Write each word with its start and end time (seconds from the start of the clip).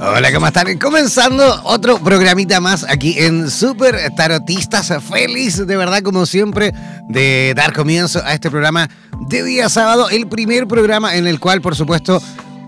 Hola, 0.00 0.32
¿cómo 0.32 0.46
están? 0.46 0.78
Comenzando 0.78 1.60
otro 1.64 1.98
programita 1.98 2.60
más 2.60 2.86
aquí 2.88 3.16
en 3.18 3.50
Super 3.50 3.96
Tarotistas. 4.14 4.92
Feliz, 5.02 5.66
de 5.66 5.76
verdad, 5.76 6.02
como 6.02 6.24
siempre, 6.24 6.72
de 7.08 7.52
dar 7.56 7.72
comienzo 7.72 8.22
a 8.24 8.32
este 8.32 8.48
programa 8.48 8.88
de 9.28 9.42
día 9.42 9.68
sábado. 9.68 10.08
El 10.08 10.28
primer 10.28 10.68
programa 10.68 11.16
en 11.16 11.26
el 11.26 11.40
cual, 11.40 11.60
por 11.60 11.74
supuesto, 11.74 12.22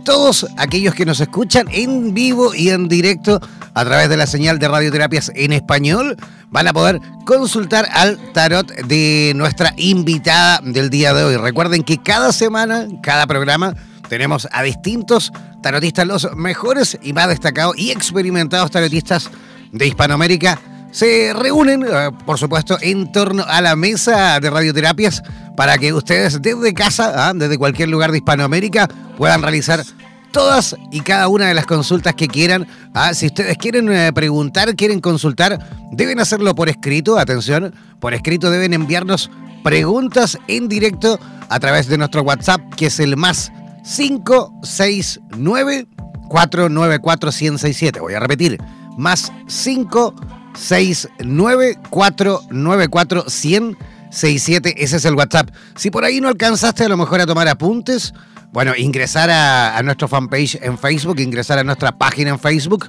todos 0.04 0.44
aquellos 0.56 0.92
que 0.92 1.06
nos 1.06 1.20
escuchan 1.20 1.68
en 1.70 2.14
vivo 2.14 2.52
y 2.52 2.70
en 2.70 2.88
directo 2.88 3.40
a 3.74 3.84
través 3.84 4.08
de 4.08 4.16
la 4.16 4.26
señal 4.26 4.58
de 4.58 4.66
radioterapias 4.66 5.30
en 5.36 5.52
español 5.52 6.16
van 6.48 6.66
a 6.66 6.72
poder 6.72 7.00
consultar 7.26 7.88
al 7.92 8.18
tarot 8.32 8.66
de 8.72 9.34
nuestra 9.36 9.72
invitada 9.76 10.60
del 10.64 10.90
día 10.90 11.14
de 11.14 11.22
hoy. 11.22 11.36
Recuerden 11.36 11.84
que 11.84 11.98
cada 11.98 12.32
semana, 12.32 12.88
cada 13.04 13.28
programa, 13.28 13.76
tenemos 14.10 14.48
a 14.50 14.64
distintos 14.64 15.32
tarotistas, 15.62 16.04
los 16.04 16.36
mejores 16.36 16.98
y 17.00 17.12
más 17.12 17.28
destacados 17.28 17.78
y 17.78 17.92
experimentados 17.92 18.72
tarotistas 18.72 19.30
de 19.70 19.86
Hispanoamérica. 19.86 20.60
Se 20.90 21.32
reúnen, 21.32 21.84
eh, 21.84 22.10
por 22.26 22.36
supuesto, 22.36 22.76
en 22.80 23.12
torno 23.12 23.44
a 23.46 23.60
la 23.60 23.76
mesa 23.76 24.40
de 24.40 24.50
radioterapias 24.50 25.22
para 25.56 25.78
que 25.78 25.92
ustedes 25.92 26.42
desde 26.42 26.74
casa, 26.74 27.28
ah, 27.28 27.32
desde 27.32 27.56
cualquier 27.56 27.88
lugar 27.88 28.10
de 28.10 28.18
Hispanoamérica, 28.18 28.88
puedan 29.16 29.42
realizar 29.42 29.84
todas 30.32 30.74
y 30.90 31.02
cada 31.02 31.28
una 31.28 31.46
de 31.46 31.54
las 31.54 31.66
consultas 31.66 32.14
que 32.14 32.26
quieran. 32.26 32.66
Ah, 32.92 33.14
si 33.14 33.26
ustedes 33.26 33.56
quieren 33.58 33.92
eh, 33.92 34.12
preguntar, 34.12 34.74
quieren 34.74 35.00
consultar, 35.00 35.56
deben 35.92 36.18
hacerlo 36.18 36.56
por 36.56 36.68
escrito. 36.68 37.16
Atención, 37.16 37.72
por 38.00 38.12
escrito 38.12 38.50
deben 38.50 38.74
enviarnos 38.74 39.30
preguntas 39.62 40.36
en 40.48 40.68
directo 40.68 41.20
a 41.48 41.60
través 41.60 41.86
de 41.86 41.96
nuestro 41.96 42.22
WhatsApp, 42.22 42.60
que 42.74 42.86
es 42.86 42.98
el 42.98 43.16
más 43.16 43.52
569 43.82 45.86
494 46.28 47.32
167. 47.32 48.00
Voy 48.00 48.14
a 48.14 48.20
repetir, 48.20 48.58
más 48.96 49.32
569 49.48 51.78
494 51.90 53.24
167. 53.28 54.82
Ese 54.82 54.96
es 54.96 55.04
el 55.04 55.14
WhatsApp. 55.14 55.50
Si 55.76 55.90
por 55.90 56.04
ahí 56.04 56.20
no 56.20 56.28
alcanzaste 56.28 56.84
a 56.84 56.88
lo 56.88 56.96
mejor 56.96 57.20
a 57.20 57.26
tomar 57.26 57.48
apuntes, 57.48 58.14
bueno, 58.52 58.72
ingresar 58.76 59.30
a, 59.30 59.80
nuestro 59.82 60.08
fanpage 60.08 60.58
en 60.60 60.76
Facebook, 60.76 61.20
ingresar 61.20 61.58
a 61.58 61.64
nuestra 61.64 61.92
página 61.92 62.30
en 62.30 62.38
Facebook. 62.38 62.88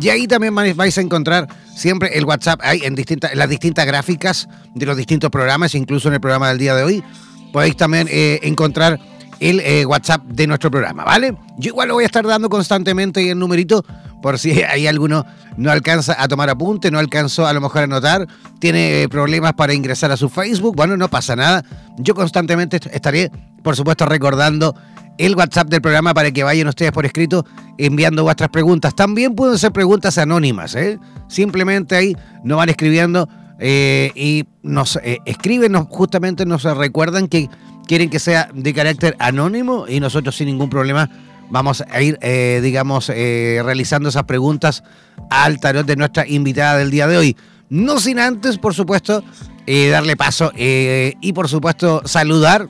Y 0.00 0.08
ahí 0.08 0.26
también 0.26 0.54
vais 0.54 0.96
a 0.96 1.00
encontrar 1.02 1.48
siempre 1.74 2.16
el 2.16 2.24
WhatsApp 2.24 2.60
ahí 2.62 2.80
en, 2.82 2.94
distintas, 2.94 3.34
las 3.34 3.48
distintas 3.48 3.84
gráficas 3.84 4.48
de 4.74 4.86
los 4.86 4.96
distintos 4.96 5.30
programas, 5.30 5.74
incluso 5.74 6.08
en 6.08 6.14
el 6.14 6.20
programa 6.20 6.48
del 6.48 6.58
día 6.58 6.74
de 6.74 6.82
hoy. 6.82 7.04
Podéis 7.52 7.76
también 7.76 8.08
eh, 8.10 8.40
encontrar 8.42 8.98
el 9.42 9.60
eh, 9.60 9.84
WhatsApp 9.84 10.22
de 10.24 10.46
nuestro 10.46 10.70
programa, 10.70 11.04
¿vale? 11.04 11.36
Yo 11.58 11.70
igual 11.70 11.88
lo 11.88 11.94
voy 11.94 12.04
a 12.04 12.06
estar 12.06 12.24
dando 12.24 12.48
constantemente 12.48 13.28
el 13.28 13.38
numerito 13.38 13.84
por 14.22 14.38
si 14.38 14.62
hay 14.62 14.86
alguno 14.86 15.26
no 15.56 15.70
alcanza 15.70 16.16
a 16.16 16.28
tomar 16.28 16.48
apunte, 16.48 16.90
no 16.90 16.98
alcanzó 16.98 17.46
a 17.46 17.52
lo 17.52 17.60
mejor 17.60 17.82
a 17.82 17.84
anotar, 17.84 18.26
tiene 18.60 19.06
problemas 19.10 19.52
para 19.52 19.74
ingresar 19.74 20.12
a 20.12 20.16
su 20.16 20.28
Facebook, 20.28 20.76
bueno, 20.76 20.96
no 20.96 21.08
pasa 21.08 21.36
nada. 21.36 21.64
Yo 21.98 22.14
constantemente 22.14 22.80
estaré, 22.92 23.30
por 23.62 23.76
supuesto, 23.76 24.06
recordando 24.06 24.74
el 25.18 25.36
WhatsApp 25.36 25.68
del 25.68 25.82
programa 25.82 26.14
para 26.14 26.30
que 26.30 26.42
vayan 26.42 26.68
ustedes 26.68 26.92
por 26.92 27.04
escrito 27.04 27.44
enviando 27.76 28.22
vuestras 28.22 28.48
preguntas. 28.48 28.94
También 28.94 29.34
pueden 29.34 29.58
ser 29.58 29.72
preguntas 29.72 30.16
anónimas, 30.16 30.74
¿eh? 30.74 30.98
Simplemente 31.28 31.96
ahí 31.96 32.16
nos 32.44 32.58
van 32.58 32.70
escribiendo 32.70 33.28
eh, 33.58 34.10
y 34.14 34.44
nos 34.62 34.96
eh, 35.02 35.18
escriben, 35.26 35.74
justamente 35.84 36.46
nos 36.46 36.62
recuerdan 36.64 37.28
que 37.28 37.48
quieren 37.86 38.10
que 38.10 38.18
sea 38.18 38.48
de 38.54 38.74
carácter 38.74 39.16
anónimo 39.18 39.86
y 39.88 40.00
nosotros 40.00 40.36
sin 40.36 40.46
ningún 40.46 40.70
problema 40.70 41.08
vamos 41.52 41.84
a 41.88 42.00
ir, 42.00 42.18
eh, 42.22 42.60
digamos, 42.62 43.10
eh, 43.14 43.60
realizando 43.62 44.08
esas 44.08 44.24
preguntas 44.24 44.82
al 45.30 45.60
tarot 45.60 45.86
de 45.86 45.96
nuestra 45.96 46.26
invitada 46.26 46.78
del 46.78 46.90
día 46.90 47.06
de 47.06 47.18
hoy. 47.18 47.36
No 47.68 48.00
sin 48.00 48.18
antes, 48.18 48.58
por 48.58 48.74
supuesto, 48.74 49.22
eh, 49.66 49.88
darle 49.88 50.16
paso 50.16 50.50
y, 50.56 51.32
por 51.34 51.48
supuesto, 51.48 52.02
saludar 52.06 52.68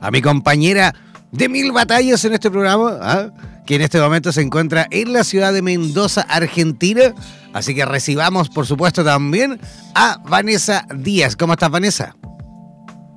a 0.00 0.10
mi 0.10 0.20
compañera 0.20 0.94
de 1.30 1.48
mil 1.48 1.72
batallas 1.72 2.24
en 2.24 2.34
este 2.34 2.50
programa, 2.50 2.98
¿ah? 3.00 3.30
que 3.66 3.76
en 3.76 3.82
este 3.82 4.00
momento 4.00 4.32
se 4.32 4.42
encuentra 4.42 4.86
en 4.90 5.12
la 5.12 5.24
ciudad 5.24 5.52
de 5.52 5.62
Mendoza, 5.62 6.22
Argentina. 6.22 7.14
Así 7.54 7.74
que 7.74 7.86
recibamos, 7.86 8.50
por 8.50 8.66
supuesto, 8.66 9.02
también 9.02 9.58
a 9.94 10.18
Vanessa 10.28 10.86
Díaz. 10.94 11.36
¿Cómo 11.36 11.54
estás, 11.54 11.70
Vanessa? 11.70 12.14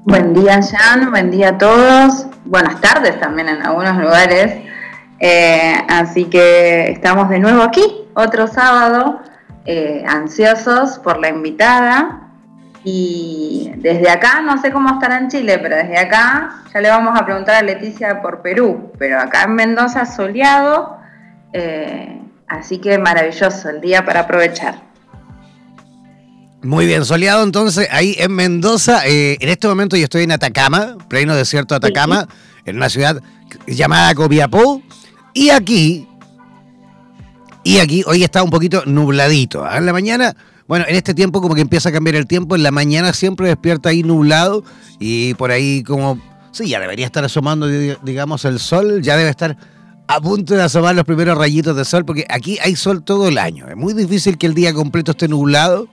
Buen 0.07 0.35
día, 0.35 0.59
Jan. 0.61 1.09
Buen 1.09 1.31
día 1.31 1.49
a 1.49 1.57
todos. 1.57 2.27
Buenas 2.45 2.79
tardes 2.79 3.19
también 3.19 3.49
en 3.49 3.63
algunos 3.63 3.97
lugares. 3.97 4.61
Eh, 5.19 5.73
así 5.89 6.25
que 6.25 6.91
estamos 6.91 7.27
de 7.27 7.39
nuevo 7.39 7.63
aquí, 7.63 8.07
otro 8.13 8.45
sábado, 8.45 9.19
eh, 9.65 10.03
ansiosos 10.07 10.99
por 10.99 11.19
la 11.19 11.29
invitada. 11.29 12.29
Y 12.83 13.73
desde 13.77 14.11
acá, 14.11 14.41
no 14.41 14.61
sé 14.61 14.71
cómo 14.71 14.93
estará 14.93 15.17
en 15.17 15.27
Chile, 15.27 15.57
pero 15.57 15.75
desde 15.75 15.97
acá 15.97 16.61
ya 16.71 16.81
le 16.81 16.89
vamos 16.89 17.19
a 17.19 17.25
preguntar 17.25 17.55
a 17.55 17.63
Leticia 17.63 18.21
por 18.21 18.43
Perú. 18.43 18.91
Pero 18.99 19.19
acá 19.19 19.45
en 19.45 19.55
Mendoza 19.55 20.05
soleado, 20.05 20.99
eh, 21.51 22.21
así 22.47 22.77
que 22.77 22.99
maravilloso 22.99 23.69
el 23.71 23.81
día 23.81 24.05
para 24.05 24.19
aprovechar. 24.19 24.75
Muy 26.65 26.87
bien, 26.87 27.05
soleado 27.05 27.43
entonces 27.43 27.87
ahí 27.91 28.15
en 28.17 28.31
Mendoza. 28.31 29.05
Eh, 29.05 29.37
en 29.39 29.49
este 29.49 29.67
momento 29.67 29.95
yo 29.97 30.05
estoy 30.05 30.23
en 30.23 30.31
Atacama, 30.31 30.97
pleno 31.07 31.35
desierto 31.35 31.75
de 31.75 31.77
Atacama, 31.77 32.27
en 32.65 32.77
una 32.77 32.89
ciudad 32.89 33.21
llamada 33.67 34.15
Copiapó. 34.15 34.81
Y 35.35 35.51
aquí, 35.51 36.07
y 37.63 37.77
aquí 37.77 38.03
hoy 38.07 38.23
está 38.23 38.41
un 38.41 38.49
poquito 38.49 38.81
nubladito. 38.87 39.63
¿ah? 39.63 39.77
En 39.77 39.85
la 39.85 39.93
mañana, 39.93 40.35
bueno, 40.67 40.85
en 40.87 40.95
este 40.95 41.13
tiempo 41.13 41.39
como 41.39 41.53
que 41.53 41.61
empieza 41.61 41.89
a 41.89 41.91
cambiar 41.91 42.15
el 42.15 42.25
tiempo. 42.25 42.55
En 42.55 42.63
la 42.63 42.71
mañana 42.71 43.13
siempre 43.13 43.47
despierta 43.47 43.89
ahí 43.89 44.01
nublado 44.01 44.63
y 44.97 45.35
por 45.35 45.51
ahí 45.51 45.83
como, 45.83 46.19
sí, 46.51 46.67
ya 46.67 46.79
debería 46.79 47.05
estar 47.05 47.23
asomando, 47.23 47.67
digamos, 47.67 48.43
el 48.43 48.57
sol. 48.57 49.03
Ya 49.03 49.17
debe 49.17 49.29
estar 49.29 49.55
a 50.07 50.19
punto 50.19 50.55
de 50.55 50.63
asomar 50.63 50.95
los 50.95 51.05
primeros 51.05 51.37
rayitos 51.37 51.77
de 51.77 51.85
sol 51.85 52.05
porque 52.05 52.25
aquí 52.27 52.57
hay 52.63 52.75
sol 52.75 53.03
todo 53.03 53.27
el 53.27 53.37
año. 53.37 53.67
Es 53.69 53.77
muy 53.77 53.93
difícil 53.93 54.39
que 54.39 54.47
el 54.47 54.55
día 54.55 54.73
completo 54.73 55.11
esté 55.11 55.27
nublado 55.27 55.87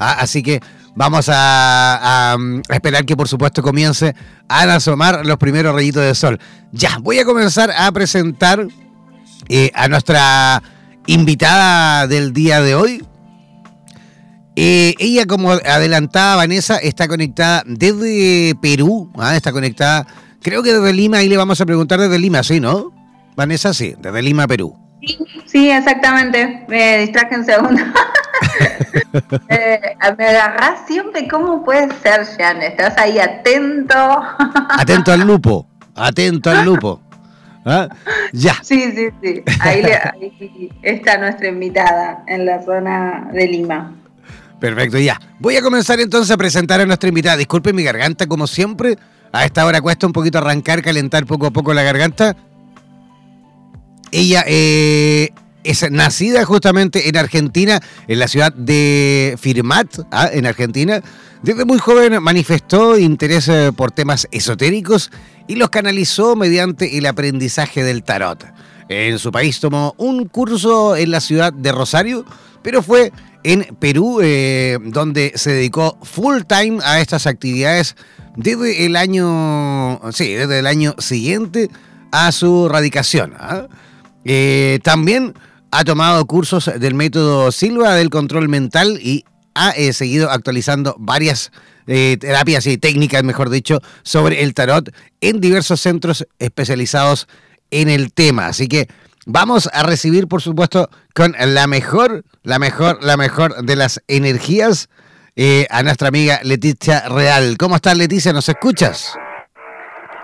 Ah, 0.00 0.16
así 0.18 0.42
que 0.42 0.60
vamos 0.96 1.30
a, 1.30 2.36
esperar 2.68 3.04
que 3.04 3.16
por 3.16 3.28
supuesto 3.28 3.62
comience 3.62 4.14
a 4.48 4.62
asomar 4.74 5.24
los 5.24 5.36
primeros 5.36 5.74
rayitos 5.74 6.02
de 6.02 6.14
sol. 6.14 6.40
Ya, 6.72 6.98
voy 7.00 7.18
a 7.18 7.24
comenzar 7.24 7.70
a 7.70 7.92
presentar 7.92 8.66
eh, 9.48 9.70
a 9.74 9.86
nuestra 9.86 10.62
invitada 11.06 12.08
del 12.08 12.32
día 12.32 12.60
de 12.60 12.74
hoy. 12.74 13.04
Eh, 14.56 14.94
ella, 14.98 15.26
como 15.26 15.52
adelantaba 15.52 16.36
Vanessa, 16.36 16.78
está 16.78 17.06
conectada 17.06 17.62
desde 17.66 18.56
Perú, 18.60 19.12
¿ah? 19.16 19.36
está 19.36 19.52
conectada 19.52 20.06
Creo 20.42 20.62
que 20.62 20.72
desde 20.72 20.92
Lima, 20.94 21.18
ahí 21.18 21.28
le 21.28 21.36
vamos 21.36 21.60
a 21.60 21.66
preguntar 21.66 22.00
desde 22.00 22.18
Lima, 22.18 22.42
¿sí, 22.42 22.60
no? 22.60 22.92
Vanessa, 23.36 23.74
sí, 23.74 23.94
desde 23.98 24.22
Lima, 24.22 24.46
Perú. 24.46 24.74
Sí, 25.02 25.18
sí 25.46 25.70
exactamente. 25.70 26.64
Me 26.66 26.98
distraje 27.00 27.36
un 27.38 27.44
segundo. 27.44 27.82
eh, 29.48 29.96
me 30.16 30.26
agarrás 30.26 30.86
siempre. 30.86 31.28
¿Cómo 31.28 31.64
puede 31.64 31.88
ser, 32.02 32.24
Jan? 32.24 32.62
Estás 32.62 32.96
ahí 32.98 33.18
atento. 33.18 33.96
atento 34.70 35.12
al 35.12 35.20
lupo. 35.20 35.66
Atento 35.94 36.50
al 36.50 36.64
lupo. 36.64 37.00
¿Ah? 37.64 37.88
Ya. 38.32 38.54
Sí, 38.62 38.92
sí, 38.92 39.08
sí. 39.22 39.42
Ahí, 39.60 39.84
ahí 39.84 40.70
está 40.82 41.18
nuestra 41.18 41.48
invitada 41.48 42.24
en 42.26 42.46
la 42.46 42.62
zona 42.62 43.28
de 43.32 43.46
Lima. 43.46 43.92
Perfecto, 44.58 44.98
ya. 44.98 45.20
Voy 45.38 45.56
a 45.56 45.62
comenzar 45.62 46.00
entonces 46.00 46.30
a 46.30 46.36
presentar 46.36 46.80
a 46.80 46.86
nuestra 46.86 47.08
invitada. 47.08 47.36
Disculpe 47.36 47.72
mi 47.72 47.82
garganta, 47.82 48.26
como 48.26 48.46
siempre. 48.46 48.96
A 49.32 49.44
esta 49.44 49.64
hora 49.64 49.80
cuesta 49.80 50.06
un 50.06 50.12
poquito 50.12 50.38
arrancar, 50.38 50.82
calentar 50.82 51.24
poco 51.26 51.46
a 51.46 51.50
poco 51.50 51.72
la 51.72 51.82
garganta. 51.82 52.36
Ella 54.10 54.44
eh, 54.46 55.30
es 55.64 55.90
nacida 55.90 56.44
justamente 56.44 57.08
en 57.08 57.16
Argentina, 57.16 57.80
en 58.08 58.18
la 58.18 58.28
ciudad 58.28 58.52
de 58.52 59.36
Firmat, 59.40 60.00
¿ah? 60.10 60.28
en 60.32 60.46
Argentina. 60.46 61.02
Desde 61.42 61.64
muy 61.64 61.78
joven 61.78 62.22
manifestó 62.22 62.98
interés 62.98 63.48
eh, 63.48 63.72
por 63.74 63.90
temas 63.90 64.28
esotéricos 64.30 65.10
y 65.46 65.56
los 65.56 65.70
canalizó 65.70 66.36
mediante 66.36 66.98
el 66.98 67.06
aprendizaje 67.06 67.82
del 67.82 68.02
tarot. 68.02 68.44
En 68.88 69.18
su 69.18 69.30
país 69.30 69.60
tomó 69.60 69.94
un 69.98 70.26
curso 70.26 70.96
en 70.96 71.10
la 71.10 71.20
ciudad 71.20 71.52
de 71.52 71.72
Rosario, 71.72 72.24
pero 72.62 72.82
fue 72.82 73.12
en 73.42 73.76
Perú, 73.78 74.20
eh, 74.22 74.78
donde 74.82 75.32
se 75.36 75.52
dedicó 75.52 75.98
full 76.02 76.42
time 76.46 76.78
a 76.84 77.00
estas 77.00 77.26
actividades 77.26 77.96
desde 78.36 78.86
el 78.86 78.96
año, 78.96 80.00
sí, 80.12 80.34
desde 80.34 80.58
el 80.58 80.66
año 80.66 80.94
siguiente 80.98 81.70
a 82.12 82.32
su 82.32 82.68
radicación. 82.68 83.34
¿ah? 83.38 83.66
Eh, 84.24 84.80
también 84.82 85.34
ha 85.70 85.84
tomado 85.84 86.24
cursos 86.26 86.70
del 86.78 86.94
método 86.94 87.52
Silva 87.52 87.94
del 87.94 88.10
control 88.10 88.48
mental 88.48 88.98
y 89.00 89.24
ha 89.54 89.70
eh, 89.70 89.92
seguido 89.92 90.30
actualizando 90.30 90.94
varias 90.98 91.52
terapias 91.86 92.68
y 92.68 92.78
técnicas, 92.78 93.24
mejor 93.24 93.50
dicho, 93.50 93.80
sobre 94.04 94.44
el 94.44 94.54
tarot 94.54 94.94
en 95.20 95.40
diversos 95.40 95.80
centros 95.80 96.24
especializados 96.38 97.26
en 97.72 97.88
el 97.88 98.12
tema. 98.12 98.46
Así 98.46 98.68
que 98.68 98.86
Vamos 99.26 99.68
a 99.72 99.82
recibir, 99.82 100.28
por 100.28 100.40
supuesto, 100.40 100.88
con 101.14 101.32
la 101.38 101.66
mejor, 101.66 102.24
la 102.42 102.58
mejor, 102.58 103.04
la 103.04 103.16
mejor 103.16 103.54
de 103.62 103.76
las 103.76 104.02
energías 104.08 104.88
eh, 105.36 105.66
a 105.70 105.82
nuestra 105.82 106.08
amiga 106.08 106.40
Leticia 106.42 107.08
Real. 107.08 107.56
¿Cómo 107.58 107.76
estás, 107.76 107.96
Leticia? 107.98 108.32
¿Nos 108.32 108.48
escuchas? 108.48 109.16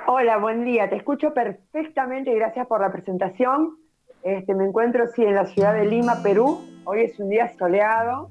Hola, 0.06 0.38
buen 0.38 0.64
día. 0.64 0.88
Te 0.88 0.96
escucho 0.96 1.34
perfectamente. 1.34 2.34
Gracias 2.34 2.66
por 2.66 2.80
la 2.80 2.90
presentación. 2.90 3.76
Este, 4.26 4.56
me 4.56 4.64
encuentro 4.64 5.06
sí, 5.14 5.22
en 5.22 5.36
la 5.36 5.46
ciudad 5.46 5.72
de 5.72 5.86
Lima, 5.86 6.20
Perú. 6.20 6.60
Hoy 6.84 7.02
es 7.02 7.18
un 7.20 7.28
día 7.28 7.52
soleado. 7.56 8.28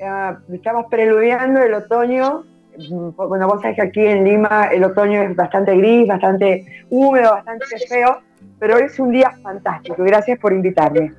Eh, 0.00 0.32
estamos 0.52 0.86
preludiando 0.90 1.60
el 1.60 1.74
otoño. 1.74 2.42
Mm, 2.76 3.10
bueno, 3.14 3.46
vos 3.46 3.62
sabés 3.62 3.76
que 3.76 3.82
aquí 3.82 4.00
en 4.04 4.24
Lima 4.24 4.64
el 4.72 4.82
otoño 4.82 5.22
es 5.22 5.36
bastante 5.36 5.76
gris, 5.76 6.08
bastante 6.08 6.66
húmedo, 6.90 7.30
bastante 7.30 7.66
feo 7.88 8.20
pero 8.58 8.76
hoy 8.76 8.82
es 8.82 8.98
un 8.98 9.10
día 9.10 9.32
fantástico. 9.42 9.96
Gracias 10.04 10.38
por 10.38 10.52
invitarme. 10.52 11.12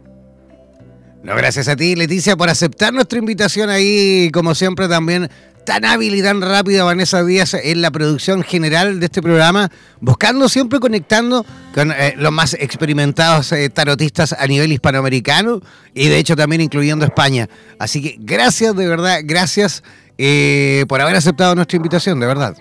No, 1.23 1.35
gracias 1.35 1.67
a 1.69 1.75
ti, 1.75 1.95
Leticia, 1.95 2.37
por 2.37 2.49
aceptar 2.49 2.93
nuestra 2.93 3.19
invitación 3.19 3.69
ahí, 3.69 4.29
como 4.33 4.53
siempre, 4.55 4.87
también 4.87 5.29
tan 5.63 5.85
hábil 5.85 6.15
y 6.15 6.21
tan 6.21 6.41
rápida 6.41 6.83
Vanessa 6.83 7.23
Díaz 7.23 7.53
en 7.53 7.81
la 7.81 7.91
producción 7.91 8.43
general 8.43 8.99
de 8.99 9.05
este 9.05 9.21
programa, 9.21 9.69
buscando 9.99 10.49
siempre 10.49 10.79
conectando 10.79 11.45
con 11.73 11.91
eh, 11.91 12.13
los 12.17 12.31
más 12.31 12.53
experimentados 12.53 13.51
eh, 13.51 13.69
tarotistas 13.69 14.33
a 14.33 14.45
nivel 14.47 14.71
hispanoamericano 14.71 15.61
y 15.93 16.09
de 16.09 16.17
hecho 16.17 16.35
también 16.35 16.61
incluyendo 16.61 17.05
España. 17.05 17.47
Así 17.79 18.01
que 18.01 18.15
gracias, 18.19 18.75
de 18.75 18.87
verdad, 18.87 19.19
gracias 19.23 19.83
eh, 20.17 20.85
por 20.87 21.01
haber 21.01 21.15
aceptado 21.15 21.55
nuestra 21.55 21.77
invitación, 21.77 22.19
de 22.19 22.27
verdad. 22.27 22.55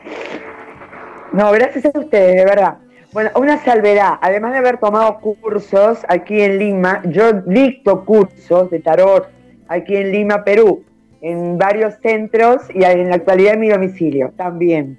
No, 1.33 1.51
gracias 1.53 1.85
a 1.95 1.99
ustedes, 1.99 2.37
de 2.37 2.45
verdad. 2.45 2.79
Bueno, 3.13 3.31
una 3.35 3.63
salvedad, 3.63 4.15
además 4.23 4.53
de 4.53 4.59
haber 4.59 4.79
tomado 4.79 5.19
cursos 5.21 5.99
aquí 6.09 6.41
en 6.41 6.59
Lima, 6.59 7.03
yo 7.05 7.33
dicto 7.33 8.05
cursos 8.05 8.71
de 8.71 8.81
tarot 8.81 9.29
aquí 9.69 9.97
en 9.97 10.13
Lima, 10.13 10.45
Perú, 10.45 10.83
en 11.23 11.57
varios 11.57 11.95
centros 12.03 12.63
y 12.75 12.83
en 12.83 13.09
la 13.09 13.15
actualidad 13.15 13.55
en 13.55 13.61
mi 13.61 13.69
domicilio 13.69 14.33
también. 14.37 14.99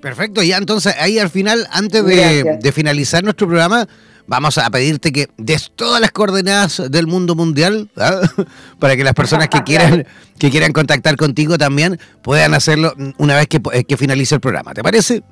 Perfecto, 0.00 0.42
ya 0.42 0.56
entonces 0.56 0.94
ahí 0.98 1.18
al 1.18 1.28
final, 1.28 1.66
antes 1.70 2.04
de, 2.04 2.72
finalizar 2.72 3.22
nuestro 3.22 3.46
programa, 3.46 3.86
vamos 4.26 4.56
a 4.56 4.70
pedirte 4.70 5.12
que 5.12 5.28
des 5.36 5.72
todas 5.74 6.00
las 6.00 6.12
coordenadas 6.12 6.90
del 6.90 7.06
mundo 7.06 7.34
mundial 7.34 7.90
¿ah? 7.96 8.20
para 8.78 8.96
que 8.96 9.04
las 9.04 9.12
personas 9.12 9.48
que 9.48 9.62
quieran 9.64 10.06
que 10.38 10.50
quieran 10.50 10.72
contactar 10.72 11.16
contigo 11.16 11.58
también 11.58 11.98
puedan 12.22 12.54
hacerlo 12.54 12.94
una 13.18 13.36
vez 13.36 13.48
que, 13.48 13.60
que 13.60 13.96
finalice 13.96 14.36
el 14.36 14.40
programa. 14.40 14.72
¿Te 14.72 14.82
parece? 14.82 15.22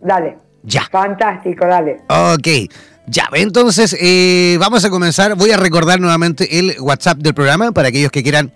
Dale. 0.00 0.38
Ya. 0.62 0.88
Fantástico, 0.90 1.66
dale. 1.66 2.00
Ok. 2.08 2.70
Ya, 3.06 3.28
entonces 3.32 3.96
eh, 4.00 4.56
vamos 4.60 4.84
a 4.84 4.90
comenzar. 4.90 5.34
Voy 5.34 5.50
a 5.50 5.56
recordar 5.56 6.00
nuevamente 6.00 6.58
el 6.58 6.76
WhatsApp 6.80 7.18
del 7.18 7.34
programa 7.34 7.72
para 7.72 7.88
aquellos 7.88 8.10
que 8.10 8.22
quieran 8.22 8.52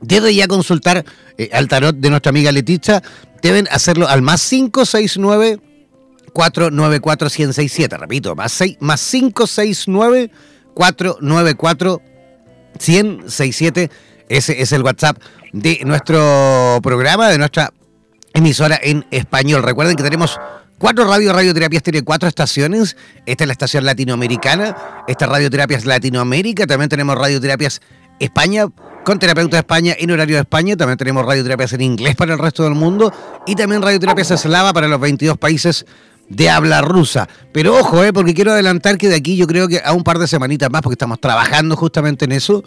desde 0.00 0.34
ya 0.34 0.48
consultar 0.48 1.04
eh, 1.38 1.50
al 1.52 1.68
tarot 1.68 1.96
de 1.96 2.10
nuestra 2.10 2.30
amiga 2.30 2.52
Leticia. 2.52 3.02
Deben 3.42 3.68
hacerlo 3.70 4.08
al 4.08 4.22
más 4.22 4.46
569 4.48 5.60
494 6.32 7.30
167. 7.30 7.96
Repito, 7.96 8.34
más, 8.36 8.52
6, 8.52 8.76
más 8.80 9.00
569 9.10 10.30
494 10.74 12.02
167. 12.78 13.90
Ese 14.28 14.62
es 14.62 14.72
el 14.72 14.82
WhatsApp 14.82 15.18
de 15.52 15.80
nuestro 15.84 16.78
programa, 16.82 17.28
de 17.28 17.38
nuestra 17.38 17.72
emisora 18.32 18.78
en 18.82 19.04
español. 19.10 19.62
Recuerden 19.62 19.96
que 19.96 20.04
tenemos 20.04 20.38
Cuatro 20.80 21.04
radio 21.04 21.34
radioterapias 21.34 21.82
tiene 21.82 22.00
cuatro 22.00 22.26
estaciones. 22.26 22.96
Esta 23.26 23.44
es 23.44 23.48
la 23.48 23.52
estación 23.52 23.84
latinoamericana. 23.84 25.04
Esta 25.06 25.26
es 25.26 25.30
Radioterapias 25.30 25.84
Latinoamérica. 25.84 26.66
También 26.66 26.88
tenemos 26.88 27.18
Radioterapias 27.18 27.82
España 28.20 28.66
con 29.04 29.18
terapeuta 29.18 29.56
de 29.56 29.60
España 29.60 29.96
en 29.98 30.10
horario 30.10 30.36
de 30.36 30.42
España. 30.42 30.76
También 30.76 30.96
tenemos 30.98 31.26
radioterapias 31.26 31.72
en 31.72 31.80
inglés 31.80 32.14
para 32.14 32.34
el 32.34 32.38
resto 32.38 32.62
del 32.62 32.74
mundo. 32.74 33.12
Y 33.46 33.56
también 33.56 33.82
radioterapias 33.82 34.30
eslava 34.30 34.72
para 34.72 34.86
los 34.86 35.00
22 35.00 35.36
países 35.38 35.86
de 36.28 36.48
habla 36.48 36.80
rusa. 36.80 37.28
Pero 37.52 37.76
ojo, 37.76 38.04
eh, 38.04 38.12
porque 38.12 38.34
quiero 38.34 38.52
adelantar 38.52 38.96
que 38.96 39.08
de 39.08 39.16
aquí 39.16 39.36
yo 39.36 39.46
creo 39.46 39.66
que 39.66 39.82
a 39.84 39.92
un 39.92 40.04
par 40.04 40.18
de 40.18 40.28
semanitas 40.28 40.70
más, 40.70 40.82
porque 40.82 40.94
estamos 40.94 41.20
trabajando 41.20 41.76
justamente 41.76 42.24
en 42.24 42.32
eso. 42.32 42.62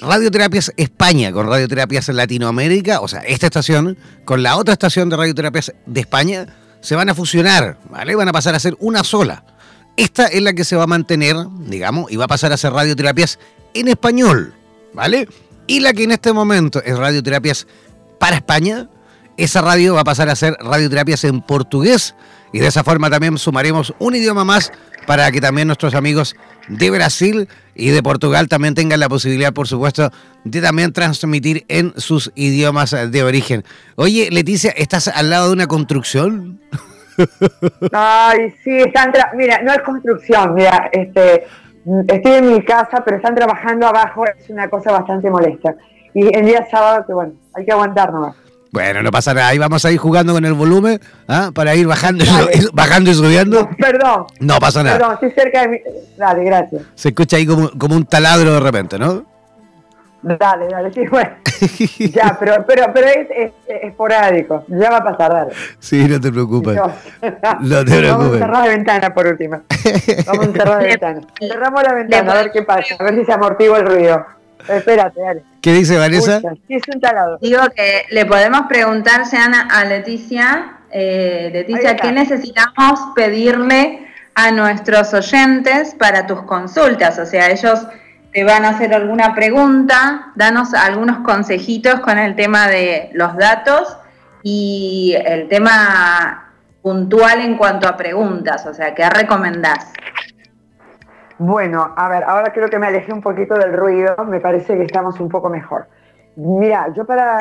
Radioterapias 0.00 0.72
España 0.76 1.32
con 1.32 1.46
Radioterapias 1.46 2.08
Latinoamérica, 2.08 3.00
o 3.00 3.08
sea, 3.08 3.20
esta 3.20 3.46
estación 3.46 3.96
con 4.24 4.42
la 4.42 4.56
otra 4.56 4.72
estación 4.72 5.08
de 5.08 5.16
Radioterapias 5.16 5.72
de 5.86 6.00
España 6.00 6.46
se 6.80 6.96
van 6.96 7.08
a 7.08 7.14
fusionar, 7.14 7.78
¿vale? 7.90 8.14
Van 8.14 8.28
a 8.28 8.32
pasar 8.32 8.54
a 8.54 8.58
ser 8.58 8.76
una 8.80 9.04
sola. 9.04 9.44
Esta 9.96 10.26
es 10.26 10.42
la 10.42 10.52
que 10.52 10.64
se 10.64 10.76
va 10.76 10.84
a 10.84 10.86
mantener, 10.86 11.36
digamos, 11.60 12.10
y 12.10 12.16
va 12.16 12.24
a 12.24 12.28
pasar 12.28 12.52
a 12.52 12.56
ser 12.56 12.72
radioterapias 12.72 13.38
en 13.74 13.88
español, 13.88 14.52
¿vale? 14.94 15.28
Y 15.66 15.80
la 15.80 15.92
que 15.92 16.04
en 16.04 16.12
este 16.12 16.32
momento 16.32 16.82
es 16.82 16.96
radioterapias 16.96 17.66
para 18.18 18.36
España, 18.36 18.88
esa 19.36 19.60
radio 19.60 19.94
va 19.94 20.00
a 20.00 20.04
pasar 20.04 20.28
a 20.28 20.36
ser 20.36 20.56
radioterapias 20.60 21.24
en 21.24 21.42
portugués 21.42 22.14
y 22.52 22.60
de 22.60 22.68
esa 22.68 22.84
forma 22.84 23.10
también 23.10 23.36
sumaremos 23.36 23.92
un 23.98 24.14
idioma 24.14 24.44
más 24.44 24.72
para 25.06 25.30
que 25.32 25.40
también 25.40 25.66
nuestros 25.66 25.94
amigos 25.94 26.36
de 26.68 26.90
Brasil 26.90 27.48
y 27.74 27.90
de 27.90 28.02
Portugal 28.02 28.48
también 28.48 28.74
tengan 28.74 29.00
la 29.00 29.08
posibilidad, 29.08 29.52
por 29.52 29.66
supuesto, 29.66 30.10
de 30.44 30.60
también 30.60 30.92
transmitir 30.92 31.64
en 31.68 31.92
sus 31.96 32.32
idiomas 32.34 32.92
de 33.10 33.22
origen. 33.22 33.64
Oye, 33.96 34.28
Leticia, 34.30 34.70
¿estás 34.70 35.08
al 35.08 35.30
lado 35.30 35.48
de 35.48 35.54
una 35.54 35.66
construcción? 35.66 36.60
Ay, 37.92 38.54
sí, 38.62 38.70
están 38.70 39.12
mira, 39.36 39.60
no 39.62 39.72
es 39.72 39.82
construcción, 39.82 40.54
mira, 40.54 40.90
este, 40.92 41.44
estoy 42.08 42.32
en 42.32 42.52
mi 42.52 42.64
casa, 42.64 43.02
pero 43.04 43.16
están 43.16 43.34
trabajando 43.34 43.86
abajo, 43.86 44.24
es 44.26 44.48
una 44.50 44.68
cosa 44.68 44.92
bastante 44.92 45.30
molesta. 45.30 45.74
Y 46.12 46.34
el 46.36 46.46
día 46.46 46.66
sábado, 46.70 47.04
que 47.06 47.12
bueno, 47.12 47.32
hay 47.54 47.64
que 47.64 47.72
aguantar 47.72 48.12
nomás. 48.12 48.36
Bueno, 48.70 49.04
no 49.04 49.12
pasa 49.12 49.32
nada. 49.34 49.48
Ahí 49.48 49.58
vamos 49.58 49.84
a 49.84 49.92
ir 49.92 49.98
jugando 49.98 50.32
con 50.32 50.44
el 50.44 50.52
volumen 50.52 51.00
¿ah? 51.28 51.52
para 51.54 51.76
ir 51.76 51.86
bajando, 51.86 52.24
y, 52.24 52.28
bajando 52.72 53.10
y 53.10 53.14
subiendo. 53.14 53.68
Perdón. 53.78 54.26
No 54.40 54.58
pasa 54.58 54.82
nada. 54.82 54.98
Perdón, 54.98 55.14
estoy 55.14 55.30
cerca 55.30 55.62
de 55.62 55.68
mi... 55.68 55.78
Dale, 56.16 56.44
gracias. 56.44 56.82
Se 56.96 57.10
escucha 57.10 57.36
ahí 57.36 57.46
como, 57.46 57.70
como 57.78 57.94
un 57.94 58.04
taladro 58.04 58.52
de 58.52 58.60
repente, 58.60 58.98
¿no? 58.98 59.24
Dale, 60.24 60.68
dale, 60.68 60.90
sí, 60.90 61.06
bueno. 61.06 61.30
ya, 61.98 62.36
pero, 62.40 62.64
pero, 62.66 62.92
pero 62.94 63.06
es, 63.08 63.52
esporádico. 63.66 64.64
Ya 64.68 64.90
va 64.90 64.96
a 64.98 65.04
pasar, 65.04 65.32
dale. 65.32 65.52
Sí, 65.78 66.08
no 66.08 66.18
te 66.18 66.32
preocupes. 66.32 66.76
No, 66.76 66.90
te 67.20 67.30
preocupes. 67.98 68.10
Vamos 68.10 68.34
a 68.34 68.38
cerrar 68.38 68.64
la 68.64 68.68
ventana 68.68 69.14
por 69.14 69.26
última. 69.26 69.62
Vamos 70.26 70.48
a 70.48 70.52
cerrar 70.52 70.82
la 70.82 70.88
ventana. 70.88 71.20
Cerramos 71.38 71.82
la 71.82 71.94
ventana, 71.94 72.32
a 72.32 72.34
ver 72.36 72.52
qué 72.52 72.62
pasa, 72.62 72.96
a 72.98 73.04
ver 73.04 73.16
si 73.16 73.24
se 73.24 73.32
amortigua 73.32 73.78
el 73.78 73.86
ruido. 73.86 74.24
Espérate, 74.66 75.20
dale. 75.20 75.42
¿Qué 75.60 75.72
dice 75.74 75.98
Vanessa? 75.98 76.40
es 76.68 76.82
un 76.92 77.00
talado. 77.00 77.38
Digo 77.42 77.60
que 77.76 78.04
le 78.10 78.24
podemos 78.24 78.62
preguntar, 78.62 79.26
Seana, 79.26 79.68
a 79.70 79.84
Leticia 79.84 80.78
Eh, 80.90 81.50
Leticia, 81.52 81.96
¿qué 81.96 82.12
necesitamos 82.12 83.00
pedirle 83.14 84.06
a 84.34 84.50
nuestros 84.52 85.12
oyentes 85.12 85.94
para 85.96 86.26
tus 86.26 86.42
consultas? 86.44 87.18
O 87.18 87.26
sea, 87.26 87.50
ellos 87.50 87.86
te 88.34 88.42
van 88.42 88.64
a 88.64 88.70
hacer 88.70 88.92
alguna 88.92 89.32
pregunta, 89.32 90.32
danos 90.34 90.74
algunos 90.74 91.18
consejitos 91.18 92.00
con 92.00 92.18
el 92.18 92.34
tema 92.34 92.66
de 92.66 93.10
los 93.12 93.36
datos 93.36 93.96
y 94.42 95.14
el 95.24 95.48
tema 95.48 96.52
puntual 96.82 97.40
en 97.42 97.56
cuanto 97.56 97.86
a 97.86 97.96
preguntas, 97.96 98.66
o 98.66 98.74
sea, 98.74 98.92
¿qué 98.92 99.08
recomendás? 99.08 99.92
Bueno, 101.38 101.94
a 101.96 102.08
ver, 102.08 102.24
ahora 102.24 102.52
creo 102.52 102.68
que 102.68 102.78
me 102.80 102.88
alejé 102.88 103.12
un 103.12 103.22
poquito 103.22 103.54
del 103.54 103.72
ruido, 103.72 104.16
me 104.24 104.40
parece 104.40 104.76
que 104.76 104.82
estamos 104.82 105.20
un 105.20 105.28
poco 105.28 105.48
mejor. 105.48 105.86
Mira, 106.34 106.92
yo 106.92 107.04
para, 107.04 107.38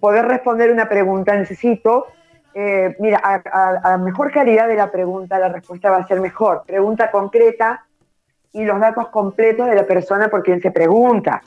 poder 0.00 0.26
responder 0.26 0.72
una 0.72 0.88
pregunta 0.88 1.36
necesito, 1.36 2.08
eh, 2.52 2.96
mira, 2.98 3.20
a, 3.22 3.96
mejor 3.98 4.32
calidad 4.32 4.66
de 4.66 4.74
la 4.74 4.90
pregunta, 4.90 5.38
la 5.38 5.50
respuesta 5.50 5.88
va 5.88 5.98
a 5.98 6.06
ser 6.08 6.20
mejor. 6.20 6.64
Pregunta 6.66 7.12
concreta 7.12 7.84
y 8.52 8.64
los 8.64 8.80
datos 8.80 9.08
completos 9.08 9.66
de 9.68 9.74
la 9.74 9.86
persona 9.86 10.28
por 10.28 10.42
quien 10.42 10.60
se 10.60 10.70
pregunta. 10.70 11.42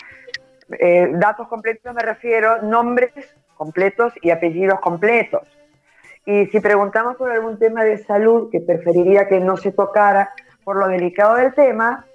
Eh, 0.80 1.10
datos 1.14 1.48
completos 1.48 1.94
me 1.94 2.02
refiero 2.02 2.62
nombres 2.62 3.12
completos 3.56 4.14
y 4.22 4.32
apellidos 4.32 4.80
completos. 4.80 5.42
Y 6.26 6.46
si 6.48 6.60
preguntamos 6.60 7.18
por 7.18 7.32
algún 7.32 7.60
tema 7.60 7.84
de 7.84 7.98
salud 7.98 8.50
que 8.50 8.62
preferiría 8.62 9.28
que 9.28 9.40
no 9.40 9.58
se 9.58 9.72
tocara 9.72 10.32
por 10.64 10.78
lo 10.78 10.88
delicado 10.88 11.36
del 11.36 11.54
tema, 11.54 12.06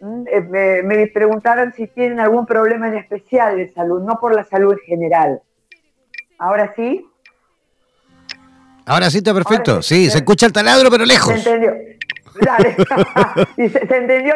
Mm, 0.00 0.24
eh, 0.30 0.82
me, 0.84 1.06
preguntaron 1.06 1.72
si 1.74 1.86
tienen 1.86 2.20
algún 2.20 2.44
problema 2.44 2.88
en 2.88 2.98
especial 2.98 3.56
de 3.56 3.72
salud, 3.72 4.02
no 4.02 4.18
por 4.18 4.34
la 4.34 4.44
salud 4.44 4.72
en 4.72 4.78
general. 4.80 5.40
¿Ahora 6.38 6.72
sí? 6.76 7.06
Ahora 8.84 9.10
sí 9.10 9.18
está 9.18 9.32
perfecto. 9.32 9.82
sí, 9.82 10.10
se 10.10 10.18
escucha 10.18 10.46
el 10.46 10.52
taladro, 10.52 10.90
pero 10.90 11.04
lejos. 11.04 11.40
Se 11.40 11.50
entendió. 11.50 11.74
se, 13.56 13.96
entendió 13.96 14.34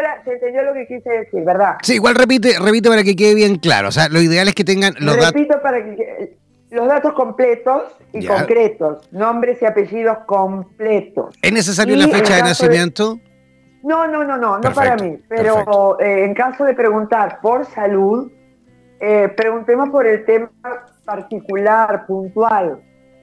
lo 0.63 0.75
que 0.75 0.87
quise 0.87 1.11
decir, 1.11 1.45
¿verdad? 1.45 1.77
Sí, 1.83 1.95
igual 1.95 2.15
repite, 2.15 2.59
repite 2.59 2.89
para 2.89 3.03
que 3.03 3.17
quede 3.17 3.35
bien 3.35 3.57
claro. 3.57 3.89
O 3.89 3.93
sea, 3.93 4.09
lo 4.09 4.21
ideal 4.21 4.49
es 4.49 4.55
que 4.55 4.65
tengan 4.65 4.95
los 4.99 5.17
datos. 5.17 5.33
Repito 5.33 5.61
para 5.63 5.85
que 5.85 6.37
los 6.71 6.87
datos 6.87 7.13
completos 7.15 7.83
y 8.13 8.27
concretos, 8.27 9.09
nombres 9.13 9.61
y 9.61 9.67
apellidos 9.67 10.19
completos. 10.27 11.37
¿Es 11.43 11.53
necesario 11.53 11.97
la 11.97 12.09
fecha 12.09 12.37
de 12.37 12.43
nacimiento? 12.43 13.19
No, 13.83 14.07
no, 14.07 14.25
no, 14.25 14.37
no, 14.37 14.59
no 14.59 14.73
para 14.73 14.97
mí. 14.97 15.19
Pero 15.29 15.99
eh, 16.01 16.25
en 16.25 16.35
caso 16.35 16.65
de 16.65 16.75
preguntar 16.75 17.41
por 17.41 17.65
salud, 17.65 18.31
eh, 19.01 19.29
preguntemos 19.37 19.89
por 19.91 20.07
el 20.07 20.25
tema 20.25 20.51
particular, 21.05 22.07
puntual. 22.07 22.81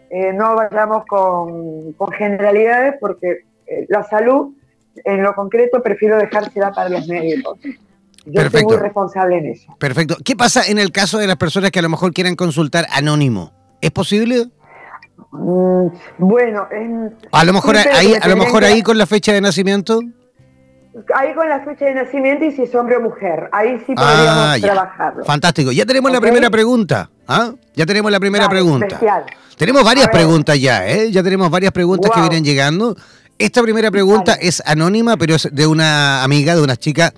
Eh, 0.10 0.34
no 0.34 0.56
vayamos 0.56 1.06
con, 1.06 1.96
generalidades 2.18 2.96
porque 3.00 3.46
la 3.90 4.04
salud, 4.04 4.54
en 5.06 5.24
lo 5.24 5.34
concreto, 5.34 5.82
prefiero 5.82 6.18
dejársela 6.18 6.72
para 6.72 6.90
los 6.90 7.08
médicos. 7.08 7.60
Yo 8.26 8.50
soy 8.50 8.64
muy 8.64 8.78
responsable 8.78 9.38
en 9.38 9.46
eso. 9.48 9.76
Perfecto. 9.80 10.18
¿Qué 10.24 10.36
pasa 10.36 10.64
en 10.68 10.80
el 10.80 10.92
caso 10.92 11.18
de 11.18 11.28
las 11.28 11.38
personas 11.38 11.72
que 11.72 11.80
a 11.80 11.82
lo 11.82 11.90
mejor 11.90 12.14
quieran 12.14 12.36
consultar 12.36 12.86
anónimo? 12.92 13.54
¿Es 13.82 13.92
posible? 13.92 14.50
Mm, 15.32 15.88
bueno, 16.18 16.68
a 17.32 17.46
lo 17.46 17.54
mejor 17.54 17.78
ahí, 17.78 18.14
a 18.20 18.28
lo 18.28 18.36
mejor 18.36 18.64
ahí 18.64 18.82
con 18.82 18.98
la 18.98 19.06
fecha 19.06 19.32
de 19.32 19.42
nacimiento. 19.42 20.00
Ahí 21.16 21.34
con 21.36 21.48
la 21.48 21.64
fecha 21.64 21.86
de 21.86 21.94
nacimiento 21.94 22.46
y 22.46 22.52
si 22.52 22.64
es 22.64 22.76
hombre 22.76 22.98
o 22.98 23.02
mujer. 23.02 23.50
Ahí 23.52 23.78
sí 23.86 23.94
podríamos 23.94 24.28
ah, 24.28 24.56
trabajarlo. 24.60 25.26
Fantástico. 25.26 25.72
Ya 25.72 25.86
tenemos 25.86 26.12
la 26.12 26.20
primera 26.20 26.50
pregunta. 26.50 27.10
¿ah? 27.28 27.52
Ya 27.76 27.86
tenemos 27.86 28.12
la 28.12 28.20
primera 28.20 28.50
pregunta. 28.50 29.00
Tenemos 29.58 29.84
varias 29.84 30.08
preguntas 30.10 30.60
ya, 30.60 30.88
¿eh? 30.88 31.12
Ya 31.12 31.24
tenemos 31.24 31.50
varias 31.50 31.72
preguntas 31.72 32.12
que 32.12 32.20
vienen 32.20 32.44
llegando. 32.44 32.96
Esta 33.40 33.62
primera 33.62 33.92
pregunta 33.92 34.34
es 34.34 34.64
anónima, 34.66 35.16
pero 35.16 35.36
es 35.36 35.48
de 35.52 35.68
una 35.68 36.24
amiga, 36.24 36.56
de 36.56 36.62
una 36.62 36.76
chica 36.76 37.14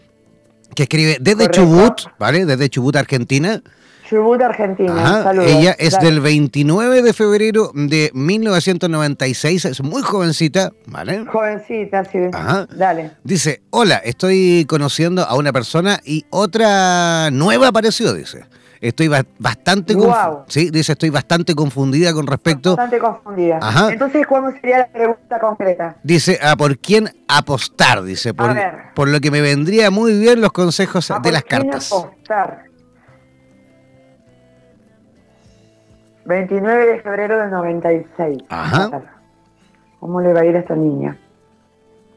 que 0.76 0.84
escribe 0.84 1.18
desde 1.22 1.50
Chubut, 1.50 2.02
¿vale? 2.20 2.46
Desde 2.46 2.70
Chubut, 2.70 2.96
Argentina. 2.98 3.62
Chubut, 4.10 4.42
Argentina. 4.42 5.24
Ella 5.46 5.76
es 5.80 5.98
del 6.00 6.20
29 6.20 7.04
de 7.04 7.14
febrero 7.14 7.72
de 7.74 8.12
1996, 8.14 9.66
es 9.66 9.82
muy 9.82 10.02
jovencita, 10.02 10.74
¿vale? 10.88 11.26
Jovencita, 11.26 12.04
sí. 12.04 12.18
Dale. 12.76 13.12
Dice, 13.24 13.62
hola, 13.70 13.98
estoy 13.98 14.66
conociendo 14.68 15.24
a 15.24 15.36
una 15.36 15.54
persona 15.54 16.02
y 16.04 16.26
otra 16.32 17.30
nueva 17.32 17.68
apareció, 17.70 18.14
dice. 18.14 18.46
Estoy 18.82 19.10
bastante 19.40 19.94
wow. 19.94 20.44
sí, 20.48 20.70
dice, 20.72 20.94
estoy 20.94 21.10
bastante 21.10 21.54
confundida 21.54 22.14
con 22.14 22.28
respecto. 22.28 22.78
Bastante 22.78 23.00
confundida. 23.00 23.60
Ajá. 23.62 23.92
Entonces, 23.92 24.26
¿cuándo 24.26 24.52
sería 24.52 24.80
la 24.80 24.88
pregunta 24.88 25.40
concreta? 25.40 25.98
Dice, 26.04 26.40
¿a 26.42 26.56
por 26.56 26.78
quién 26.78 27.10
apostar? 27.28 28.04
Dice, 28.04 28.34
por, 28.34 28.56
por 28.96 29.10
lo 29.10 29.20
que 29.20 29.32
me 29.32 29.42
vendría 29.42 29.92
muy 29.92 30.18
bien 30.18 30.40
los 30.40 30.54
consejos 30.54 31.12
de 31.22 31.32
las 31.32 31.44
cartas. 31.44 31.92
Apostar. 31.92 32.64
29 36.26 36.86
de 36.86 37.02
febrero 37.02 37.40
del 37.40 37.50
96. 37.50 38.38
Ajá. 38.48 39.02
¿Cómo 40.00 40.22
le 40.22 40.32
va 40.32 40.42
a 40.42 40.46
ir 40.46 40.56
a 40.56 40.60
esta 40.60 40.76
niña? 40.76 41.18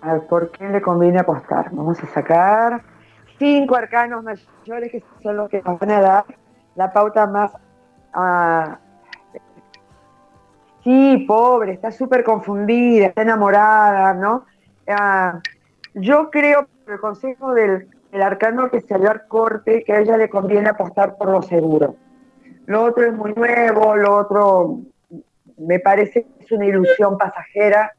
A 0.01 0.13
ver, 0.15 0.27
¿por 0.29 0.53
qué 0.53 0.69
le 0.69 0.81
conviene 0.81 1.19
apostar? 1.19 1.71
Vamos 1.73 2.01
a 2.03 2.07
sacar 2.07 2.83
cinco 3.39 3.75
arcanos 3.75 4.23
mayores 4.23 4.93
que 4.93 5.03
son 5.23 5.37
los 5.37 5.49
que 5.49 5.61
nos 5.63 5.79
van 5.81 5.91
a 5.91 6.01
dar 6.01 6.25
la 6.75 6.93
pauta 6.93 7.27
más... 7.27 7.53
Ah, 8.13 8.79
sí, 10.85 11.25
pobre, 11.27 11.73
está 11.73 11.91
súper 11.91 12.25
confundida, 12.25 13.07
está 13.07 13.23
enamorada, 13.23 14.15
¿no? 14.15 14.45
Ah, 14.89 15.41
yo 15.95 16.31
creo, 16.31 16.67
por 16.85 16.95
el 16.95 17.01
consejo 17.01 17.55
del 17.55 17.89
arcano 18.13 18.71
que 18.71 18.81
salió 18.81 19.11
al 19.11 19.27
corte, 19.27 19.85
que 19.85 19.93
a 19.93 20.01
ella 20.01 20.17
le 20.17 20.29
conviene 20.29 20.69
apostar 20.69 21.17
por 21.17 21.29
lo 21.29 21.43
seguro 21.43 21.97
lo 22.67 22.85
otro 22.85 23.07
es 23.07 23.13
muy 23.13 23.33
nuevo, 23.35 23.97
lo 23.97 24.17
otro 24.17 24.81
me 25.59 25.79
parece 25.81 26.25
que 26.25 26.45
es 26.45 26.53
una 26.53 26.67
ilusión 26.67 27.19
pasajera 27.19 27.93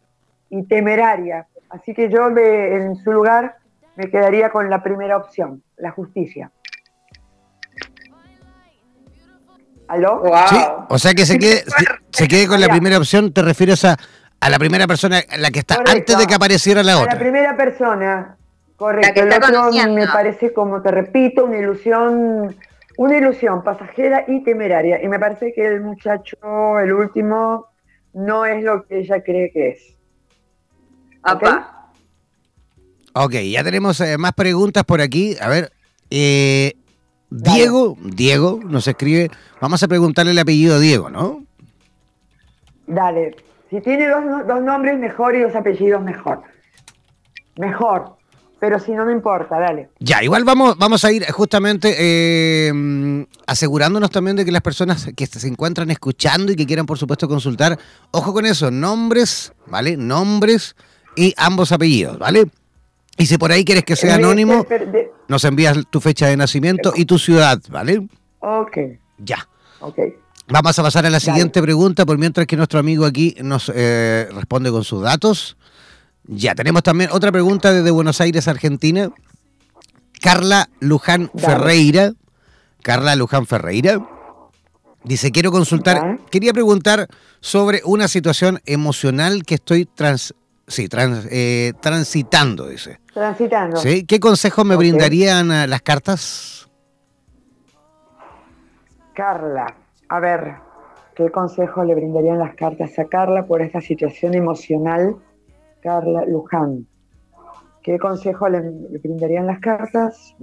y 0.49 0.63
temeraria. 0.63 1.47
Así 1.69 1.93
que 1.93 2.09
yo 2.09 2.29
en 2.29 2.95
su 2.95 3.11
lugar 3.11 3.57
me 3.95 4.09
quedaría 4.09 4.49
con 4.49 4.69
la 4.69 4.83
primera 4.83 5.17
opción, 5.17 5.63
la 5.77 5.91
justicia. 5.91 6.51
¿Aló? 9.87 10.23
Sí, 10.49 10.57
o 10.89 10.97
sea 10.97 11.13
que 11.13 11.25
se 11.25 11.37
quede, 11.39 11.63
se 12.11 12.27
quede 12.27 12.47
con 12.47 12.59
la 12.59 12.67
primera 12.67 12.97
opción, 12.97 13.33
te 13.33 13.41
refieres 13.41 13.83
a, 13.85 13.97
a 14.39 14.49
la 14.49 14.59
primera 14.59 14.87
persona, 14.87 15.21
la 15.37 15.51
que 15.51 15.59
está 15.59 15.77
antes 15.85 16.17
de 16.17 16.25
que 16.25 16.33
apareciera 16.33 16.83
la 16.83 16.99
otra. 16.99 17.13
la 17.13 17.19
primera 17.19 17.55
persona, 17.55 18.37
correcto. 18.75 19.21
El 19.21 19.33
otro 19.33 19.71
me 19.93 20.07
parece, 20.07 20.53
como 20.53 20.81
te 20.81 20.91
repito, 20.91 21.45
una 21.45 21.57
ilusión 21.57 22.55
una 22.97 23.17
ilusión 23.17 23.63
pasajera 23.63 24.25
y 24.27 24.43
temeraria. 24.43 25.01
Y 25.03 25.07
me 25.07 25.19
parece 25.19 25.53
que 25.53 25.65
el 25.65 25.81
muchacho, 25.81 26.37
el 26.79 26.93
último, 26.93 27.67
no 28.13 28.45
es 28.45 28.63
lo 28.63 28.85
que 28.85 28.99
ella 28.99 29.23
cree 29.23 29.51
que 29.51 29.69
es. 29.69 29.97
¿Ok? 31.25 31.43
Ok, 33.15 33.33
ya 33.33 33.63
tenemos 33.63 33.99
eh, 34.01 34.17
más 34.17 34.33
preguntas 34.33 34.83
por 34.83 35.01
aquí. 35.01 35.35
A 35.39 35.47
ver, 35.47 35.71
eh, 36.09 36.73
Diego, 37.35 37.97
Diego 38.01 38.59
nos 38.63 38.87
escribe, 38.87 39.31
vamos 39.59 39.81
a 39.83 39.87
preguntarle 39.87 40.31
el 40.31 40.39
apellido 40.39 40.79
Diego, 40.79 41.09
¿no? 41.09 41.43
Dale, 42.87 43.35
si 43.69 43.81
tiene 43.81 44.07
dos, 44.07 44.23
dos 44.47 44.61
nombres 44.61 44.99
mejor 44.99 45.35
y 45.35 45.41
dos 45.41 45.55
apellidos 45.55 46.03
mejor. 46.03 46.43
Mejor 47.57 48.17
pero 48.63 48.79
si 48.79 48.93
no 48.93 49.05
me 49.05 49.11
importa, 49.11 49.59
dale. 49.59 49.89
Ya, 49.99 50.23
igual 50.23 50.45
vamos, 50.45 50.77
vamos 50.77 51.03
a 51.03 51.11
ir 51.11 51.29
justamente 51.33 51.95
eh, 51.99 53.25
asegurándonos 53.45 54.09
también 54.09 54.37
de 54.37 54.45
que 54.45 54.53
las 54.53 54.61
personas 54.61 55.09
que 55.17 55.27
se 55.27 55.45
encuentran 55.49 55.91
escuchando 55.91 56.49
y 56.49 56.55
que 56.55 56.65
quieran, 56.65 56.85
por 56.85 56.97
supuesto, 56.97 57.27
consultar, 57.27 57.77
ojo 58.11 58.31
con 58.31 58.45
eso, 58.45 58.71
nombres, 58.71 59.51
¿vale? 59.67 59.97
Nombres 59.97 60.77
y 61.17 61.33
ambos 61.35 61.73
apellidos, 61.73 62.17
¿vale? 62.17 62.45
Y 63.17 63.25
si 63.27 63.37
por 63.37 63.51
ahí 63.51 63.63
quieres 63.63 63.83
que 63.83 63.95
sea 63.95 64.15
anónimo, 64.15 64.65
nos 65.27 65.43
envías 65.45 65.77
tu 65.89 65.99
fecha 65.99 66.27
de 66.27 66.37
nacimiento 66.37 66.93
y 66.95 67.05
tu 67.05 67.19
ciudad, 67.19 67.59
¿vale? 67.69 68.07
Ok. 68.39 68.77
Ya. 69.19 69.47
Ok. 69.79 69.99
Vamos 70.47 70.77
a 70.77 70.83
pasar 70.83 71.05
a 71.05 71.09
la 71.09 71.19
siguiente 71.19 71.61
pregunta, 71.61 72.05
por 72.05 72.17
mientras 72.17 72.47
que 72.47 72.57
nuestro 72.57 72.79
amigo 72.79 73.05
aquí 73.05 73.35
nos 73.41 73.71
eh, 73.73 74.27
responde 74.33 74.71
con 74.71 74.83
sus 74.83 75.01
datos. 75.01 75.57
Ya, 76.25 76.55
tenemos 76.55 76.83
también 76.83 77.09
otra 77.11 77.31
pregunta 77.31 77.71
desde 77.71 77.91
Buenos 77.91 78.19
Aires, 78.19 78.47
Argentina. 78.47 79.09
Carla 80.21 80.69
Luján 80.79 81.29
Ferreira. 81.35 82.13
Carla 82.81 83.15
Luján 83.15 83.45
Ferreira. 83.45 84.01
Dice, 85.03 85.31
quiero 85.31 85.51
consultar, 85.51 86.19
quería 86.31 86.53
preguntar 86.53 87.07
sobre 87.41 87.81
una 87.83 88.07
situación 88.07 88.61
emocional 88.65 89.43
que 89.43 89.55
estoy 89.55 89.85
trans, 89.85 90.33
sí, 90.67 90.87
trans, 90.87 91.27
eh, 91.31 91.73
transitando, 91.79 92.67
dice. 92.67 92.99
Transitando. 93.13 93.77
¿Sí? 93.77 94.05
¿Qué 94.05 94.19
consejos 94.19 94.65
me 94.65 94.75
brindarían 94.75 95.51
eh, 95.51 95.67
las 95.67 95.81
cartas? 95.81 96.69
Carla, 99.13 99.75
a 100.09 100.19
ver, 100.19 100.55
¿Qué 101.15 101.29
consejo 101.29 101.83
le 101.83 101.93
brindarían 101.93 102.39
las 102.39 102.55
cartas 102.55 102.97
a 102.97 103.05
Carla 103.05 103.45
por 103.45 103.61
esta 103.61 103.81
situación 103.81 104.33
emocional? 104.33 105.15
Carla 105.81 106.25
Luján. 106.25 106.87
¿Qué 107.83 107.99
consejo 107.99 108.49
le 108.49 108.61
brindarían 108.99 109.45
las 109.45 109.59
cartas? 109.59 110.35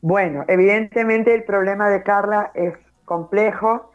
Bueno, 0.00 0.44
evidentemente 0.48 1.32
el 1.32 1.44
problema 1.44 1.90
de 1.90 2.02
Carla 2.02 2.50
es 2.54 2.74
complejo. 3.04 3.92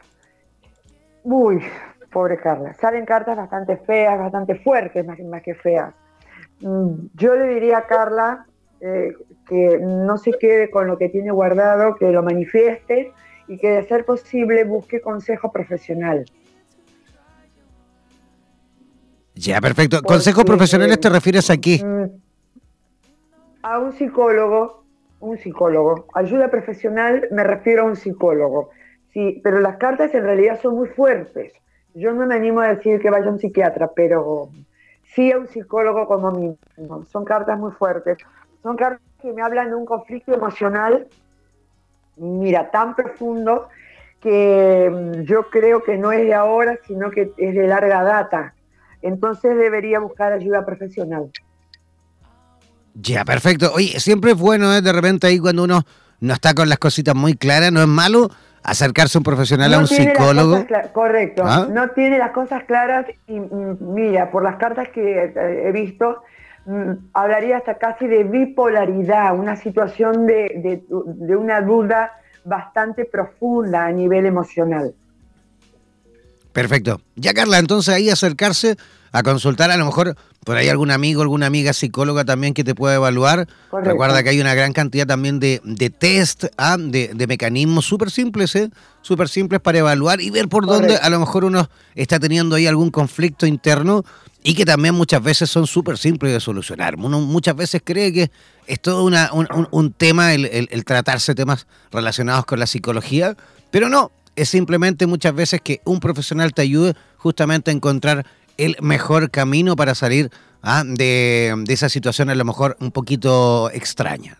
Uy, 1.24 1.62
pobre 2.10 2.38
Carla. 2.38 2.74
Salen 2.74 3.04
cartas 3.04 3.36
bastante 3.36 3.76
feas, 3.76 4.18
bastante 4.18 4.56
fuertes, 4.56 5.04
más, 5.06 5.42
que 5.42 5.54
feas. 5.54 5.94
Mm, 6.60 7.06
yo 7.14 7.36
le 7.36 7.48
diría 7.54 7.78
a 7.78 7.86
Carla 7.86 8.46
eh, 8.80 9.12
que 9.48 9.78
no 9.80 10.16
se 10.18 10.32
quede 10.32 10.70
con 10.70 10.86
lo 10.86 10.98
que 10.98 11.08
tiene 11.08 11.30
guardado, 11.30 11.94
que 11.94 12.10
lo 12.10 12.22
manifieste 12.22 13.12
y 13.48 13.58
que 13.58 13.70
de 13.70 13.82
ser 13.84 14.04
posible 14.04 14.64
busque 14.64 15.00
consejo 15.00 15.52
profesional. 15.52 16.24
Ya, 19.34 19.60
perfecto. 19.60 20.02
¿Consejos 20.02 20.44
profesionales 20.44 20.98
te 20.98 21.10
refieres 21.10 21.50
a 21.50 21.56
qué? 21.58 21.84
Mm, 21.84 22.26
a 23.62 23.78
un 23.78 23.92
psicólogo, 23.92 24.84
un 25.20 25.36
psicólogo. 25.38 26.06
Ayuda 26.14 26.50
profesional 26.50 27.28
me 27.30 27.44
refiero 27.44 27.82
a 27.82 27.86
un 27.86 27.96
psicólogo. 27.96 28.70
Sí, 29.12 29.40
pero 29.42 29.60
las 29.60 29.76
cartas 29.76 30.14
en 30.14 30.24
realidad 30.24 30.60
son 30.60 30.76
muy 30.76 30.88
fuertes. 30.88 31.52
Yo 31.98 32.12
no 32.12 32.26
me 32.26 32.34
animo 32.34 32.60
a 32.60 32.68
decir 32.68 33.00
que 33.00 33.10
vaya 33.10 33.26
a 33.26 33.30
un 33.30 33.38
psiquiatra, 33.38 33.90
pero 33.94 34.50
sí 35.14 35.32
a 35.32 35.38
un 35.38 35.48
psicólogo 35.48 36.06
como 36.06 36.30
mínimo. 36.30 37.04
Son 37.10 37.24
cartas 37.24 37.58
muy 37.58 37.72
fuertes. 37.72 38.18
Son 38.62 38.76
cartas 38.76 39.00
que 39.20 39.32
me 39.32 39.42
hablan 39.42 39.70
de 39.70 39.74
un 39.74 39.86
conflicto 39.86 40.34
emocional 40.34 41.08
mira, 42.16 42.70
tan 42.70 42.94
profundo 42.94 43.68
que 44.20 44.90
mm, 44.90 45.22
yo 45.22 45.48
creo 45.50 45.82
que 45.82 45.96
no 45.96 46.12
es 46.12 46.22
de 46.22 46.34
ahora, 46.34 46.78
sino 46.86 47.10
que 47.10 47.32
es 47.36 47.54
de 47.54 47.66
larga 47.66 48.02
data. 48.02 48.54
Entonces 49.02 49.56
debería 49.56 50.00
buscar 50.00 50.32
ayuda 50.32 50.64
profesional. 50.64 51.30
Ya, 52.94 53.24
perfecto. 53.24 53.72
Oye, 53.74 54.00
siempre 54.00 54.32
es 54.32 54.38
bueno, 54.38 54.74
¿eh? 54.74 54.80
de 54.80 54.92
repente 54.92 55.26
ahí 55.26 55.38
cuando 55.38 55.64
uno 55.64 55.84
no 56.20 56.32
está 56.32 56.54
con 56.54 56.68
las 56.68 56.78
cositas 56.78 57.14
muy 57.14 57.34
claras, 57.34 57.70
no 57.70 57.82
es 57.82 57.86
malo 57.86 58.30
acercarse 58.66 59.18
un 59.18 59.24
profesional, 59.24 59.72
a 59.74 59.78
un 59.78 59.86
psicólogo. 59.86 60.64
Correcto, 60.92 61.42
¿Ah? 61.46 61.66
no 61.70 61.88
tiene 61.90 62.18
las 62.18 62.32
cosas 62.32 62.64
claras 62.64 63.06
y 63.26 63.40
mira, 63.40 64.30
por 64.30 64.42
las 64.42 64.56
cartas 64.56 64.88
que 64.88 65.24
eh, 65.24 65.68
he 65.68 65.72
visto, 65.72 66.22
Mm, 66.66 67.10
hablaría 67.12 67.58
hasta 67.58 67.78
casi 67.78 68.08
de 68.08 68.24
bipolaridad, 68.24 69.38
una 69.38 69.54
situación 69.54 70.26
de, 70.26 70.82
una 71.38 71.60
duda 71.60 72.10
bastante 72.44 73.04
profunda 73.04 73.86
a 73.86 73.92
nivel 73.92 74.26
emocional. 74.26 74.92
Perfecto. 76.56 77.02
Ya 77.16 77.34
Carla, 77.34 77.58
entonces 77.58 77.94
ahí 77.94 78.08
acercarse 78.08 78.78
a 79.12 79.22
consultar 79.22 79.70
a 79.70 79.76
lo 79.76 79.84
mejor 79.84 80.16
por 80.42 80.56
ahí 80.56 80.70
algún 80.70 80.90
amigo, 80.90 81.20
alguna 81.20 81.44
amiga 81.44 81.74
psicóloga 81.74 82.24
también 82.24 82.54
que 82.54 82.64
te 82.64 82.74
pueda 82.74 82.94
evaluar. 82.94 83.46
Recuerda 83.70 84.22
que 84.22 84.30
hay 84.30 84.40
una 84.40 84.54
gran 84.54 84.72
cantidad 84.72 85.06
también 85.06 85.38
de, 85.38 85.60
de 85.64 85.90
test, 85.90 86.46
¿ah? 86.56 86.78
de, 86.78 87.26
mecanismos 87.28 87.84
súper 87.84 88.10
simples, 88.10 88.56
¿eh? 88.56 88.70
súper 89.02 89.28
simples 89.28 89.60
para 89.60 89.80
evaluar 89.80 90.22
y 90.22 90.30
ver 90.30 90.48
por 90.48 90.64
dónde 90.64 90.96
a 90.96 91.10
lo 91.10 91.20
mejor 91.20 91.44
uno 91.44 91.68
está 91.94 92.18
teniendo 92.18 92.56
ahí 92.56 92.66
algún 92.66 92.90
conflicto 92.90 93.44
interno 93.46 94.02
y 94.42 94.54
que 94.54 94.64
también 94.64 94.94
muchas 94.94 95.22
veces 95.22 95.50
son 95.50 95.66
súper 95.66 95.98
simples 95.98 96.32
de 96.32 96.40
solucionar. 96.40 96.96
Uno 96.96 97.20
muchas 97.20 97.54
veces 97.54 97.82
cree 97.84 98.14
que 98.14 98.30
es 98.66 98.80
todo 98.80 99.04
una, 99.04 99.30
un, 99.30 99.92
tema 99.92 100.32
el, 100.32 100.46
el, 100.46 100.84
tratarse 100.86 101.34
temas 101.34 101.66
relacionados 101.92 102.46
con 102.46 102.58
la 102.58 102.66
psicología, 102.66 103.36
pero 103.70 103.90
no, 103.90 104.10
es 104.36 104.48
simplemente 104.48 105.06
muchas 105.06 105.34
veces 105.34 105.60
que 105.60 105.80
un 105.84 106.00
profesional 106.00 106.54
te 106.54 106.62
ayude 106.62 106.94
justamente 107.16 107.70
a 107.70 107.74
encontrar 107.74 108.26
el 108.56 108.76
mejor 108.80 109.30
camino 109.30 109.76
para 109.76 109.94
salir 109.94 110.30
¿ah? 110.62 110.84
de, 110.86 111.54
de, 111.64 111.72
esa 111.72 111.88
situación 111.88 112.30
a 112.30 112.34
lo 112.34 112.44
mejor 112.44 112.76
un 112.80 112.92
poquito 112.92 113.70
extraña. 113.72 114.36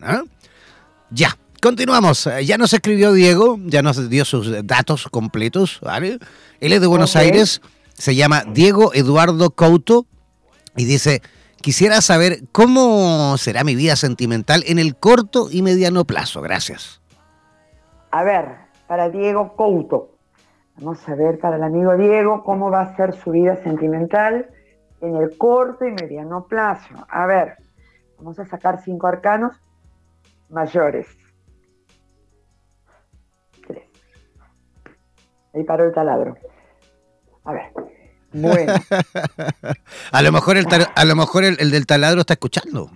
Ya, 1.09 1.37
continuamos. 1.61 2.29
Ya 2.43 2.57
nos 2.57 2.73
escribió 2.73 3.13
Diego, 3.13 3.59
ya 3.65 3.81
nos 3.81 4.09
dio 4.09 4.25
sus 4.25 4.65
datos 4.65 5.07
completos. 5.09 5.79
¿vale? 5.81 6.19
Él 6.59 6.73
es 6.73 6.81
de 6.81 6.87
Buenos 6.87 7.15
Aires 7.15 7.61
se 7.97 8.15
llama 8.15 8.43
Diego 8.47 8.93
Eduardo 8.93 9.49
Couto 9.49 10.05
y 10.75 10.85
dice, 10.85 11.21
quisiera 11.61 12.01
saber 12.01 12.43
cómo 12.51 13.37
será 13.37 13.63
mi 13.63 13.75
vida 13.75 13.95
sentimental 13.95 14.63
en 14.67 14.79
el 14.79 14.95
corto 14.95 15.49
y 15.51 15.63
mediano 15.63 16.05
plazo. 16.05 16.41
Gracias. 16.41 17.01
A 18.11 18.23
ver, 18.23 18.66
para 18.87 19.09
Diego 19.09 19.55
Couto. 19.55 20.11
Vamos 20.77 21.07
a 21.09 21.15
ver 21.15 21.39
para 21.39 21.57
el 21.57 21.63
amigo 21.63 21.95
Diego 21.97 22.43
cómo 22.43 22.69
va 22.69 22.81
a 22.81 22.95
ser 22.95 23.13
su 23.13 23.31
vida 23.31 23.55
sentimental 23.57 24.49
en 25.01 25.15
el 25.15 25.37
corto 25.37 25.85
y 25.85 25.91
mediano 25.91 26.45
plazo. 26.47 26.93
A 27.09 27.25
ver, 27.25 27.57
vamos 28.17 28.39
a 28.39 28.45
sacar 28.45 28.81
cinco 28.81 29.07
arcanos 29.07 29.59
mayores. 30.49 31.07
Tres. 33.65 33.83
Ahí 35.53 35.63
paró 35.63 35.85
el 35.85 35.93
taladro. 35.93 36.35
A 37.43 37.53
ver. 37.53 37.71
Bueno. 38.33 38.73
a 40.11 40.21
lo 40.21 40.31
mejor 40.31 40.57
el, 40.57 40.67
a 40.95 41.05
lo 41.05 41.15
mejor 41.15 41.43
el, 41.43 41.71
del 41.71 41.85
taladro 41.85 42.21
está 42.21 42.33
escuchando. 42.33 42.91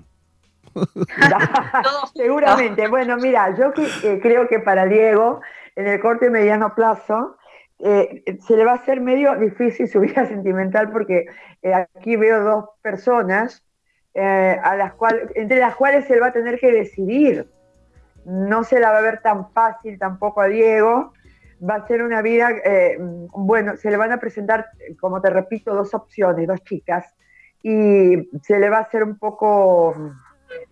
Seguramente. 2.16 2.88
Bueno, 2.88 3.18
mira, 3.18 3.56
yo 3.58 3.74
creo 4.22 4.48
que 4.48 4.60
para 4.60 4.86
Diego, 4.86 5.42
en 5.76 5.88
el 5.88 6.00
corto 6.00 6.26
y 6.26 6.30
mediano 6.30 6.74
plazo, 6.76 7.38
eh, 7.80 8.24
se 8.46 8.56
le 8.56 8.64
va 8.64 8.74
a 8.74 8.76
hacer 8.76 9.02
medio 9.02 9.36
difícil 9.36 9.88
su 9.88 10.00
vida 10.00 10.26
sentimental 10.28 10.92
porque 10.92 11.26
eh, 11.62 11.74
aquí 11.74 12.16
veo 12.16 12.44
dos 12.44 12.66
personas 12.82 13.64
eh, 14.14 14.60
a 14.62 14.76
las 14.76 14.94
cuales, 14.94 15.30
entre 15.36 15.60
las 15.60 15.76
cuales 15.76 16.10
él 16.12 16.22
va 16.22 16.28
a 16.28 16.34
tener 16.34 16.60
que 16.60 16.72
decidir. 16.72 17.48
No 18.26 18.64
se 18.64 18.80
la 18.80 18.92
va 18.92 19.00
a 19.00 19.02
ver 19.02 19.22
tan 19.22 19.52
fácil 19.52 19.98
tampoco 19.98 20.42
a 20.42 20.48
Diego 20.48 21.14
va 21.64 21.76
a 21.76 21.88
ser 21.88 22.02
una 22.02 22.24
vida, 22.24 22.50
bueno, 23.34 23.78
se 23.78 23.92
le 23.92 23.98
van 23.98 24.12
a 24.12 24.20
presentar, 24.20 24.66
como 25.00 25.22
te 25.22 25.30
repito, 25.30 25.76
dos 25.76 25.94
opciones, 25.94 26.48
dos 26.48 26.64
chicas, 26.64 27.06
y 27.62 28.30
se 28.42 28.60
le 28.60 28.70
va 28.70 28.78
a 28.78 28.82
hacer 28.82 29.04
un 29.04 29.18
poco, 29.18 29.96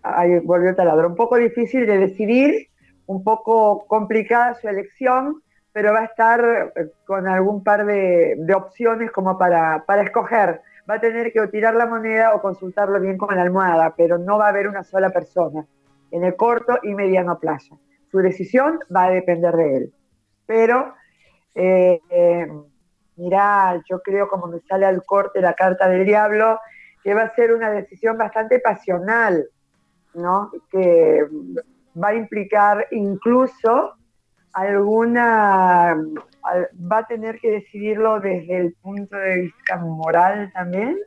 ahí 0.02 0.40
volvió 0.40 0.70
el 0.70 0.76
taladro, 0.76 1.08
un 1.08 1.14
poco 1.14 1.36
difícil 1.36 1.86
de 1.86 1.98
decidir, 1.98 2.69
un 3.10 3.24
poco 3.24 3.86
complicada 3.86 4.54
su 4.54 4.68
elección, 4.68 5.42
pero 5.72 5.92
va 5.92 6.00
a 6.00 6.04
estar 6.04 6.72
eh, 6.76 6.90
con 7.06 7.28
algún 7.28 7.62
par 7.62 7.84
de, 7.86 8.36
opciones 8.54 9.10
como 9.10 9.38
para, 9.38 9.84
para 9.86 10.02
escoger. 10.02 10.62
Va 10.88 10.94
a 10.94 11.00
tener 11.00 11.32
que 11.32 11.46
tirar 11.48 11.74
la 11.74 11.86
moneda 11.86 12.34
o 12.34 12.42
consultarlo 12.42 13.00
bien 13.00 13.16
con 13.16 13.34
la 13.34 13.42
almohada, 13.42 13.94
pero 13.96 14.18
no 14.18 14.38
va 14.38 14.46
a 14.46 14.48
haber 14.48 14.66
una 14.68 14.82
sola 14.82 15.10
persona 15.10 15.64
en 16.10 16.24
el 16.24 16.34
corto 16.36 16.78
y 16.82 16.94
mediano 16.94 17.38
plazo. 17.38 17.78
Su 18.10 18.18
decisión 18.18 18.80
va 18.94 19.04
a 19.04 19.10
depender 19.10 19.54
de 19.54 19.76
él 19.76 19.92
pero 20.50 20.94
eh, 21.54 22.00
eh, 22.10 22.48
mirá, 23.14 23.80
yo 23.88 24.02
creo 24.02 24.28
como 24.28 24.48
me 24.48 24.58
sale 24.62 24.84
al 24.84 25.04
corte 25.04 25.40
la 25.40 25.54
carta 25.54 25.88
del 25.88 26.04
diablo, 26.04 26.58
que 27.04 27.14
va 27.14 27.22
a 27.22 27.34
ser 27.36 27.54
una 27.54 27.70
decisión 27.70 28.18
bastante 28.18 28.58
pasional, 28.58 29.46
¿no? 30.12 30.50
Que 30.72 31.24
va 31.94 32.08
a 32.08 32.14
implicar 32.14 32.86
incluso 32.90 33.94
alguna, 34.52 35.96
va 36.92 36.98
a 36.98 37.06
tener 37.06 37.38
que 37.38 37.50
decidirlo 37.50 38.20
desde 38.20 38.56
el 38.56 38.74
punto 38.74 39.16
de 39.16 39.42
vista 39.42 39.76
moral 39.76 40.50
también. 40.52 40.98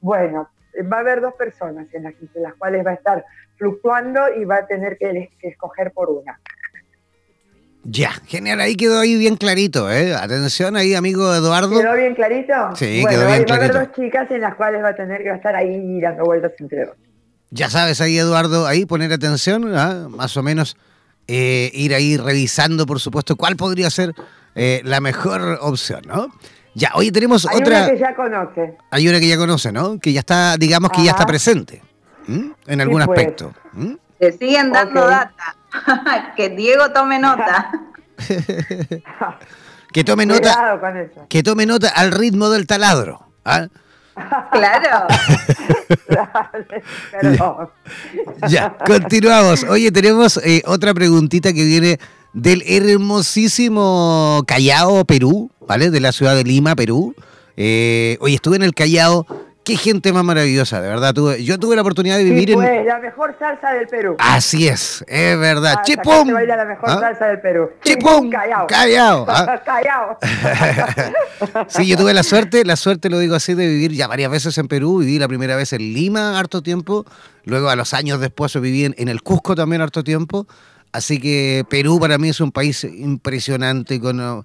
Bueno, 0.00 0.48
va 0.92 0.98
a 0.98 1.00
haber 1.00 1.20
dos 1.20 1.34
personas 1.34 1.92
en 1.94 2.04
las, 2.04 2.14
las 2.34 2.54
cuales 2.54 2.84
va 2.86 2.90
a 2.90 2.94
estar 2.94 3.24
fluctuando 3.56 4.20
y 4.36 4.44
va 4.44 4.56
a 4.56 4.66
tener 4.66 4.96
que 4.98 5.30
escoger 5.42 5.92
por 5.92 6.10
una. 6.10 6.38
Ya, 7.82 8.10
genial, 8.26 8.60
ahí 8.60 8.76
quedó 8.76 9.00
ahí 9.00 9.16
bien 9.16 9.36
clarito, 9.36 9.90
¿eh? 9.90 10.14
Atención 10.14 10.76
ahí, 10.76 10.94
amigo 10.94 11.34
Eduardo. 11.34 11.80
¿Quedó 11.80 11.94
bien 11.94 12.14
clarito? 12.14 12.54
Sí, 12.74 13.04
quedó 13.08 13.26
bien 13.26 13.44
clarito. 13.44 13.52
Va 13.52 13.54
a 13.54 13.58
haber 13.58 13.72
dos 13.72 13.92
chicas 13.92 14.30
en 14.30 14.42
las 14.42 14.54
cuales 14.54 14.84
va 14.84 14.90
a 14.90 14.94
tener 14.94 15.22
que 15.22 15.30
estar 15.30 15.56
ahí 15.56 15.98
dando 15.98 16.24
vueltas 16.24 16.52
entre 16.58 16.84
dos. 16.84 16.96
Ya 17.50 17.68
sabes 17.68 18.00
ahí, 18.00 18.16
Eduardo, 18.16 18.66
ahí 18.66 18.86
poner 18.86 19.12
atención, 19.12 19.76
¿ah? 19.76 20.06
más 20.08 20.36
o 20.36 20.42
menos 20.42 20.76
eh, 21.26 21.70
ir 21.74 21.94
ahí 21.94 22.16
revisando, 22.16 22.86
por 22.86 23.00
supuesto, 23.00 23.36
cuál 23.36 23.56
podría 23.56 23.90
ser 23.90 24.14
eh, 24.54 24.80
la 24.84 25.00
mejor 25.00 25.58
opción, 25.60 26.02
¿no? 26.06 26.28
Ya, 26.74 26.92
hoy 26.94 27.10
tenemos 27.10 27.44
otra... 27.46 27.84
Hay 27.84 27.88
una 27.88 27.90
que 27.90 27.98
ya 27.98 28.14
conoce. 28.14 28.76
Hay 28.90 29.08
una 29.08 29.18
que 29.18 29.28
ya 29.28 29.36
conoce, 29.36 29.72
¿no? 29.72 29.98
Que 29.98 30.12
ya 30.12 30.20
está, 30.20 30.56
digamos 30.56 30.92
que 30.92 31.02
ya 31.02 31.10
está 31.10 31.26
presente, 31.26 31.82
en 32.28 32.80
algún 32.80 33.04
pues. 33.04 33.18
aspecto. 33.18 33.52
Te 34.18 34.32
siguen 34.32 34.70
dando 34.70 35.06
data. 35.06 35.56
que 36.36 36.50
Diego 36.50 36.90
tome 36.92 37.18
nota. 37.18 37.70
que 39.92 40.04
tome 40.04 40.26
nota. 40.26 40.78
Que 41.28 41.42
tome 41.42 41.66
nota 41.66 41.88
al 41.88 42.12
ritmo 42.12 42.48
del 42.50 42.66
taladro. 42.66 43.26
¿ah? 43.44 43.66
Claro. 44.50 45.06
ya, 48.48 48.76
continuamos. 48.86 49.64
Oye, 49.64 49.92
tenemos 49.92 50.38
eh, 50.38 50.62
otra 50.66 50.94
preguntita 50.94 51.52
que 51.52 51.64
viene 51.64 51.98
del 52.32 52.62
hermosísimo 52.66 54.42
Callao, 54.46 55.04
Perú, 55.04 55.50
¿vale? 55.66 55.90
De 55.90 56.00
la 56.00 56.12
ciudad 56.12 56.34
de 56.34 56.44
Lima, 56.44 56.76
Perú. 56.76 57.14
Eh, 57.56 58.16
hoy 58.20 58.34
estuve 58.34 58.56
en 58.56 58.62
el 58.62 58.74
Callao 58.74 59.26
Qué 59.62 59.76
gente 59.76 60.12
más 60.12 60.24
maravillosa, 60.24 60.80
de 60.80 60.88
verdad. 60.88 61.12
Tuve, 61.12 61.44
yo 61.44 61.58
tuve 61.58 61.76
la 61.76 61.82
oportunidad 61.82 62.16
de 62.16 62.24
vivir 62.24 62.48
sí, 62.48 62.54
en. 62.54 62.86
la 62.86 62.98
mejor 62.98 63.36
salsa 63.38 63.72
del 63.72 63.86
Perú. 63.88 64.16
Así 64.18 64.66
es, 64.66 65.04
es 65.06 65.38
verdad. 65.38 65.74
Ah, 65.78 65.82
¡Chipum! 65.82 66.28
la 66.30 66.64
mejor 66.64 66.88
¿Ah? 66.88 66.98
salsa 66.98 67.26
del 67.26 67.40
Perú. 67.40 67.70
¡Chipum! 67.84 68.30
Callao. 68.30 68.66
Callao. 68.66 69.26
¿ah? 69.28 69.62
Callao. 69.66 70.18
sí, 71.68 71.86
yo 71.86 71.96
tuve 71.98 72.14
la 72.14 72.22
suerte, 72.22 72.64
la 72.64 72.76
suerte 72.76 73.10
lo 73.10 73.18
digo 73.18 73.34
así, 73.34 73.52
de 73.54 73.66
vivir 73.66 73.92
ya 73.92 74.06
varias 74.06 74.30
veces 74.30 74.56
en 74.56 74.66
Perú. 74.66 74.98
Viví 75.00 75.18
la 75.18 75.28
primera 75.28 75.56
vez 75.56 75.74
en 75.74 75.92
Lima 75.92 76.38
harto 76.38 76.62
tiempo. 76.62 77.04
Luego, 77.44 77.68
a 77.68 77.76
los 77.76 77.92
años 77.92 78.18
después, 78.18 78.58
viví 78.58 78.86
en, 78.86 78.94
en 78.96 79.08
el 79.08 79.22
Cusco 79.22 79.54
también 79.54 79.82
harto 79.82 80.02
tiempo. 80.02 80.46
Así 80.92 81.20
que 81.20 81.64
Perú 81.68 82.00
para 82.00 82.18
mí 82.18 82.30
es 82.30 82.40
un 82.40 82.50
país 82.50 82.82
impresionante 82.84 84.00
con 84.00 84.44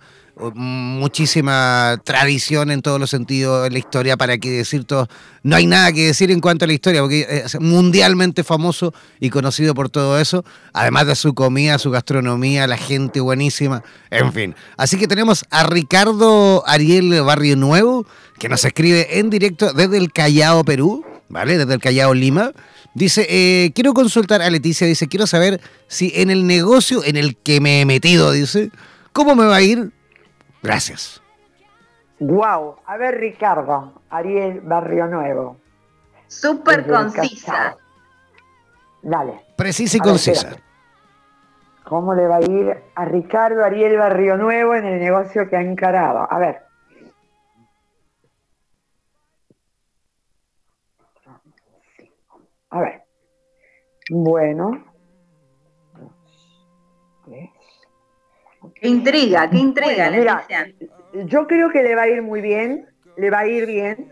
muchísima 0.53 1.99
tradición 2.03 2.71
en 2.71 2.81
todos 2.81 2.99
los 2.99 3.09
sentidos 3.09 3.65
en 3.67 3.73
la 3.73 3.79
historia, 3.79 4.17
para 4.17 4.37
que 4.37 4.51
decir 4.51 4.83
todo. 4.83 5.07
No 5.43 5.55
hay 5.55 5.65
nada 5.65 5.91
que 5.93 6.07
decir 6.07 6.31
en 6.31 6.41
cuanto 6.41 6.65
a 6.65 6.67
la 6.67 6.73
historia, 6.73 7.01
porque 7.01 7.25
es 7.45 7.59
mundialmente 7.59 8.43
famoso 8.43 8.93
y 9.19 9.29
conocido 9.29 9.73
por 9.73 9.89
todo 9.89 10.19
eso, 10.19 10.43
además 10.73 11.07
de 11.07 11.15
su 11.15 11.33
comida, 11.33 11.79
su 11.79 11.91
gastronomía, 11.91 12.67
la 12.67 12.77
gente 12.77 13.19
buenísima, 13.19 13.83
en 14.09 14.33
fin. 14.33 14.55
Así 14.77 14.97
que 14.97 15.07
tenemos 15.07 15.45
a 15.49 15.63
Ricardo 15.63 16.63
Ariel 16.67 17.21
Barrio 17.21 17.55
Nuevo, 17.55 18.05
que 18.39 18.49
nos 18.49 18.65
escribe 18.65 19.19
en 19.19 19.29
directo 19.29 19.73
desde 19.73 19.97
el 19.97 20.11
Callao, 20.11 20.63
Perú, 20.63 21.05
¿vale? 21.29 21.57
Desde 21.57 21.73
el 21.73 21.79
Callao, 21.79 22.13
Lima. 22.13 22.51
Dice, 22.93 23.27
eh, 23.29 23.71
quiero 23.75 23.93
consultar 23.93 24.41
a 24.41 24.49
Leticia, 24.49 24.87
dice, 24.87 25.07
quiero 25.07 25.27
saber 25.27 25.59
si 25.87 26.13
en 26.15 26.29
el 26.29 26.47
negocio 26.47 27.03
en 27.03 27.17
el 27.17 27.35
que 27.35 27.59
me 27.59 27.81
he 27.81 27.85
metido, 27.85 28.31
dice, 28.31 28.71
¿cómo 29.11 29.35
me 29.35 29.45
va 29.45 29.57
a 29.57 29.61
ir? 29.61 29.91
Gracias. 30.65 31.21
Wow. 32.19 32.77
A 32.85 32.97
ver, 32.97 33.19
Ricardo, 33.19 34.01
Ariel 34.09 34.61
Barrio 34.61 35.05
Nuevo. 35.05 35.57
Súper 36.27 36.87
concisa. 36.87 37.77
Dale. 39.03 39.41
Precisa 39.55 39.97
y 39.97 39.99
concisa. 39.99 40.57
¿Cómo 41.83 42.15
le 42.15 42.27
va 42.27 42.37
a 42.37 42.41
ir 42.41 42.83
a 42.95 43.05
Ricardo 43.05 43.63
Ariel 43.63 43.95
Barrio 43.95 44.37
Nuevo 44.37 44.73
en 44.73 44.85
el 44.85 44.99
negocio 44.99 45.47
que 45.47 45.55
ha 45.55 45.61
encarado? 45.61 46.27
A 46.27 46.39
ver. 46.39 46.63
A 52.71 52.79
ver. 52.79 53.03
Bueno. 54.09 54.83
Qué 58.73 58.87
intriga, 58.87 59.49
qué 59.49 59.57
intriga, 59.57 60.11
Yo 61.25 61.47
creo 61.47 61.69
que 61.69 61.83
le 61.83 61.95
va 61.95 62.03
a 62.03 62.09
ir 62.09 62.21
muy 62.21 62.41
bien, 62.41 62.87
le 63.17 63.29
va 63.29 63.39
a 63.39 63.47
ir 63.47 63.65
bien. 63.65 64.11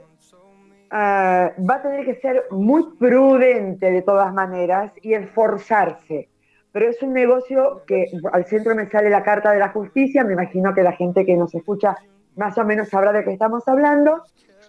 Ah, 0.91 1.51
va 1.58 1.75
a 1.75 1.82
tener 1.82 2.06
que 2.06 2.15
ser 2.21 2.45
muy 2.51 2.95
prudente 2.99 3.89
de 3.89 4.01
todas 4.03 4.34
maneras 4.34 4.91
y 5.01 5.13
esforzarse. 5.13 6.29
Pero 6.71 6.89
es 6.89 7.01
un 7.01 7.13
negocio 7.13 7.84
que 7.88 8.06
al 8.32 8.45
centro 8.45 8.75
me 8.75 8.89
sale 8.89 9.10
la 9.10 9.23
carta 9.23 9.51
de 9.51 9.60
la 9.60 9.69
justicia, 9.69 10.23
me 10.23 10.34
imagino 10.34 10.73
que 10.73 10.84
la 10.84 10.93
gente 10.93 11.25
que 11.25 11.36
nos 11.36 11.53
escucha 11.53 11.95
más 12.36 12.58
o 12.58 12.65
menos 12.65 12.89
sabrá 12.89 13.12
de 13.12 13.23
qué 13.23 13.32
estamos 13.32 13.67
hablando, 13.67 14.23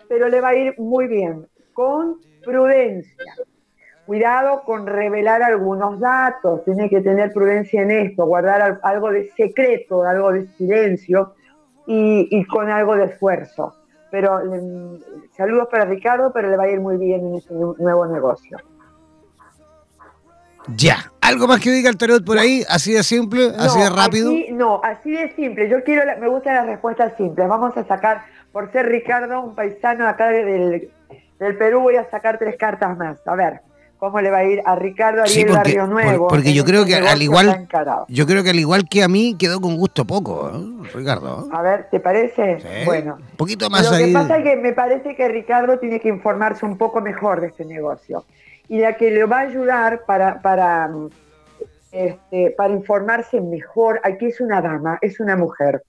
pero 0.08 0.28
le 0.28 0.40
va 0.40 0.48
a 0.48 0.54
ir 0.54 0.74
muy 0.78 1.08
bien, 1.08 1.46
con 1.72 2.20
prudencia 2.42 3.24
cuidado 4.06 4.62
con 4.64 4.86
revelar 4.86 5.42
algunos 5.42 5.98
datos, 5.98 6.64
tiene 6.64 6.88
que 6.88 7.00
tener 7.00 7.32
prudencia 7.32 7.82
en 7.82 7.90
esto, 7.90 8.26
guardar 8.26 8.80
algo 8.82 9.10
de 9.10 9.30
secreto, 9.36 10.02
algo 10.04 10.32
de 10.32 10.46
silencio 10.58 11.34
y, 11.86 12.44
con 12.46 12.70
algo 12.70 12.96
de 12.96 13.04
esfuerzo. 13.04 13.74
Pero 14.10 14.40
saludos 15.36 15.68
para 15.70 15.86
Ricardo, 15.86 16.32
pero 16.32 16.50
le 16.50 16.56
va 16.56 16.64
a 16.64 16.68
ir 16.68 16.80
muy 16.80 16.96
bien 16.98 17.26
en 17.26 17.34
este 17.36 17.54
nuevo 17.54 18.06
negocio. 18.06 18.58
Ya, 20.76 21.12
¿algo 21.20 21.46
más 21.46 21.60
que 21.60 21.70
diga 21.70 21.90
el 21.90 21.98
tarot 21.98 22.24
por 22.24 22.38
ahí? 22.38 22.62
¿Así 22.68 22.92
de 22.92 23.02
simple? 23.02 23.52
¿Así 23.58 23.78
de 23.78 23.90
rápido? 23.90 24.32
no, 24.52 24.80
así 24.82 25.10
de 25.10 25.34
simple. 25.34 25.68
Yo 25.68 25.82
quiero, 25.84 26.04
me 26.20 26.28
gustan 26.28 26.54
las 26.54 26.66
respuestas 26.66 27.16
simples. 27.16 27.48
Vamos 27.48 27.76
a 27.76 27.84
sacar, 27.84 28.22
por 28.52 28.72
ser 28.72 28.86
Ricardo, 28.86 29.42
un 29.42 29.54
paisano 29.54 30.08
acá 30.08 30.28
del, 30.28 30.90
del 31.38 31.58
Perú, 31.58 31.80
voy 31.80 31.96
a 31.96 32.08
sacar 32.08 32.38
tres 32.38 32.56
cartas 32.56 32.96
más. 32.96 33.18
A 33.26 33.34
ver 33.34 33.60
cómo 33.98 34.20
le 34.20 34.30
va 34.30 34.38
a 34.38 34.44
ir 34.44 34.62
a 34.64 34.76
Ricardo 34.76 35.22
Ariel 35.22 35.52
Barrio 35.52 35.86
Nuevo. 35.86 36.28
porque 36.28 36.52
yo 36.52 36.64
creo 36.64 36.84
que 36.84 36.94
al 36.94 37.22
igual 37.22 37.66
yo 38.08 38.26
creo 38.26 38.42
que 38.42 38.50
al 38.50 38.58
igual 38.58 38.88
que 38.88 39.02
a 39.02 39.08
mí 39.08 39.36
quedó 39.38 39.60
con 39.60 39.76
gusto 39.76 40.04
poco, 40.04 40.50
¿eh? 40.50 40.90
Ricardo. 40.94 41.48
A 41.52 41.62
ver, 41.62 41.88
¿te 41.90 42.00
parece? 42.00 42.58
Bueno, 42.84 43.16
un 43.18 43.36
poquito 43.36 43.70
más 43.70 43.90
Lo 43.90 43.96
que 43.96 44.12
pasa 44.12 44.38
es 44.38 44.44
que 44.44 44.56
me 44.56 44.72
parece 44.72 45.14
que 45.16 45.28
Ricardo 45.28 45.78
tiene 45.78 46.00
que 46.00 46.08
informarse 46.08 46.66
un 46.66 46.76
poco 46.76 47.00
mejor 47.00 47.40
de 47.40 47.48
este 47.48 47.64
negocio. 47.64 48.24
Y 48.68 48.80
la 48.80 48.96
que 48.96 49.10
le 49.10 49.24
va 49.24 49.38
a 49.38 49.40
ayudar 49.40 50.04
para, 50.06 50.40
para, 50.40 50.90
este, 51.92 52.54
para 52.56 52.72
informarse 52.72 53.40
mejor, 53.40 54.00
aquí 54.04 54.26
es 54.26 54.40
una 54.40 54.60
dama, 54.60 54.98
es 55.00 55.20
una 55.20 55.36
mujer. 55.36 55.82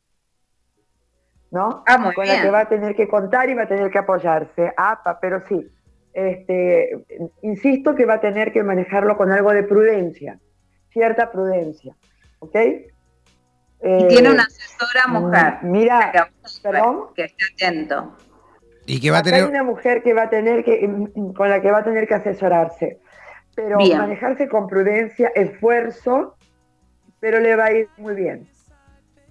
¿No? 1.52 1.84
Ah, 1.88 2.12
Con 2.14 2.28
la 2.28 2.42
que 2.42 2.52
va 2.52 2.62
a 2.62 2.70
tener 2.70 2.96
que 2.96 3.08
contar 3.08 3.50
y 3.50 3.54
va 3.54 3.64
a 3.64 3.68
tener 3.68 3.90
que 3.90 3.98
apoyarse. 3.98 4.74
Ah, 4.76 5.00
pero 5.22 5.42
sí, 5.48 5.66
este, 6.16 7.06
insisto 7.42 7.94
que 7.94 8.06
va 8.06 8.16
a 8.16 8.22
tener 8.22 8.54
que 8.54 8.64
manejarlo 8.64 9.18
con 9.18 9.32
algo 9.32 9.52
de 9.52 9.64
prudencia, 9.64 10.40
cierta 10.90 11.30
prudencia, 11.30 11.94
¿ok? 12.40 12.56
Y 13.84 14.08
tiene 14.08 14.32
una 14.32 14.44
asesora 14.44 15.08
mm, 15.08 15.12
mujer. 15.12 15.58
Mira, 15.64 16.32
perdón. 16.64 17.08
Que 17.14 17.26
esté 17.26 17.44
atento. 17.54 18.16
Y 18.86 19.02
que 19.02 19.12
va 19.12 19.18
a 19.18 19.24
tener. 19.24 19.44
Hay 19.44 19.50
una 19.50 19.64
mujer 19.64 20.02
que 20.02 20.14
va 20.14 20.24
a 20.24 20.30
tener 20.30 20.64
que, 20.64 20.88
mm, 20.88 21.34
con 21.34 21.50
la 21.50 21.62
que 21.62 21.70
va 21.70 21.80
a 21.80 21.84
tener 21.84 22.08
que 22.08 22.14
asesorarse. 22.14 23.02
Pero 23.54 23.78
manejarse 23.78 24.48
con 24.48 24.68
prudencia, 24.68 25.32
esfuerzo, 25.36 26.38
pero 27.20 27.40
le 27.40 27.56
va 27.58 27.66
a 27.66 27.72
ir 27.74 27.90
muy 27.98 28.16
bien. 28.16 28.48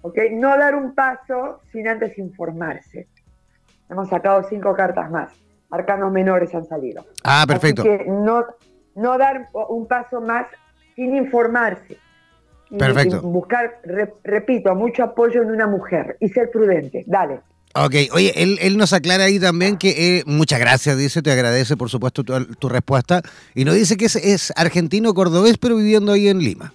¿Ok? 0.01 0.17
No 0.33 0.55
dar 0.55 0.75
un 0.75 0.93
paso 0.93 1.61
sin 1.71 1.87
antes 1.87 2.17
informarse. 2.19 3.07
Hemos 3.89 4.09
sacado 4.09 4.43
cinco 4.43 4.75
cartas 4.75 5.09
más 5.09 5.44
arcanos 5.71 6.11
menores 6.11 6.53
han 6.53 6.65
salido. 6.65 7.05
Ah, 7.23 7.45
perfecto. 7.47 7.81
Así 7.81 7.89
que 7.89 8.05
no, 8.05 8.45
no 8.95 9.17
dar 9.17 9.49
un 9.69 9.87
paso 9.87 10.21
más 10.21 10.47
sin 10.95 11.15
informarse. 11.15 11.97
Perfecto. 12.77 13.21
buscar, 13.21 13.79
repito, 14.23 14.73
mucho 14.75 15.03
apoyo 15.03 15.41
en 15.43 15.51
una 15.51 15.67
mujer 15.67 16.17
y 16.19 16.29
ser 16.29 16.49
prudente. 16.49 17.03
Dale. 17.05 17.41
Ok, 17.75 17.93
oye, 18.13 18.33
él, 18.35 18.77
nos 18.77 18.93
aclara 18.93 19.25
ahí 19.25 19.37
también 19.37 19.77
que 19.77 20.19
eh, 20.19 20.23
muchas 20.25 20.59
gracias, 20.59 20.97
dice, 20.97 21.21
te 21.21 21.31
agradece 21.31 21.75
por 21.75 21.89
supuesto 21.89 22.23
tu, 22.23 22.69
respuesta. 22.69 23.21
Y 23.53 23.65
nos 23.65 23.75
dice 23.75 23.97
que 23.97 24.05
es, 24.05 24.15
es 24.15 24.53
argentino 24.55 25.13
cordobés, 25.13 25.57
pero 25.57 25.75
viviendo 25.75 26.13
ahí 26.13 26.29
en 26.29 26.39
Lima. 26.39 26.73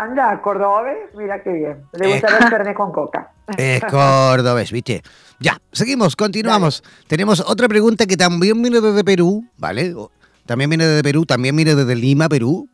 Anda, 0.00 0.40
cordobés, 0.40 1.14
mira 1.14 1.42
qué 1.42 1.50
bien. 1.50 1.84
Le 1.92 2.12
gusta 2.14 2.38
el 2.38 2.48
fernet 2.48 2.74
con 2.74 2.90
coca. 2.90 3.34
Es 3.58 3.84
cordobés, 3.84 4.72
¿viste? 4.72 5.02
Ya, 5.38 5.60
seguimos, 5.72 6.16
continuamos. 6.16 6.82
Tenemos 7.06 7.40
otra 7.40 7.68
pregunta 7.68 8.06
que 8.06 8.16
también 8.16 8.62
viene 8.62 8.80
desde 8.80 9.04
Perú, 9.04 9.44
¿vale? 9.58 9.94
También 10.46 10.70
viene 10.70 10.86
desde 10.86 11.02
Perú, 11.02 11.26
también 11.26 11.54
viene 11.54 11.74
desde 11.74 11.94
Lima, 11.96 12.30
Perú. 12.30 12.70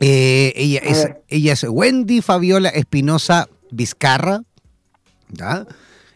Eh, 0.00 0.52
ella, 0.56 0.80
es, 0.82 1.08
ella 1.28 1.52
es 1.52 1.62
Wendy 1.68 2.20
Fabiola 2.20 2.70
Espinosa 2.70 3.48
Vizcarra, 3.70 4.42
¿ya? 5.28 5.66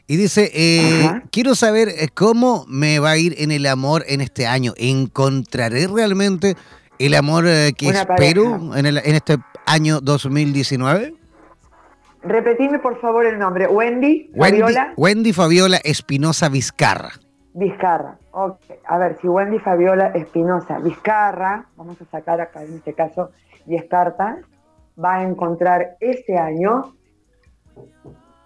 Y 0.09 0.16
dice, 0.16 0.51
eh, 0.53 1.23
quiero 1.31 1.55
saber 1.55 1.90
eh, 1.90 2.09
cómo 2.12 2.64
me 2.66 2.99
va 2.99 3.11
a 3.12 3.18
ir 3.18 3.37
en 3.38 3.53
el 3.53 3.66
amor 3.66 4.05
en 4.09 4.20
este 4.20 4.49
año. 4.49 4.75
¿Encontraré 4.79 5.87
realmente 5.87 6.57
el 6.99 7.14
amor 7.14 7.44
que 7.44 7.88
espero 7.90 8.77
en, 8.77 8.87
en 8.87 9.14
este 9.14 9.38
año 9.66 10.00
2019? 10.00 11.14
Repetime 12.22 12.79
por 12.79 12.98
favor 13.00 13.27
el 13.27 13.38
nombre. 13.38 13.66
Wendy, 13.66 14.31
Fabiola. 14.37 14.94
Wendy 14.96 15.33
Fabiola 15.33 15.77
Espinosa 15.85 16.48
Vizcarra. 16.48 17.11
Vizcarra. 17.53 18.18
Ok. 18.33 18.61
A 18.87 18.98
ver, 18.98 19.18
si 19.20 19.29
Wendy 19.29 19.59
Fabiola 19.59 20.09
Espinosa 20.09 20.79
Vizcarra, 20.79 21.66
vamos 21.77 22.00
a 22.00 22.05
sacar 22.07 22.40
acá 22.40 22.62
en 22.62 22.74
este 22.77 22.94
caso 22.94 23.31
10 23.66 23.85
cartas, 23.88 24.38
va 25.03 25.16
a 25.16 25.22
encontrar 25.22 25.96
este 26.00 26.38
año 26.38 26.94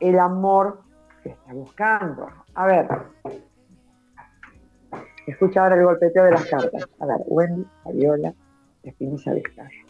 el 0.00 0.18
amor 0.18 0.82
que 1.22 1.30
está 1.30 1.52
buscando. 1.52 2.28
A 2.54 2.66
ver. 2.66 2.88
Escucha 5.26 5.62
ahora 5.62 5.76
el 5.76 5.84
golpeteo 5.84 6.24
de 6.24 6.30
las 6.32 6.46
cartas. 6.46 6.88
A 6.98 7.06
ver, 7.06 7.18
Wendy 7.26 7.64
Fabiola 7.84 8.34
Espinosa 8.82 9.32
Vizcarra 9.34 9.87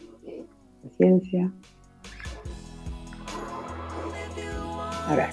paciencia. 0.83 1.51
A 5.07 5.15
ver. 5.15 5.29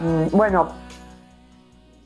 Mm, 0.00 0.36
bueno, 0.36 0.68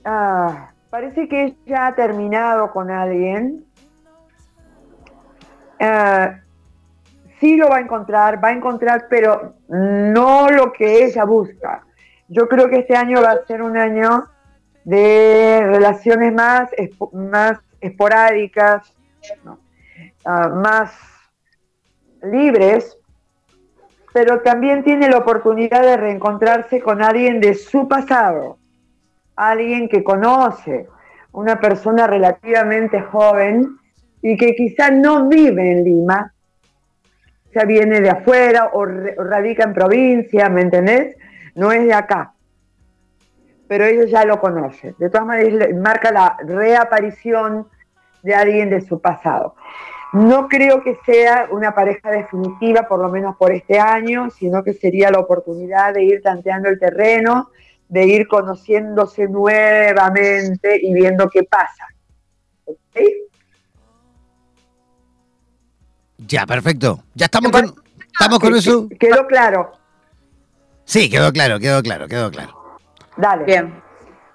ah, 0.04 0.70
parece 0.90 1.28
que 1.28 1.56
ya 1.66 1.88
ha 1.88 1.94
terminado 1.94 2.70
con 2.70 2.90
alguien. 2.90 3.64
Ah, 5.80 6.40
sí 7.40 7.56
lo 7.56 7.68
va 7.68 7.76
a 7.76 7.80
encontrar, 7.80 8.42
va 8.42 8.48
a 8.48 8.52
encontrar, 8.52 9.06
pero 9.08 9.54
no 9.68 10.48
lo 10.50 10.72
que 10.72 11.04
ella 11.04 11.24
busca. 11.24 11.84
Yo 12.28 12.48
creo 12.48 12.68
que 12.68 12.80
este 12.80 12.96
año 12.96 13.22
va 13.22 13.32
a 13.32 13.46
ser 13.46 13.62
un 13.62 13.76
año 13.76 14.24
de 14.84 15.62
relaciones 15.66 16.32
más, 16.32 16.70
más 17.12 17.58
esporádicas, 17.80 18.92
ah, 20.24 20.48
más 20.48 20.92
libres, 22.22 22.98
pero 24.12 24.40
también 24.40 24.82
tiene 24.82 25.08
la 25.08 25.18
oportunidad 25.18 25.82
de 25.82 25.96
reencontrarse 25.96 26.80
con 26.80 27.02
alguien 27.02 27.40
de 27.40 27.54
su 27.54 27.86
pasado, 27.86 28.58
alguien 29.36 29.88
que 29.88 30.02
conoce, 30.02 30.88
una 31.32 31.60
persona 31.60 32.06
relativamente 32.06 33.00
joven 33.00 33.76
y 34.22 34.36
que 34.36 34.54
quizá 34.54 34.90
no 34.90 35.28
vive 35.28 35.72
en 35.72 35.84
Lima, 35.84 36.32
ya 37.54 37.64
viene 37.64 38.00
de 38.00 38.10
afuera 38.10 38.70
o, 38.72 38.84
radica 38.84 39.64
en 39.64 39.74
provincia, 39.74 40.48
¿me 40.48 40.62
entendés? 40.62 41.16
No 41.54 41.72
es 41.72 41.84
de 41.84 41.94
acá. 41.94 42.34
Pero 43.66 43.84
ellos 43.84 44.10
ya 44.10 44.24
lo 44.24 44.40
conocen. 44.40 44.94
De 44.98 45.10
todas 45.10 45.26
maneras, 45.26 45.74
marca 45.74 46.10
la 46.10 46.36
reaparición 46.44 47.68
de 48.22 48.34
alguien 48.34 48.70
de 48.70 48.80
su 48.80 49.00
pasado. 49.00 49.54
No 50.12 50.48
creo 50.48 50.82
que 50.82 50.98
sea 51.04 51.48
una 51.50 51.74
pareja 51.74 52.10
definitiva, 52.10 52.88
por 52.88 53.00
lo 53.00 53.10
menos 53.10 53.36
por 53.36 53.52
este 53.52 53.78
año, 53.78 54.30
sino 54.30 54.64
que 54.64 54.72
sería 54.72 55.10
la 55.10 55.18
oportunidad 55.18 55.92
de 55.92 56.04
ir 56.04 56.22
tanteando 56.22 56.68
el 56.68 56.78
terreno, 56.78 57.50
de 57.88 58.06
ir 58.06 58.26
conociéndose 58.26 59.28
nuevamente 59.28 60.78
y 60.82 60.94
viendo 60.94 61.28
qué 61.28 61.42
pasa. 61.44 61.86
¿Ok? 62.64 62.76
Ya, 66.18 66.46
perfecto. 66.46 67.02
Ya 67.14 67.26
estamos 67.26 67.52
con, 67.52 67.74
estamos 68.12 68.38
con 68.38 68.54
eso. 68.54 68.88
Quedó 68.98 69.26
claro. 69.26 69.72
Sí, 70.84 71.10
quedó 71.10 71.32
claro, 71.32 71.58
quedó 71.60 71.82
claro, 71.82 72.08
quedó 72.08 72.30
claro. 72.30 72.78
Dale. 73.16 73.44
Bien. 73.44 73.87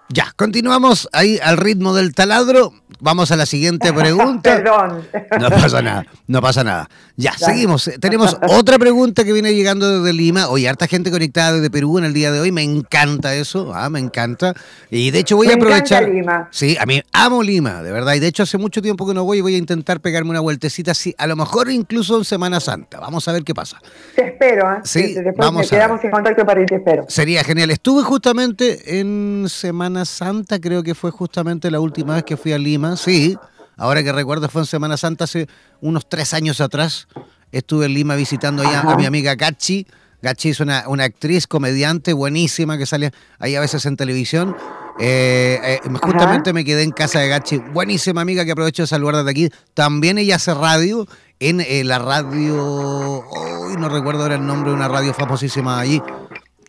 Ya, 0.09 0.31
continuamos 0.35 1.09
ahí 1.13 1.39
al 1.41 1.57
ritmo 1.57 1.93
del 1.93 2.13
taladro. 2.13 2.73
Vamos 2.99 3.31
a 3.31 3.35
la 3.35 3.45
siguiente 3.45 3.91
pregunta. 3.91 4.55
Perdón. 4.63 5.01
No 5.39 5.49
pasa 5.49 5.81
nada, 5.81 6.05
no 6.27 6.41
pasa 6.41 6.63
nada. 6.63 6.89
Ya, 7.15 7.33
seguimos. 7.33 7.89
Tenemos 7.99 8.37
otra 8.47 8.77
pregunta 8.77 9.23
que 9.23 9.33
viene 9.33 9.53
llegando 9.53 9.99
desde 9.99 10.13
Lima. 10.13 10.47
Oye, 10.47 10.69
harta 10.69 10.87
gente 10.87 11.11
conectada 11.11 11.53
desde 11.53 11.69
Perú 11.69 11.97
en 11.97 12.05
el 12.05 12.13
día 12.13 12.31
de 12.31 12.39
hoy. 12.39 12.51
Me 12.51 12.63
encanta 12.63 13.35
eso, 13.35 13.73
ah, 13.73 13.89
me 13.89 13.99
encanta. 13.99 14.53
Y 14.89 15.11
de 15.11 15.19
hecho 15.19 15.35
voy 15.35 15.49
a 15.49 15.55
aprovechar. 15.55 16.07
Lima. 16.07 16.47
Sí, 16.51 16.77
a 16.79 16.85
mí 16.85 17.01
amo 17.11 17.43
Lima, 17.43 17.81
de 17.81 17.91
verdad. 17.91 18.13
Y 18.13 18.19
de 18.19 18.27
hecho 18.27 18.43
hace 18.43 18.57
mucho 18.57 18.81
tiempo 18.81 19.07
que 19.07 19.13
no 19.13 19.23
voy 19.23 19.39
y 19.39 19.41
voy 19.41 19.55
a 19.55 19.57
intentar 19.57 19.99
pegarme 19.99 20.29
una 20.29 20.39
vueltecita 20.39 20.91
así, 20.91 21.15
a 21.17 21.27
lo 21.27 21.35
mejor 21.35 21.69
incluso 21.71 22.17
en 22.17 22.25
Semana 22.25 22.59
Santa. 22.59 22.99
Vamos 22.99 23.27
a 23.27 23.31
ver 23.31 23.43
qué 23.43 23.53
pasa. 23.53 23.81
Te 24.15 24.27
espero, 24.27 24.71
¿eh? 24.71 24.77
Sí, 24.83 25.13
Después 25.13 25.35
vamos 25.37 25.67
a 25.67 25.75
quedamos 25.75 26.03
en 26.03 26.11
contacto 26.11 26.45
para 26.45 26.61
ir, 26.61 26.67
te 26.67 26.75
espero. 26.75 27.05
Sería 27.09 27.43
genial. 27.43 27.71
Estuve 27.71 28.03
justamente 28.03 28.99
en 28.99 29.45
Semana 29.49 29.92
Santa, 30.06 30.60
creo 30.60 30.84
que 30.84 30.95
fue 30.95 31.12
justamente 31.12 31.71
la 31.71 31.79
última 31.79 32.15
vez 32.15 32.23
que 32.23 32.38
fui 32.38 32.51
a 32.53 32.58
Lima, 32.58 32.97
sí. 32.97 33.38
Ahora 33.77 34.03
que 34.03 34.12
recuerdo 34.12 34.49
fue 34.49 34.62
en 34.62 34.65
Semana 34.67 34.97
Santa 34.97 35.23
hace 35.23 35.47
unos 35.82 36.08
tres 36.08 36.34
años 36.34 36.62
atrás. 36.62 37.08
Estuve 37.51 37.86
en 37.86 37.93
Lima 37.93 38.15
visitando 38.15 38.63
allá 38.63 38.82
a 38.82 38.95
mi 38.95 39.06
amiga 39.06 39.36
Gachi. 39.36 39.88
Gachi 40.21 40.49
es 40.49 40.60
una, 40.60 40.86
una, 40.88 41.03
actriz, 41.03 41.47
comediante 41.47 42.13
buenísima 42.13 42.77
que 42.77 42.86
sale 42.86 43.12
ahí 43.39 43.56
a 43.56 43.60
veces 43.60 43.86
en 43.86 43.97
televisión. 43.97 44.56
Eh, 44.99 45.60
eh, 45.63 45.89
justamente 46.01 46.53
me 46.53 46.63
quedé 46.63 46.84
en 46.84 46.91
casa 46.91 47.19
de 47.19 47.27
Gachi. 47.27 47.58
Buenísima 47.58 48.21
amiga 48.21 48.45
que 48.45 48.51
aprovecho 48.51 48.84
de 48.84 48.88
saludar 48.88 49.17
desde 49.17 49.32
aquí. 49.32 49.49
También 49.73 50.17
ella 50.17 50.38
hace 50.38 50.53
radio 50.53 51.08
en 51.39 51.62
eh, 51.62 51.84
la 51.84 51.99
radio. 51.99 52.58
Hoy 52.58 53.75
no 53.77 53.89
recuerdo 53.89 54.23
ahora 54.23 54.36
el 54.36 54.45
nombre 54.45 54.69
de 54.69 54.75
una 54.75 54.88
radio 54.88 55.13
famosísima 55.13 55.79
allí 55.79 56.01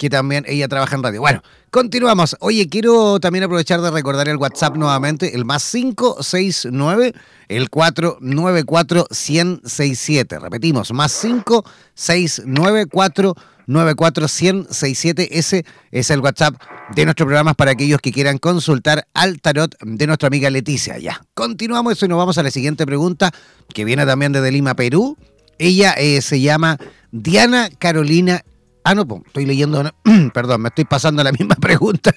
que 0.05 0.11
también 0.11 0.45
ella 0.47 0.69
trabaja 0.69 0.97
en 0.97 1.03
radio. 1.03 1.23
Bueno, 1.23 1.43
continuamos. 1.71 2.37
Oye, 2.41 2.69
quiero 2.69 3.19
también 3.21 3.45
aprovechar 3.45 3.81
de 3.81 3.91
recordar 3.91 4.29
el 4.29 4.37
WhatsApp 4.37 4.77
nuevamente, 4.77 5.35
el 5.35 5.47
más 5.47 5.65
569, 5.73 7.15
el 7.49 7.71
494 7.71 9.07
1067. 9.09 10.39
Repetimos, 10.41 10.93
más 10.93 11.19
569 11.19 12.85
494 12.85 14.27
1067. 14.29 15.39
Ese 15.39 15.65
es 15.91 16.11
el 16.11 16.21
WhatsApp 16.21 16.57
de 16.95 17.07
nuestro 17.07 17.25
programa 17.25 17.55
para 17.55 17.71
aquellos 17.71 18.01
que 18.03 18.13
quieran 18.13 18.37
consultar 18.37 19.09
al 19.15 19.41
tarot 19.41 19.75
de 19.81 20.07
nuestra 20.07 20.27
amiga 20.27 20.51
Leticia. 20.51 20.99
Ya, 20.99 21.25
continuamos 21.33 22.03
y 22.03 22.09
nos 22.09 22.19
vamos 22.19 22.37
a 22.37 22.43
la 22.43 22.51
siguiente 22.51 22.85
pregunta, 22.85 23.33
que 23.73 23.87
viene 23.87 24.05
también 24.05 24.33
desde 24.33 24.53
Lima, 24.53 24.75
Perú. 24.75 25.17
Ella 25.59 25.93
eh, 25.93 26.21
se 26.21 26.43
llama 26.43 26.77
Diana 27.11 27.71
Carolina 27.79 28.43
Ah, 28.85 28.95
no, 28.95 29.07
estoy 29.27 29.47
leyendo, 29.47 29.83
perdón, 30.35 30.61
me 30.61 30.69
estoy 30.69 30.85
pasando 30.85 31.25
la 31.25 31.33
misma 31.33 31.55
pregunta. 31.61 32.13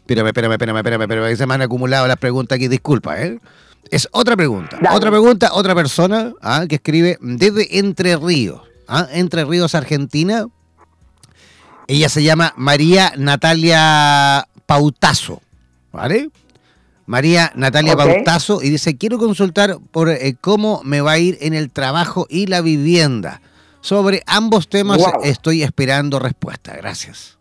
Espérame, 0.00 0.26
espérame, 0.26 0.52
espérame, 0.52 0.78
espérame, 0.78 1.02
espérame, 1.02 1.36
se 1.36 1.46
me 1.46 1.54
han 1.54 1.62
acumulado 1.62 2.08
las 2.08 2.16
preguntas 2.16 2.56
aquí, 2.56 2.66
disculpa, 2.66 3.22
¿eh? 3.22 3.38
Es 3.90 4.08
otra 4.10 4.36
pregunta, 4.36 4.78
otra 4.92 5.10
pregunta, 5.10 5.50
otra 5.52 5.74
persona 5.74 6.32
¿ah? 6.42 6.66
que 6.68 6.74
escribe 6.74 7.18
desde 7.20 7.78
Entre 7.78 8.16
Ríos, 8.16 8.60
¿ah? 8.88 9.06
Entre 9.12 9.44
Ríos, 9.44 9.74
Argentina. 9.74 10.46
Ella 11.86 12.08
se 12.08 12.22
llama 12.22 12.52
María 12.56 13.14
Natalia 13.16 14.46
Pautazo, 14.66 15.40
¿vale? 15.92 16.30
María 17.06 17.52
Natalia 17.54 17.96
Pautazo 17.96 18.60
y 18.60 18.68
dice, 18.68 18.98
quiero 18.98 19.18
consultar 19.18 19.78
por 19.92 20.10
eh, 20.10 20.36
cómo 20.38 20.82
me 20.84 21.00
va 21.00 21.12
a 21.12 21.18
ir 21.18 21.38
en 21.40 21.54
el 21.54 21.70
trabajo 21.70 22.26
y 22.28 22.46
la 22.46 22.60
vivienda. 22.60 23.40
Sobre 23.80 24.22
ambos 24.26 24.68
temas 24.68 24.98
estoy 25.22 25.62
esperando 25.62 26.18
respuesta. 26.18 26.74
Gracias. 26.76 27.38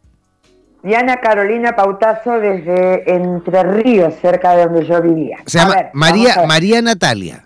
Diana 0.84 1.18
Carolina 1.18 1.76
Pautazo 1.76 2.40
desde 2.40 3.14
Entre 3.14 3.64
Ríos, 3.64 4.14
cerca 4.22 4.56
de 4.56 4.66
donde 4.66 4.86
yo 4.86 5.02
vivía. 5.02 5.40
Se 5.46 5.58
llama 5.58 5.90
María, 5.94 6.46
María 6.48 6.82
Natalia. 6.82 7.44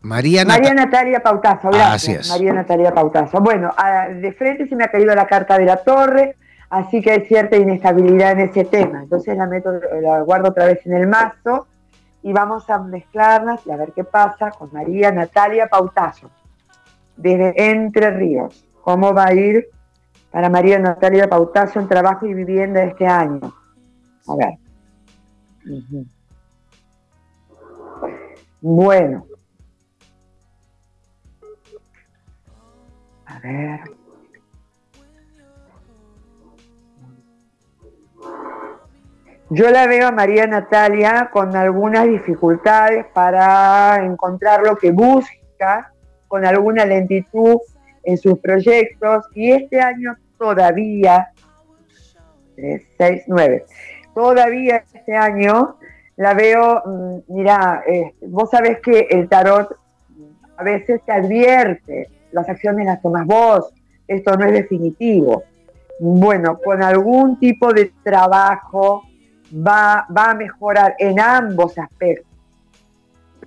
María, 0.00 0.44
Natalia 0.44 1.20
Pautazo, 1.20 1.70
gracias. 1.70 2.28
María 2.28 2.52
Natalia 2.52 2.92
Pautazo. 2.92 3.40
Bueno, 3.40 3.74
de 4.20 4.32
frente 4.32 4.68
se 4.68 4.76
me 4.76 4.84
ha 4.84 4.88
caído 4.88 5.14
la 5.14 5.26
carta 5.26 5.58
de 5.58 5.64
la 5.64 5.78
torre, 5.78 6.36
así 6.68 7.00
que 7.00 7.10
hay 7.10 7.26
cierta 7.26 7.56
inestabilidad 7.56 8.32
en 8.32 8.40
ese 8.40 8.64
tema. 8.64 9.02
Entonces 9.02 9.36
la, 9.36 9.46
meto, 9.46 9.70
la 10.02 10.20
guardo 10.20 10.50
otra 10.50 10.66
vez 10.66 10.84
en 10.86 10.92
el 10.92 11.06
mazo 11.06 11.66
y 12.22 12.32
vamos 12.32 12.68
a 12.68 12.78
mezclarlas 12.78 13.66
y 13.66 13.70
a 13.70 13.76
ver 13.76 13.92
qué 13.92 14.04
pasa 14.04 14.50
con 14.50 14.70
María 14.72 15.10
Natalia 15.10 15.68
Pautazo 15.68 16.30
desde 17.16 17.70
Entre 17.70 18.10
Ríos. 18.10 18.66
¿Cómo 18.82 19.14
va 19.14 19.26
a 19.26 19.34
ir 19.34 19.68
para 20.30 20.50
María 20.50 20.78
Natalia 20.78 21.28
Pautazo 21.28 21.80
en 21.80 21.88
trabajo 21.88 22.26
y 22.26 22.34
vivienda 22.34 22.82
este 22.82 23.06
año? 23.06 23.40
A 24.28 24.36
ver. 24.36 24.58
Bueno. 28.60 29.26
A 33.26 33.38
ver. 33.40 33.80
Yo 39.50 39.70
la 39.70 39.86
veo 39.86 40.08
a 40.08 40.12
María 40.12 40.46
Natalia 40.46 41.30
con 41.32 41.54
algunas 41.54 42.06
dificultades 42.06 43.06
para 43.14 44.04
encontrar 44.04 44.62
lo 44.62 44.76
que 44.76 44.90
busca 44.90 45.93
con 46.28 46.44
alguna 46.44 46.84
lentitud 46.84 47.58
en 48.02 48.18
sus 48.18 48.38
proyectos 48.38 49.24
y 49.34 49.52
este 49.52 49.80
año 49.80 50.16
todavía, 50.38 51.30
6, 52.56 53.24
9, 53.26 53.64
todavía 54.14 54.84
este 54.92 55.16
año 55.16 55.76
la 56.16 56.34
veo, 56.34 56.82
mm, 56.84 57.32
mira, 57.34 57.82
eh, 57.86 58.14
vos 58.26 58.50
sabés 58.50 58.80
que 58.80 59.08
el 59.10 59.28
tarot 59.28 59.76
a 60.56 60.62
veces 60.62 61.00
te 61.04 61.12
advierte, 61.12 62.08
las 62.32 62.48
acciones 62.48 62.86
las 62.86 63.02
tomas 63.02 63.26
vos, 63.26 63.72
esto 64.06 64.36
no 64.36 64.44
es 64.44 64.52
definitivo. 64.52 65.44
Bueno, 65.98 66.58
con 66.58 66.82
algún 66.82 67.38
tipo 67.38 67.72
de 67.72 67.92
trabajo 68.02 69.04
va, 69.52 70.06
va 70.16 70.30
a 70.32 70.34
mejorar 70.34 70.94
en 70.98 71.20
ambos 71.20 71.78
aspectos, 71.78 72.26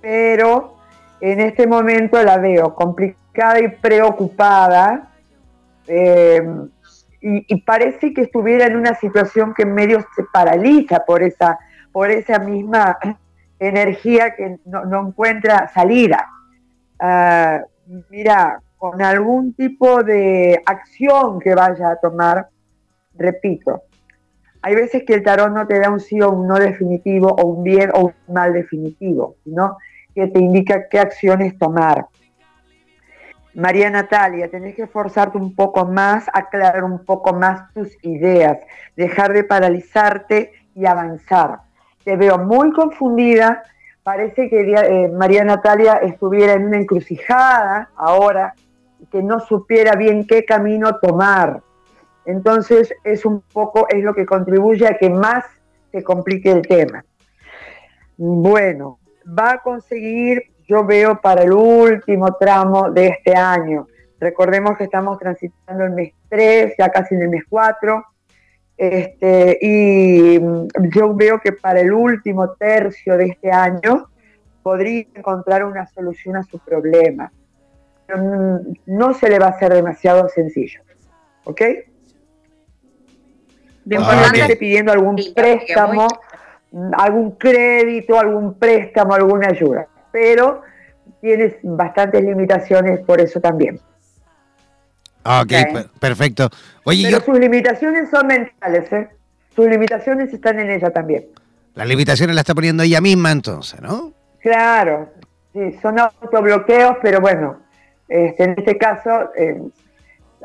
pero 0.00 0.77
en 1.20 1.40
este 1.40 1.66
momento 1.66 2.22
la 2.22 2.38
veo 2.38 2.74
complicada 2.74 3.60
y 3.60 3.68
preocupada 3.68 5.10
eh, 5.86 6.42
y, 7.20 7.60
parece 7.62 8.14
que 8.14 8.22
estuviera 8.22 8.66
en 8.66 8.76
una 8.76 8.94
situación 8.94 9.52
que 9.54 9.62
en 9.62 9.74
medio 9.74 10.00
se 10.14 10.22
paraliza 10.32 11.04
por 11.04 11.22
esa, 11.22 11.58
por 11.90 12.10
esa 12.10 12.38
misma 12.38 12.96
energía 13.58 14.36
que 14.36 14.58
no, 14.64 15.08
encuentra 15.08 15.68
salida. 15.68 16.26
Ah, 17.00 17.60
mira, 18.08 18.60
con 18.76 19.02
algún 19.02 19.52
tipo 19.54 20.04
de 20.04 20.62
acción 20.64 21.40
que 21.40 21.54
vaya 21.54 21.90
a 21.90 21.96
tomar, 21.96 22.48
repito, 23.14 23.82
hay 24.62 24.74
veces 24.76 25.02
que 25.04 25.14
el 25.14 25.24
tarot 25.24 25.50
no 25.50 25.66
te 25.66 25.80
da 25.80 25.90
un 25.90 26.00
sí 26.00 26.20
o 26.20 26.30
un 26.30 26.46
no 26.46 26.56
definitivo, 26.56 27.28
o 27.28 27.46
un 27.46 27.64
bien 27.64 27.90
o 27.94 28.06
un 28.06 28.34
mal 28.34 28.52
definitivo, 28.52 29.36
sino 29.42 29.76
que 30.18 30.26
te 30.26 30.40
indica 30.40 30.88
qué 30.88 30.98
acciones 30.98 31.56
tomar. 31.56 32.06
María 33.54 33.88
Natalia, 33.88 34.50
tenés 34.50 34.74
que 34.74 34.82
esforzarte 34.82 35.38
un 35.38 35.54
poco 35.54 35.86
más, 35.86 36.26
aclarar 36.32 36.82
un 36.82 37.04
poco 37.04 37.32
más 37.34 37.72
tus 37.72 37.96
ideas, 38.02 38.58
dejar 38.96 39.32
de 39.32 39.44
paralizarte 39.44 40.50
y 40.74 40.86
avanzar. 40.86 41.60
Te 42.02 42.16
veo 42.16 42.36
muy 42.36 42.72
confundida, 42.72 43.62
parece 44.02 44.50
que 44.50 44.60
eh, 44.60 45.08
María 45.08 45.44
Natalia 45.44 46.00
estuviera 46.02 46.54
en 46.54 46.66
una 46.66 46.78
encrucijada 46.78 47.90
ahora, 47.94 48.54
que 49.12 49.22
no 49.22 49.38
supiera 49.38 49.94
bien 49.94 50.26
qué 50.26 50.44
camino 50.44 50.98
tomar. 50.98 51.62
Entonces 52.24 52.92
es 53.04 53.24
un 53.24 53.40
poco, 53.40 53.86
es 53.88 54.02
lo 54.02 54.14
que 54.14 54.26
contribuye 54.26 54.88
a 54.88 54.98
que 54.98 55.10
más 55.10 55.44
se 55.92 56.02
complique 56.02 56.50
el 56.50 56.62
tema. 56.62 57.04
Bueno, 58.16 58.98
va 59.28 59.52
a 59.52 59.58
conseguir 59.58 60.52
yo 60.68 60.84
veo 60.84 61.18
para 61.20 61.42
el 61.42 61.52
último 61.52 62.34
tramo 62.34 62.90
de 62.90 63.08
este 63.08 63.34
año. 63.34 63.86
Recordemos 64.20 64.76
que 64.76 64.84
estamos 64.84 65.18
transitando 65.18 65.84
el 65.84 65.92
mes 65.92 66.12
3, 66.28 66.74
ya 66.78 66.90
casi 66.90 67.14
en 67.14 67.22
el 67.22 67.28
mes 67.30 67.44
4, 67.48 68.04
este, 68.76 69.58
y 69.62 70.38
yo 70.90 71.14
veo 71.14 71.40
que 71.40 71.52
para 71.52 71.80
el 71.80 71.92
último 71.92 72.50
tercio 72.50 73.16
de 73.16 73.26
este 73.26 73.50
año 73.50 74.10
podría 74.62 75.06
encontrar 75.14 75.64
una 75.64 75.86
solución 75.86 76.36
a 76.36 76.42
su 76.42 76.58
problema. 76.58 77.32
no 78.86 79.14
se 79.14 79.30
le 79.30 79.38
va 79.38 79.46
a 79.46 79.50
hacer 79.50 79.72
demasiado 79.72 80.28
sencillo. 80.28 80.82
¿Ok? 81.44 81.62
Importante 83.86 84.56
pidiendo 84.56 84.92
algún 84.92 85.16
préstamo, 85.34 86.06
algún 86.92 87.32
crédito, 87.32 88.18
algún 88.18 88.54
préstamo, 88.54 89.14
alguna 89.14 89.48
ayuda 89.48 89.88
pero 90.10 90.62
tienes 91.20 91.54
bastantes 91.62 92.22
limitaciones 92.22 93.00
por 93.00 93.20
eso 93.20 93.40
también. 93.40 93.80
Ah, 95.24 95.42
ok, 95.42 95.90
perfecto. 95.98 96.48
Oye, 96.84 97.08
pero 97.10 97.22
sus 97.22 97.38
limitaciones 97.38 98.08
son 98.10 98.26
mentales, 98.28 98.92
¿eh? 98.92 99.08
Sus 99.54 99.68
limitaciones 99.68 100.32
están 100.32 100.58
en 100.60 100.70
ella 100.70 100.90
también. 100.90 101.26
Las 101.74 101.86
limitaciones 101.86 102.34
las 102.34 102.42
está 102.42 102.54
poniendo 102.54 102.82
ella 102.82 103.00
misma 103.00 103.30
entonces, 103.30 103.80
¿no? 103.80 104.12
Claro, 104.40 105.10
sí, 105.52 105.78
son 105.82 105.98
autobloqueos, 105.98 106.96
pero 107.02 107.20
bueno, 107.20 107.60
este, 108.08 108.44
en 108.44 108.54
este 108.56 108.78
caso 108.78 109.30
eh, 109.36 109.60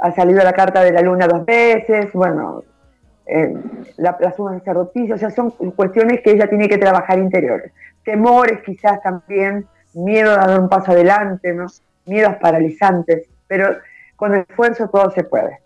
ha 0.02 0.14
salido 0.14 0.44
la 0.44 0.54
carta 0.54 0.84
de 0.84 0.92
la 0.92 1.02
luna 1.02 1.28
dos 1.28 1.46
veces, 1.46 2.12
bueno, 2.14 2.64
eh, 3.26 3.54
la, 3.98 4.18
las 4.20 4.36
sacerdoticias, 4.36 5.18
o 5.18 5.20
sea, 5.20 5.30
son 5.30 5.52
cuestiones 5.72 6.22
que 6.22 6.32
ella 6.32 6.48
tiene 6.48 6.68
que 6.68 6.78
trabajar 6.78 7.20
interiores 7.20 7.72
temores 8.04 8.62
quizás 8.66 9.02
también, 9.02 9.68
miedo 9.94 10.32
a 10.32 10.48
dar 10.48 10.60
un 10.60 10.70
paso 10.70 10.92
adelante, 10.92 11.54
¿no? 11.54 11.68
miedos 12.06 12.36
paralizantes, 12.42 13.28
pero 13.48 13.78
con 14.16 14.36
esfuerzo 14.36 14.90
todo 14.90 15.10
se 15.12 15.24
puede. 15.24 15.60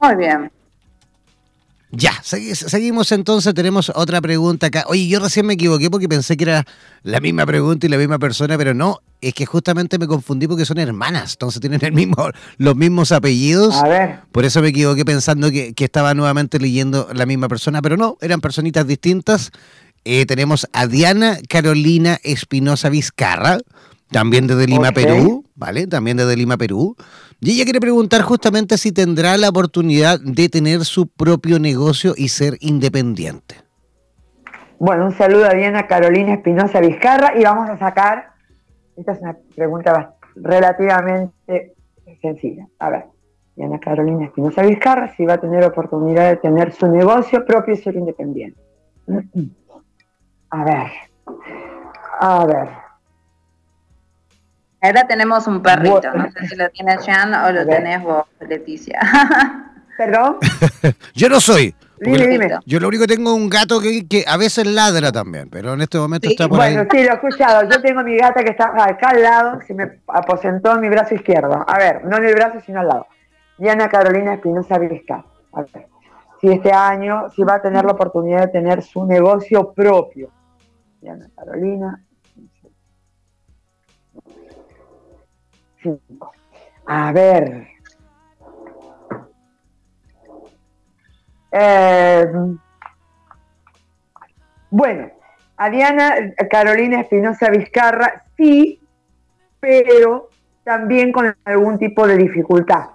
Muy 0.00 0.16
bien. 0.16 0.50
Ya, 1.92 2.12
seguimos 2.22 3.12
entonces, 3.12 3.54
tenemos 3.54 3.92
otra 3.94 4.20
pregunta 4.20 4.66
acá. 4.66 4.84
Oye, 4.88 5.06
yo 5.06 5.20
recién 5.20 5.46
me 5.46 5.54
equivoqué 5.54 5.88
porque 5.88 6.08
pensé 6.08 6.36
que 6.36 6.44
era 6.44 6.66
la 7.02 7.20
misma 7.20 7.46
pregunta 7.46 7.86
y 7.86 7.88
la 7.88 7.96
misma 7.96 8.18
persona, 8.18 8.58
pero 8.58 8.74
no, 8.74 9.00
es 9.20 9.34
que 9.34 9.46
justamente 9.46 9.98
me 9.98 10.06
confundí 10.06 10.48
porque 10.48 10.64
son 10.64 10.78
hermanas, 10.78 11.34
entonces 11.34 11.60
tienen 11.60 11.84
el 11.84 11.92
mismo, 11.92 12.28
los 12.58 12.76
mismos 12.76 13.12
apellidos. 13.12 13.76
A 13.76 13.88
ver. 13.88 14.20
Por 14.32 14.44
eso 14.44 14.60
me 14.62 14.68
equivoqué 14.68 15.04
pensando 15.04 15.50
que, 15.50 15.74
que 15.74 15.84
estaba 15.84 16.12
nuevamente 16.14 16.58
leyendo 16.58 17.08
la 17.14 17.24
misma 17.24 17.48
persona, 17.48 17.80
pero 17.80 17.96
no, 17.96 18.18
eran 18.20 18.40
personitas 18.40 18.86
distintas 18.86 19.52
eh, 20.08 20.24
tenemos 20.24 20.68
a 20.72 20.86
Diana 20.86 21.38
Carolina 21.48 22.20
Espinosa 22.22 22.90
Vizcarra, 22.90 23.58
también 24.16 24.46
desde 24.46 24.66
Lima, 24.66 24.92
Perú, 24.92 25.44
¿vale? 25.54 25.86
También 25.86 26.16
desde 26.16 26.34
Lima, 26.36 26.56
Perú. 26.56 26.96
Y 27.38 27.52
ella 27.52 27.64
quiere 27.64 27.80
preguntar 27.80 28.22
justamente 28.22 28.78
si 28.78 28.90
tendrá 28.90 29.36
la 29.36 29.50
oportunidad 29.50 30.18
de 30.18 30.48
tener 30.48 30.86
su 30.86 31.06
propio 31.06 31.58
negocio 31.58 32.14
y 32.16 32.28
ser 32.28 32.56
independiente. 32.60 33.56
Bueno, 34.78 35.04
un 35.04 35.12
saludo 35.12 35.44
a 35.44 35.52
Diana 35.52 35.86
Carolina 35.86 36.32
Espinosa 36.32 36.80
Vizcarra 36.80 37.38
y 37.38 37.44
vamos 37.44 37.68
a 37.68 37.76
sacar, 37.76 38.30
esta 38.96 39.12
es 39.12 39.20
una 39.20 39.36
pregunta 39.54 40.14
relativamente 40.34 41.74
sencilla. 42.22 42.66
A 42.78 42.88
ver, 42.88 43.04
Diana 43.54 43.78
Carolina 43.80 44.24
Espinosa 44.24 44.62
Vizcarra, 44.62 45.14
si 45.14 45.26
va 45.26 45.34
a 45.34 45.40
tener 45.40 45.62
oportunidad 45.62 46.30
de 46.30 46.36
tener 46.36 46.72
su 46.72 46.86
negocio 46.86 47.44
propio 47.44 47.74
y 47.74 47.76
ser 47.76 47.96
independiente. 47.96 48.58
A 50.48 50.64
ver. 50.64 50.86
A 52.18 52.46
ver. 52.46 52.85
Ahora 54.80 55.06
tenemos 55.06 55.46
un 55.46 55.62
perrito, 55.62 56.12
no 56.14 56.30
sé 56.30 56.46
si 56.48 56.56
lo 56.56 56.68
tiene 56.70 56.96
Jan 56.98 57.34
o 57.34 57.52
lo 57.52 57.66
tenés 57.66 58.02
vos, 58.02 58.24
Leticia. 58.40 59.00
¿Perdón? 59.96 60.36
Yo 61.14 61.28
no 61.28 61.40
soy. 61.40 61.74
Dime, 61.98 62.26
dime. 62.26 62.50
Yo 62.66 62.78
lo 62.78 62.88
único 62.88 63.06
que 63.06 63.16
tengo 63.16 63.30
es 63.30 63.36
un 63.36 63.48
gato 63.48 63.80
que, 63.80 64.24
a 64.26 64.36
veces 64.36 64.66
ladra 64.66 65.10
también, 65.10 65.48
pero 65.48 65.72
en 65.72 65.80
este 65.80 65.96
momento 65.98 66.28
está 66.28 66.46
por 66.46 66.58
bueno, 66.58 66.84
sí, 66.90 67.02
lo 67.02 67.10
he 67.10 67.14
escuchado. 67.14 67.68
Yo 67.70 67.80
tengo 67.80 68.02
mi 68.02 68.18
gata 68.18 68.44
que 68.44 68.50
está 68.50 68.66
acá 68.66 69.10
al 69.10 69.22
lado, 69.22 69.60
se 69.66 69.72
me 69.72 70.00
aposentó 70.08 70.74
en 70.74 70.82
mi 70.82 70.90
brazo 70.90 71.14
izquierdo. 71.14 71.64
A 71.66 71.78
ver, 71.78 72.04
no 72.04 72.18
en 72.18 72.26
el 72.26 72.34
brazo, 72.34 72.60
sino 72.66 72.80
al 72.80 72.88
lado. 72.88 73.06
Diana 73.56 73.88
Carolina 73.88 74.34
Espinosa 74.34 74.78
Vizca. 74.78 75.24
A 75.52 75.62
ver, 75.62 75.86
si 76.40 76.48
este 76.48 76.70
año, 76.70 77.30
si 77.34 77.42
va 77.42 77.54
a 77.54 77.62
tener 77.62 77.84
la 77.86 77.92
oportunidad 77.92 78.40
de 78.40 78.48
tener 78.48 78.82
su 78.82 79.06
negocio 79.06 79.72
propio. 79.72 80.28
Diana 81.00 81.30
Carolina. 81.34 82.02
A 86.86 87.12
ver. 87.12 87.68
Eh, 91.52 92.26
bueno, 94.70 95.10
a 95.56 95.70
Diana 95.70 96.14
Carolina 96.50 97.00
Espinosa 97.00 97.50
Vizcarra 97.50 98.24
sí, 98.36 98.80
pero 99.60 100.28
también 100.64 101.12
con 101.12 101.34
algún 101.44 101.78
tipo 101.78 102.06
de 102.06 102.16
dificultad. 102.16 102.90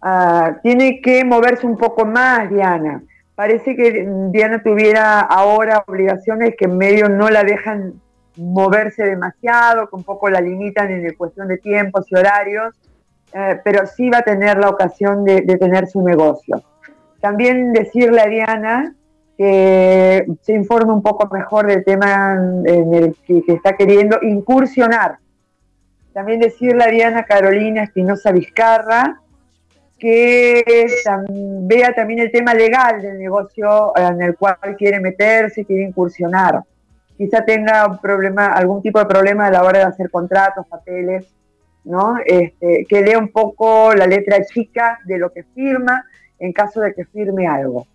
Ah, 0.00 0.58
tiene 0.62 1.00
que 1.00 1.24
moverse 1.24 1.66
un 1.66 1.76
poco 1.76 2.04
más, 2.06 2.48
Diana 2.50 3.02
parece 3.38 3.76
que 3.76 4.04
Diana 4.32 4.64
tuviera 4.64 5.20
ahora 5.20 5.84
obligaciones 5.86 6.56
que 6.58 6.64
en 6.64 6.76
medio 6.76 7.08
no 7.08 7.30
la 7.30 7.44
dejan 7.44 8.02
moverse 8.38 9.04
demasiado, 9.04 9.88
que 9.88 9.96
un 9.96 10.04
poco 10.04 10.30
la 10.30 10.40
limitan 10.40 10.90
en 10.90 11.14
cuestión 11.14 11.48
de 11.48 11.58
tiempos 11.58 12.06
y 12.10 12.16
horarios, 12.16 12.74
eh, 13.32 13.60
pero 13.62 13.86
sí 13.86 14.08
va 14.08 14.18
a 14.18 14.22
tener 14.22 14.58
la 14.58 14.68
ocasión 14.68 15.24
de, 15.24 15.42
tener 15.42 15.86
su 15.86 16.02
negocio. 16.02 16.62
También 17.20 17.72
decirle 17.72 18.20
a 18.20 18.26
Diana 18.26 18.94
que 19.36 20.26
se 20.42 20.52
informe 20.52 20.92
un 20.92 21.02
poco 21.02 21.28
mejor 21.32 21.66
del 21.66 21.84
tema 21.84 22.34
en 22.64 22.94
el 22.94 23.16
que, 23.26 23.42
que 23.42 23.52
está 23.52 23.76
queriendo 23.76 24.18
incursionar. 24.22 25.18
También 26.12 26.40
decirle 26.40 26.84
a 26.84 26.88
Diana 26.88 27.24
Carolina 27.24 27.84
Espinosa 27.84 28.32
Vizcarra 28.32 29.20
que 29.98 30.62
vea 31.62 31.92
también 31.92 32.20
el 32.20 32.30
tema 32.30 32.54
legal 32.54 33.02
del 33.02 33.18
negocio 33.18 33.92
en 33.96 34.22
el 34.22 34.36
cual 34.36 34.56
quiere 34.76 35.00
meterse, 35.00 35.64
quiere 35.64 35.84
incursionar. 35.84 36.62
Quizá 37.18 37.44
tenga 37.44 37.84
algún 38.54 38.80
tipo 38.80 38.98
de 38.98 39.06
problema 39.06 39.46
a 39.46 39.50
la 39.50 39.64
hora 39.64 39.80
de 39.80 39.84
hacer 39.84 40.10
contratos, 40.10 40.66
papeles, 40.66 41.26
¿no? 41.84 42.16
Este, 42.24 42.86
que 42.88 43.02
lea 43.02 43.18
un 43.18 43.28
poco 43.28 43.92
la 43.94 44.06
letra 44.06 44.44
chica 44.44 45.00
de 45.04 45.18
lo 45.18 45.32
que 45.32 45.42
firma 45.42 46.04
en 46.38 46.52
caso 46.52 46.80
de 46.80 46.94
que 46.94 47.04
firme 47.04 47.46
algo. 47.46 47.86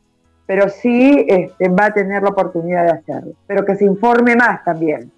Pero 0.46 0.68
sí 0.68 1.26
este, 1.28 1.70
va 1.70 1.86
a 1.86 1.94
tener 1.94 2.22
la 2.22 2.30
oportunidad 2.30 2.84
de 2.84 2.92
hacerlo. 2.92 3.32
Pero 3.48 3.66
que 3.66 3.76
se 3.76 3.86
informe 3.86 4.36
más 4.36 4.64
también. 4.64 5.10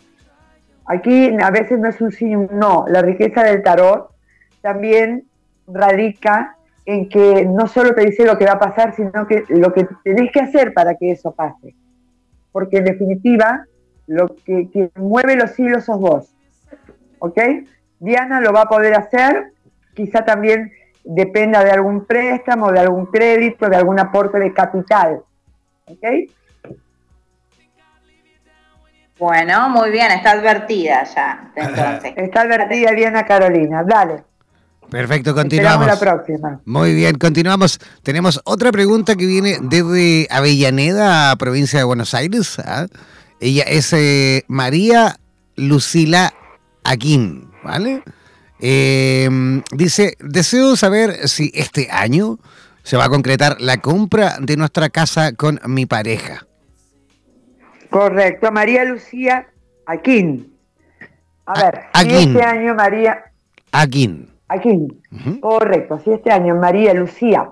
Aquí 0.86 1.36
a 1.42 1.50
veces 1.50 1.80
no 1.80 1.90
es 1.90 2.00
un 2.00 2.12
sí 2.12 2.36
no. 2.36 2.86
La 2.88 3.02
riqueza 3.02 3.44
del 3.44 3.64
tarot 3.64 4.12
también 4.62 5.26
radica 5.68 6.58
en 6.86 7.10
que 7.10 7.46
no 7.46 7.68
solo 7.68 7.96
te 7.96 8.02
dice 8.02 8.26
lo 8.26 8.38
que 8.38 8.46
va 8.46 8.54
a 8.54 8.60
pasar, 8.60 8.96
sino 8.96 9.26
que 9.26 9.44
lo 9.50 9.74
que 9.74 9.88
tenés 10.04 10.32
que 10.32 10.42
hacer 10.42 10.74
para 10.74 10.96
que 10.96 11.12
eso 11.12 11.32
pase. 11.32 11.74
Porque 12.52 12.78
en 12.78 12.86
definitiva, 12.86 13.66
lo 14.08 14.36
que, 14.46 14.90
mueve 14.96 15.36
los 15.36 15.58
hilos 15.60 15.86
sos 15.86 16.00
vos. 16.00 16.30
¿Ok? 17.20 17.40
Diana 18.00 18.40
lo 18.40 18.52
va 18.54 18.64
a 18.64 18.70
poder 18.70 18.94
hacer, 18.96 19.52
quizá 19.94 20.26
también 20.26 20.72
dependa 21.04 21.64
de 21.64 21.72
algún 21.72 22.06
préstamo, 22.06 22.72
de 22.72 22.80
algún 22.80 23.06
crédito, 23.08 23.70
de 23.70 23.76
algún 23.76 24.00
aporte 24.00 24.40
de 24.40 24.54
capital. 24.54 25.22
¿Ok? 25.86 26.30
Bueno, 29.18 29.70
muy 29.70 29.92
bien, 29.92 30.12
está 30.12 30.32
advertida 30.32 31.04
ya. 31.06 31.52
Está 32.18 32.42
advertida 32.42 32.92
Diana 32.92 33.26
Carolina, 33.26 33.82
dale. 33.84 34.24
Perfecto, 34.90 35.34
continuamos. 35.34 35.88
la 35.88 35.98
próxima. 35.98 36.60
Muy 36.66 36.94
bien, 36.94 37.18
continuamos. 37.18 37.80
Tenemos 38.04 38.42
otra 38.44 38.72
pregunta 38.72 39.16
que 39.16 39.26
viene 39.26 39.58
desde 39.62 40.28
Avellaneda, 40.30 41.36
provincia 41.38 41.80
de 41.80 41.86
Buenos 41.86 42.14
Aires. 42.14 42.60
¿ah? 42.60 42.88
Ella 43.46 43.62
es 43.68 43.94
eh, 43.94 44.44
María 44.48 45.18
Lucila 45.56 46.34
Aquín, 46.84 47.52
¿vale? 47.64 48.02
Eh, 48.60 49.30
dice, 49.72 50.18
deseo 50.20 50.76
saber 50.76 51.28
si 51.28 51.52
este 51.54 51.90
año 51.92 52.40
se 52.82 52.98
va 52.98 53.06
a 53.06 53.10
concretar 53.10 53.62
la 53.62 53.78
compra 53.78 54.38
de 54.42 54.58
nuestra 54.58 54.90
casa 54.90 55.34
con 55.34 55.60
mi 55.68 55.86
pareja. 55.86 56.48
Correcto, 57.92 58.52
María 58.52 58.84
Lucía 58.84 59.46
Aquín. 59.86 60.52
A 61.46 61.54
ver, 61.66 61.82
si 62.02 62.16
este 62.16 62.42
año 62.42 62.74
María... 62.74 63.26
Aquín. 63.72 64.28
Aquín, 64.48 65.04
correcto. 65.40 66.02
Si 66.04 66.10
este 66.10 66.32
año 66.32 66.56
María 66.56 66.96
Lucía 66.96 67.48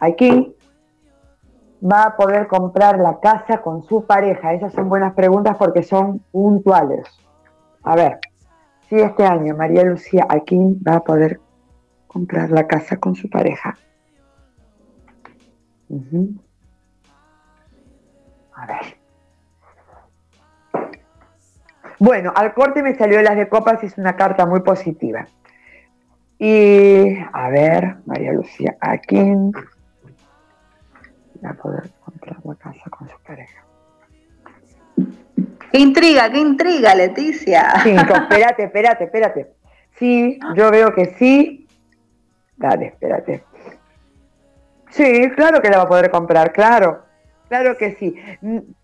Aquín 0.00 0.55
va 1.90 2.04
a 2.04 2.16
poder 2.16 2.46
comprar 2.46 2.98
la 2.98 3.20
casa 3.20 3.58
con 3.58 3.82
su 3.82 4.06
pareja. 4.06 4.52
Esas 4.52 4.72
son 4.72 4.88
buenas 4.88 5.14
preguntas 5.14 5.56
porque 5.56 5.82
son 5.82 6.18
puntuales. 6.32 7.06
A 7.82 7.94
ver, 7.94 8.18
si 8.88 8.96
este 8.96 9.24
año 9.24 9.54
María 9.56 9.84
Lucía 9.84 10.26
Aquín 10.28 10.82
va 10.86 10.96
a 10.96 11.00
poder 11.00 11.40
comprar 12.06 12.50
la 12.50 12.66
casa 12.66 12.96
con 12.96 13.14
su 13.14 13.28
pareja. 13.30 13.76
A 18.54 18.66
ver. 18.66 18.98
Bueno, 21.98 22.32
al 22.34 22.52
corte 22.52 22.82
me 22.82 22.94
salió 22.94 23.22
las 23.22 23.36
de 23.36 23.48
copas 23.48 23.82
y 23.82 23.86
es 23.86 23.96
una 23.96 24.16
carta 24.16 24.44
muy 24.46 24.60
positiva. 24.60 25.26
Y 26.38 27.16
a 27.32 27.48
ver, 27.48 27.96
María 28.04 28.32
Lucía 28.32 28.76
Aquín 28.80 29.52
va 31.46 31.52
a 31.52 31.54
poder 31.54 31.90
comprar 32.04 32.36
la 32.44 32.54
casa 32.56 32.90
con 32.90 33.08
su 33.08 33.18
pareja. 33.20 33.64
Qué 35.70 35.78
intriga, 35.78 36.30
qué 36.30 36.38
intriga, 36.38 36.94
Leticia. 36.94 37.74
Cinco, 37.82 38.14
espérate, 38.14 38.64
espérate, 38.64 39.04
espérate. 39.04 39.52
Sí, 39.98 40.38
yo 40.54 40.70
veo 40.70 40.94
que 40.94 41.14
sí. 41.18 41.66
Dale, 42.56 42.86
espérate. 42.86 43.44
Sí, 44.90 45.30
claro 45.36 45.60
que 45.60 45.68
la 45.68 45.78
va 45.78 45.82
a 45.84 45.88
poder 45.88 46.10
comprar, 46.10 46.52
claro. 46.52 47.04
Claro 47.48 47.76
que 47.76 47.94
sí. 47.96 48.14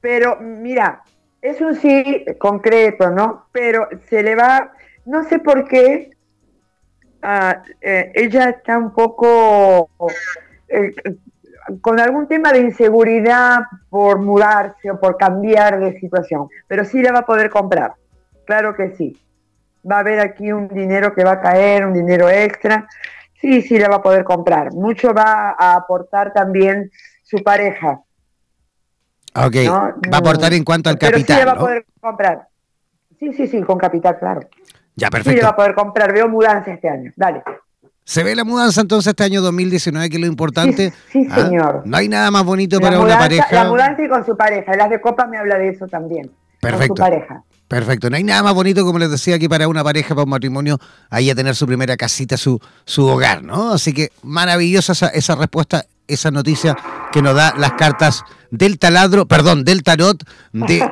Pero 0.00 0.38
mira, 0.40 1.02
es 1.40 1.60
un 1.60 1.74
sí 1.74 2.24
concreto, 2.38 3.10
¿no? 3.10 3.46
Pero 3.52 3.88
se 4.08 4.22
le 4.22 4.34
va, 4.34 4.72
no 5.06 5.24
sé 5.24 5.38
por 5.38 5.66
qué, 5.66 6.10
ah, 7.22 7.62
eh, 7.80 8.12
ella 8.14 8.50
está 8.50 8.78
un 8.78 8.92
poco 8.92 9.88
eh, 10.68 10.92
con 11.80 12.00
algún 12.00 12.26
tema 12.28 12.52
de 12.52 12.60
inseguridad 12.60 13.60
por 13.88 14.18
mudarse 14.18 14.90
o 14.90 14.98
por 14.98 15.16
cambiar 15.16 15.78
de 15.78 15.98
situación, 15.98 16.48
pero 16.66 16.84
sí 16.84 17.02
la 17.02 17.12
va 17.12 17.20
a 17.20 17.26
poder 17.26 17.50
comprar, 17.50 17.94
claro 18.44 18.74
que 18.74 18.90
sí. 18.96 19.18
Va 19.88 19.96
a 19.96 20.00
haber 20.00 20.20
aquí 20.20 20.52
un 20.52 20.68
dinero 20.68 21.12
que 21.14 21.24
va 21.24 21.32
a 21.32 21.40
caer, 21.40 21.84
un 21.84 21.92
dinero 21.92 22.28
extra, 22.30 22.86
sí, 23.40 23.62
sí 23.62 23.78
la 23.78 23.88
va 23.88 23.96
a 23.96 24.02
poder 24.02 24.22
comprar. 24.22 24.72
Mucho 24.72 25.12
va 25.12 25.56
a 25.58 25.74
aportar 25.74 26.32
también 26.32 26.90
su 27.24 27.42
pareja. 27.42 28.00
Ok, 29.34 29.56
va 29.66 30.16
a 30.16 30.18
aportar 30.18 30.52
en 30.52 30.62
cuanto 30.62 30.90
al 30.90 30.98
capital. 30.98 31.36
Sí 31.36 31.42
le 31.42 31.44
va 31.44 31.52
a 31.52 31.58
poder 31.58 31.86
comprar. 32.00 32.48
Sí, 33.18 33.32
sí, 33.32 33.46
sí, 33.46 33.62
con 33.62 33.78
capital, 33.78 34.18
claro. 34.18 34.40
Ya, 34.94 35.08
perfecto. 35.08 35.30
Sí 35.30 35.36
le 35.36 35.42
va 35.42 35.50
a 35.50 35.56
poder 35.56 35.74
comprar. 35.74 36.12
Veo 36.12 36.28
mudanza 36.28 36.72
este 36.72 36.88
año. 36.88 37.12
Dale. 37.16 37.42
¿Se 38.04 38.24
ve 38.24 38.34
la 38.34 38.44
mudanza 38.44 38.80
entonces 38.80 39.10
este 39.10 39.24
año 39.24 39.40
2019, 39.42 40.10
que 40.10 40.16
es 40.16 40.20
lo 40.20 40.26
importante? 40.26 40.92
Sí, 41.12 41.26
¿Ah? 41.30 41.42
señor. 41.42 41.82
No 41.84 41.96
hay 41.96 42.08
nada 42.08 42.30
más 42.30 42.44
bonito 42.44 42.80
para 42.80 42.98
una 42.98 43.18
pareja. 43.18 43.46
La 43.50 43.64
mudanza 43.64 44.02
y 44.02 44.08
con 44.08 44.26
su 44.26 44.36
pareja. 44.36 44.76
Las 44.76 44.90
de 44.90 45.00
Copa 45.00 45.26
me 45.26 45.38
habla 45.38 45.56
de 45.56 45.68
eso 45.68 45.86
también. 45.86 46.30
Perfecto. 46.60 46.94
Con 46.94 46.96
su 46.96 47.02
pareja. 47.02 47.42
Perfecto. 47.68 48.10
No 48.10 48.16
hay 48.16 48.24
nada 48.24 48.42
más 48.42 48.54
bonito, 48.54 48.84
como 48.84 48.98
les 48.98 49.10
decía 49.10 49.36
aquí, 49.36 49.48
para 49.48 49.66
una 49.66 49.82
pareja, 49.82 50.10
para 50.10 50.24
un 50.24 50.30
matrimonio, 50.30 50.78
ahí 51.08 51.30
a 51.30 51.34
tener 51.34 51.54
su 51.54 51.66
primera 51.66 51.96
casita, 51.96 52.36
su, 52.36 52.60
su 52.84 53.06
hogar, 53.06 53.42
¿no? 53.42 53.72
Así 53.72 53.94
que 53.94 54.10
maravillosa 54.22 54.92
esa, 54.92 55.08
esa 55.08 55.36
respuesta, 55.36 55.86
esa 56.14 56.30
noticia 56.30 56.76
que 57.12 57.22
nos 57.22 57.34
da 57.34 57.54
las 57.56 57.72
cartas 57.72 58.24
del 58.50 58.78
taladro, 58.78 59.26
perdón, 59.26 59.64
del 59.64 59.82
tarot 59.82 60.22
de, 60.52 60.78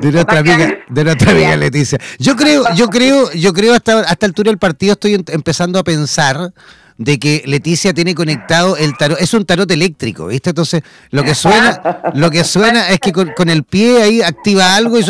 de 0.00 0.12
nuestra 0.12 0.38
amiga, 0.38 0.78
de 0.88 1.04
nuestra 1.04 1.32
amiga 1.32 1.56
Leticia. 1.56 1.98
Yo 2.18 2.36
creo, 2.36 2.64
yo 2.74 2.88
creo, 2.88 3.30
yo 3.32 3.52
creo 3.52 3.74
hasta 3.74 4.00
hasta 4.00 4.26
altura 4.26 4.50
del 4.50 4.58
partido 4.58 4.92
estoy 4.92 5.14
empezando 5.14 5.78
a 5.78 5.84
pensar 5.84 6.52
de 7.00 7.18
que 7.18 7.42
Leticia 7.46 7.94
tiene 7.94 8.14
conectado 8.14 8.76
el 8.76 8.94
tarot, 8.94 9.18
es 9.18 9.32
un 9.32 9.46
tarot 9.46 9.68
eléctrico, 9.70 10.26
¿viste? 10.26 10.50
Entonces, 10.50 10.82
lo 11.10 11.24
que 11.24 11.34
suena, 11.34 11.80
lo 12.12 12.30
que 12.30 12.44
suena 12.44 12.90
es 12.90 12.98
que 13.00 13.10
con, 13.10 13.48
el 13.48 13.64
pie 13.64 14.02
ahí 14.02 14.22
activa 14.22 14.76
algo 14.76 14.98
y, 14.98 15.02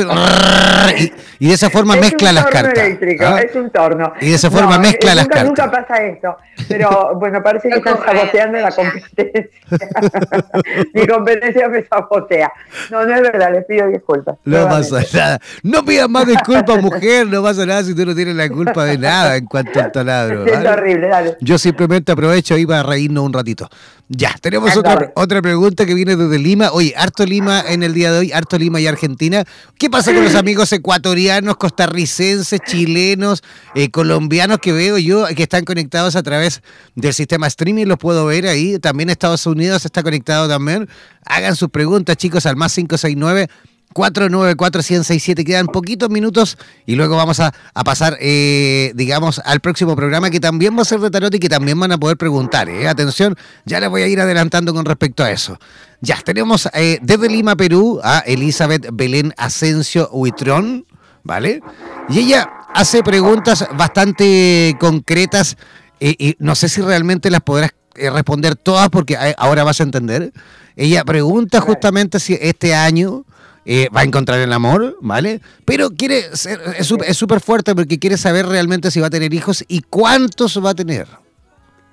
y, 1.41 1.49
de 1.49 1.53
esa 1.53 1.69
forma 1.69 1.97
mezcla 1.97 2.33
las 2.33 2.47
cartas. 2.47 2.79
Eléctrico, 2.79 3.25
¿ah? 3.27 3.41
Es 3.41 3.57
un 3.57 3.71
torno. 3.71 4.13
Y 4.21 4.29
de 4.29 4.35
esa 4.37 4.53
forma 4.53 4.79
mezcla 4.79 5.17
las 5.17 5.27
cartas. 5.27 5.47
Nunca 5.47 5.69
pasa 5.69 6.01
esto, 6.05 6.37
pero 6.69 7.17
bueno, 7.17 7.43
parece 7.43 7.69
que 7.69 7.79
están 7.79 7.99
saboteando 7.99 8.59
la 8.59 8.71
competencia. 8.71 9.51
Mi 10.95 11.07
competencia 11.09 11.69
me 11.69 11.85
sabotea. 11.85 12.53
No, 12.93 13.05
no 13.05 13.17
es 13.17 13.21
verdad, 13.21 13.53
les 13.53 13.65
pido 13.65 13.89
disculpas. 13.89 14.37
No 14.45 14.69
pasa 14.69 15.01
nada. 15.13 15.41
No 15.65 15.85
pidas 15.85 16.09
más 16.09 16.25
disculpas, 16.25 16.81
mujer, 16.81 17.27
no 17.27 17.43
pasa 17.43 17.67
nada 17.67 17.83
si 17.83 17.97
tú 17.97 18.07
no 18.07 18.15
tienes 18.15 18.37
la 18.37 18.49
culpa 18.49 18.85
de 18.85 18.97
nada 18.97 19.37
en 19.37 19.47
cuanto 19.47 19.81
al 19.81 19.91
taladro. 19.91 20.47
Es 20.47 20.65
horrible, 20.65 21.09
dale. 21.09 21.37
Yo 21.41 21.59
sí 21.59 21.73
simplemente 21.81 22.13
aprovecho 22.13 22.55
ahí 22.55 22.67
para 22.67 22.83
reírnos 22.83 23.25
un 23.25 23.33
ratito. 23.33 23.69
Ya, 24.09 24.35
tenemos 24.41 24.77
otra, 24.77 25.13
otra 25.15 25.41
pregunta 25.41 25.87
que 25.87 25.95
viene 25.95 26.15
desde 26.15 26.39
Lima. 26.39 26.71
Oye, 26.73 26.93
harto 26.97 27.25
Lima 27.25 27.63
en 27.67 27.83
el 27.83 27.95
día 27.95 28.13
de 28.13 28.19
hoy, 28.19 28.33
harto 28.33 28.59
Lima 28.59 28.81
y 28.81 28.87
Argentina. 28.87 29.45
¿Qué 29.79 29.89
pasa 29.89 30.13
con 30.13 30.23
los 30.25 30.35
amigos 30.35 30.73
ecuatorianos, 30.73 31.57
costarricenses, 31.57 32.61
chilenos, 32.67 33.43
eh, 33.75 33.91
colombianos 33.91 34.59
que 34.59 34.73
veo 34.73 34.99
yo 34.99 35.27
que 35.35 35.45
están 35.45 35.65
conectados 35.65 36.17
a 36.17 36.23
través 36.23 36.61
del 36.97 37.15
sistema 37.15 37.47
streaming? 37.47 37.87
Los 37.87 37.99
puedo 37.99 38.27
ver 38.27 38.47
ahí. 38.47 38.79
También 38.79 39.09
Estados 39.09 39.47
Unidos 39.47 39.85
está 39.87 40.03
conectado 40.03 40.49
también. 40.49 40.89
Hagan 41.25 41.57
sus 41.57 41.71
preguntas, 41.71 42.17
chicos, 42.17 42.45
al 42.45 42.57
más 42.57 42.75
569 42.75 43.49
494-167. 43.95 45.45
Quedan 45.45 45.67
poquitos 45.67 46.11
minutos 46.11 46.59
y 46.87 46.95
luego 46.95 47.17
vamos 47.17 47.41
a, 47.41 47.53
pasar, 47.85 48.17
eh, 48.21 48.93
digamos, 48.95 49.41
al 49.45 49.61
próximo 49.61 49.97
programa 49.97 50.31
que 50.31 50.41
también 50.41 50.77
va 50.77 50.83
a 50.83 50.85
ser 50.85 51.01
de 51.01 51.11
tarot 51.11 51.35
y 51.35 51.39
que 51.39 51.49
también 51.49 51.79
van 51.79 51.93
a 51.93 51.99
poder 51.99 52.17
preguntar. 52.17 52.69
Eh. 52.69 52.89
Atención, 52.89 53.37
ya 53.65 53.81
les 53.81 53.89
voy 53.89 54.03
a 54.03 54.07
ir 54.07 54.21
adelantando 54.21 54.73
con 54.73 54.85
respecto 54.85 55.25
a 55.25 55.31
eso. 55.31 55.59
Ya, 56.01 56.17
tenemos 56.25 56.69
eh, 56.73 56.99
desde 57.03 57.29
Lima, 57.29 57.57
Perú, 57.57 58.01
a 58.03 58.21
Elizabeth 58.21 58.89
Belén 58.93 59.35
Asensio 59.37 60.09
Huitrón, 60.13 60.87
¿vale? 61.23 61.61
Y 62.09 62.21
ella 62.21 62.49
hace 62.75 63.03
preguntas 63.03 63.67
bastante 63.77 64.77
concretas 64.79 65.57
y 65.99 66.37
no 66.39 66.55
sé 66.55 66.71
si 66.71 66.81
realmente 66.81 67.31
las 67.31 67.43
podrás 67.43 67.73
responder 67.95 68.57
todas 68.57 68.89
porque 68.89 69.19
ahora 69.37 69.65
vas 69.65 69.81
a 69.81 69.83
entender. 69.83 70.33
Ella 70.77 71.05
pregunta 71.05 71.61
justamente 71.61 72.21
si 72.21 72.39
este 72.41 72.75
año 72.75 73.27
eh, 73.73 73.89
va 73.97 74.01
a 74.01 74.03
encontrar 74.03 74.41
el 74.41 74.53
amor, 74.53 74.97
¿vale? 75.01 75.41
Pero 75.65 75.91
quiere 75.91 76.37
ser, 76.37 76.61
es 76.77 77.17
súper 77.17 77.41
fuerte 77.41 77.73
porque 77.73 78.01
quiere 78.01 78.17
saber 78.17 78.47
realmente 78.47 78.91
si 78.91 78.99
va 78.99 79.07
a 79.07 79.11
tener 79.11 79.33
hijos 79.33 79.65
y 79.69 79.83
cuántos 79.83 80.61
va 80.63 80.71
a 80.71 80.75
tener. 80.75 81.07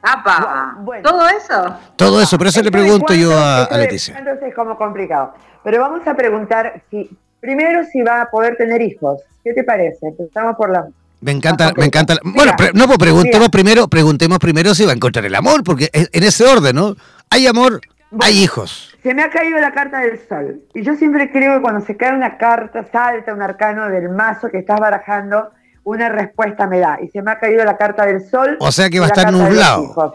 ¡Apa! 0.02 0.76
¿Todo 1.04 1.28
eso? 1.28 1.76
Todo 1.96 2.20
eso, 2.20 2.36
pero 2.40 2.50
eso 2.50 2.64
le 2.64 2.72
pregunto 2.72 3.14
yo 3.14 3.32
a, 3.38 3.70
Leticia. 3.78 4.18
Entonces 4.18 4.50
es 4.50 4.56
como 4.56 4.76
complicado. 4.76 5.36
Pero 5.64 5.80
vamos 5.80 6.02
a 6.08 6.16
preguntar 6.16 6.82
si 6.90 7.12
primero 7.40 7.84
si 7.84 8.02
va 8.02 8.24
a 8.24 8.30
poder 8.32 8.58
tener 8.58 8.82
hijos. 8.82 9.22
¿Qué 9.44 9.54
te 9.54 9.64
parece? 9.64 10.08
Empezamos 10.08 10.56
por 10.56 10.72
la 10.72 10.88
me 11.22 11.32
encanta, 11.32 11.74
me 11.78 11.86
encanta. 11.86 12.18
Bueno, 12.24 12.54
no, 12.74 12.88
pues 12.88 12.98
preguntemos 12.98 13.50
primero, 13.50 13.88
preguntemos 13.88 14.40
primero 14.40 14.74
si 14.74 14.84
va 14.84 14.94
a 14.94 14.96
encontrar 14.96 15.26
el 15.26 15.36
amor, 15.36 15.64
porque 15.64 15.92
en 15.94 16.24
ese 16.24 16.44
orden, 16.44 16.76
¿no? 16.76 16.96
Hay 17.30 17.46
amor, 17.46 17.82
hay 18.20 18.44
hijos. 18.44 18.96
Se 19.04 19.14
me 19.14 19.24
ha 19.24 19.30
caído 19.30 19.60
la 19.60 19.72
carta 19.74 20.00
del 20.00 20.20
sol. 20.28 20.62
Y 20.74 20.84
yo 20.84 20.96
siempre 20.96 21.32
creo 21.32 21.56
que 21.56 21.62
cuando 21.62 21.82
se 21.82 21.98
cae 21.98 22.14
una 22.14 22.38
carta, 22.38 22.86
salta 22.92 23.34
un 23.34 23.42
arcano 23.42 23.90
del 23.90 24.10
mazo 24.10 24.50
que 24.50 24.60
estás 24.60 24.80
barajando, 24.80 25.52
una 25.84 26.10
respuesta 26.10 26.68
me 26.68 26.80
da. 26.80 27.00
Y 27.02 27.08
se 27.10 27.22
me 27.22 27.32
ha 27.32 27.40
caído 27.40 27.64
la 27.64 27.78
carta 27.78 28.06
del 28.06 28.22
sol. 28.22 28.58
O 28.60 28.72
sea 28.72 28.90
que 28.90 29.00
va 29.00 29.06
a 29.06 29.10
estar 29.10 29.32
nublado. 29.32 30.14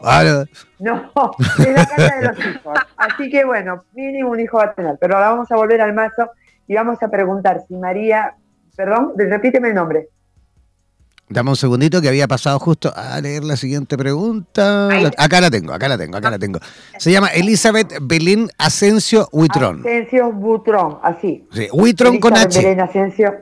No, 0.78 1.10
es 1.58 1.74
la 1.74 1.86
carta 1.86 2.16
de 2.16 2.28
los 2.28 2.38
hijos. 2.38 2.78
Así 2.96 3.30
que 3.30 3.44
bueno, 3.44 3.84
mínimo 3.92 4.30
un 4.30 4.40
hijo 4.40 4.58
va 4.58 4.64
a 4.64 4.74
tener. 4.74 4.96
Pero 5.00 5.14
ahora 5.14 5.30
vamos 5.30 5.50
a 5.50 5.56
volver 5.56 5.80
al 5.80 5.94
mazo 5.94 6.30
y 6.66 6.74
vamos 6.74 7.02
a 7.02 7.08
preguntar 7.08 7.62
si 7.66 7.76
María, 7.76 8.34
perdón, 8.76 9.12
repíteme 9.16 9.68
el 9.68 9.74
nombre. 9.74 10.08
Dame 11.28 11.50
un 11.50 11.56
segundito 11.56 12.02
que 12.02 12.08
había 12.08 12.28
pasado 12.28 12.58
justo 12.58 12.92
a 12.94 13.18
leer 13.20 13.42
la 13.44 13.56
siguiente 13.56 13.96
pregunta. 13.96 14.88
Acá 15.16 15.40
la 15.40 15.50
tengo, 15.50 15.72
acá 15.72 15.88
la 15.88 15.96
tengo, 15.96 16.16
acá 16.18 16.30
la 16.30 16.38
tengo. 16.38 16.58
Se 16.98 17.10
llama 17.10 17.28
Elizabeth 17.28 17.94
Belín 18.02 18.50
Asensio 18.58 19.28
Huitrón. 19.32 19.80
Asensio 19.80 20.30
Butrón, 20.30 20.98
así. 21.02 21.46
Sí, 21.52 21.68
Huitrón 21.72 22.20
con 22.20 22.36
H. 22.36 22.60
Belén 22.60 22.80
Asensio 22.80 23.34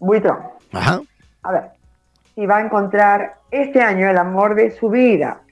Buitrón. 0.00 0.38
Ajá. 0.72 1.00
A 1.42 1.52
ver, 1.52 1.64
si 2.34 2.44
va 2.44 2.58
a 2.58 2.64
encontrar 2.64 3.36
este 3.50 3.80
año 3.80 4.10
el 4.10 4.16
amor 4.18 4.54
de 4.56 4.72
su 4.72 4.88
vida. 4.88 5.42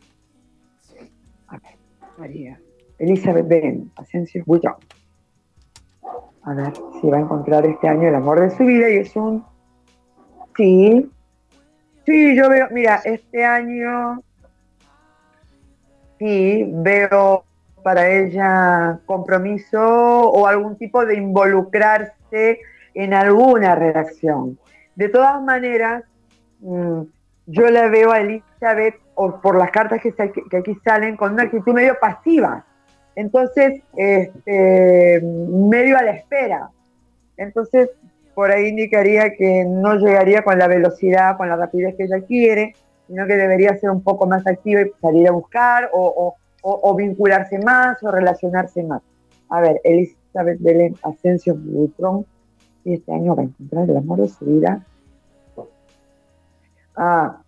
A 1.49 1.59
ver, 1.59 1.77
María. 2.19 2.61
Elizabeth 2.99 3.47
Belén 3.47 3.93
Asensio 3.97 4.43
Buitrón. 4.45 4.75
A 6.43 6.55
ver 6.55 6.73
si 7.01 7.09
va 7.09 7.19
a 7.19 7.21
encontrar 7.21 7.65
este 7.67 7.89
año 7.89 8.09
el 8.09 8.15
amor 8.15 8.41
de 8.41 8.51
su 8.57 8.65
vida 8.65 8.91
y 8.91 8.97
es 8.97 9.15
un 9.15 9.45
sí 10.57 11.11
Sí, 12.07 12.37
yo 12.37 12.49
veo, 12.49 12.69
mira, 12.71 13.01
este 13.05 13.45
año 13.45 14.23
sí 16.19 16.65
veo 16.69 17.45
para 17.83 18.09
ella 18.09 19.01
compromiso 19.07 19.81
o 19.81 20.47
algún 20.47 20.77
tipo 20.77 21.05
de 21.05 21.17
involucrarse 21.17 22.61
en 22.95 23.13
alguna 23.13 23.75
relación. 23.75 24.59
De 24.95 25.09
todas 25.09 25.43
maneras, 25.43 26.05
mm, 26.61 27.03
yo 27.47 27.71
la 27.71 27.89
veo 27.89 28.13
a 28.13 28.21
Elizabeth, 28.21 28.97
o 29.15 29.41
por 29.41 29.57
las 29.57 29.71
cartas 29.71 30.01
que, 30.01 30.15
aquí 30.57 30.77
salen, 30.85 31.17
con 31.17 31.33
una 31.33 31.45
actitud 31.45 31.73
medio 31.73 31.99
pasiva. 32.01 32.65
Entonces, 33.15 33.83
este, 33.97 35.21
medio 35.23 35.97
a 35.99 36.03
la 36.03 36.13
espera. 36.13 36.71
Entonces, 37.37 37.91
por 38.37 38.51
ahí 38.51 38.69
indicaría 38.69 39.35
que 39.35 39.65
no 39.65 39.95
llegaría 39.95 40.45
con 40.45 40.59
la 40.59 40.69
velocidad, 40.69 41.39
con 41.39 41.49
la 41.49 41.57
rapidez 41.57 41.97
que 41.97 42.05
ella 42.05 42.21
quiere, 42.21 42.77
sino 43.07 43.27
que 43.27 43.35
debería 43.35 43.75
ser 43.79 43.89
un 43.89 44.03
poco 44.03 44.27
más 44.27 44.47
activa 44.47 44.83
y 44.83 44.93
salir 45.01 45.27
a 45.27 45.31
buscar 45.31 45.89
o, 45.95 46.37
vincularse 46.95 47.59
más 47.61 48.03
o 48.03 48.11
relacionarse 48.11 48.83
más. 48.83 49.01
A 49.49 49.63
ver, 49.63 49.81
Elizabeth 49.85 50.59
Belén 50.61 50.95
Asensio 51.03 51.55
Butrón, 51.57 52.27
y 52.85 52.93
este 52.93 53.11
año 53.11 53.35
va 53.35 53.41
a 53.41 53.47
encontrar 53.47 53.89
el 53.89 53.97
amor 53.97 54.21
de 54.21 54.29
su 54.29 54.45
vida. 54.45 54.85
Ah, 56.95 57.39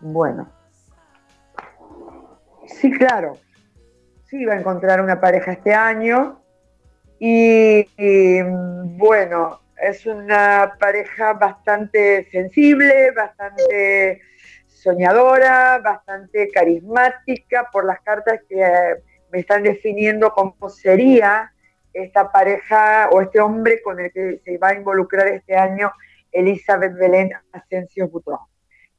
bueno. 0.00 0.48
Sí, 2.64 2.90
claro. 2.90 3.34
Sí, 4.24 4.46
va 4.46 4.54
a 4.54 4.60
encontrar 4.60 5.02
una 5.02 5.20
pareja 5.20 5.52
este 5.52 5.74
año. 5.74 6.40
y 7.18 7.84
bueno, 8.96 9.58
es 9.80 10.06
una 10.06 10.76
pareja 10.78 11.34
bastante 11.34 12.28
sensible, 12.30 13.12
bastante 13.12 14.20
soñadora, 14.66 15.78
bastante 15.78 16.48
carismática 16.48 17.68
por 17.72 17.84
las 17.84 18.00
cartas 18.00 18.40
que 18.48 18.60
eh, 18.60 19.02
me 19.30 19.40
están 19.40 19.62
definiendo 19.62 20.30
cómo 20.30 20.68
sería 20.68 21.52
esta 21.92 22.30
pareja 22.30 23.08
o 23.12 23.20
este 23.20 23.40
hombre 23.40 23.82
con 23.82 23.98
el 24.00 24.12
que 24.12 24.40
se 24.44 24.58
va 24.58 24.68
a 24.68 24.74
involucrar 24.74 25.26
este 25.28 25.56
año 25.56 25.92
Elizabeth 26.32 26.94
Belén 26.94 27.30
Asensio 27.52 28.08
Butrón. 28.08 28.38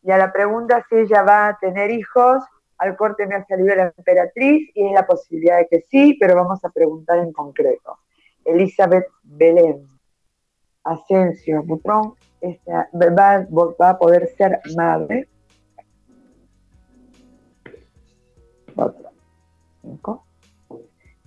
Y 0.04 0.12
a 0.12 0.18
la 0.18 0.32
pregunta 0.32 0.86
si 0.90 0.96
ella 0.96 1.24
va 1.24 1.48
a 1.48 1.58
tener 1.60 1.92
hijos, 1.92 2.44
al 2.78 2.96
corte 2.96 3.28
me 3.28 3.36
ha 3.36 3.46
salido 3.46 3.76
la 3.76 3.94
emperatriz 3.98 4.70
y 4.74 4.88
es 4.88 4.94
la 4.94 5.06
posibilidad 5.06 5.58
de 5.58 5.68
que 5.68 5.86
sí, 5.90 6.18
pero 6.20 6.36
vamos 6.36 6.64
a 6.64 6.70
preguntar 6.70 7.20
en 7.20 7.34
concreto. 7.34 8.00
Elizabeth 8.46 9.06
Belén 9.24 9.86
Asensio 10.92 11.64
Butrón 11.64 12.14
va, 12.42 13.46
va, 13.80 13.90
a 13.90 13.98
poder 13.98 14.28
ser 14.38 14.60
madre. 14.76 15.28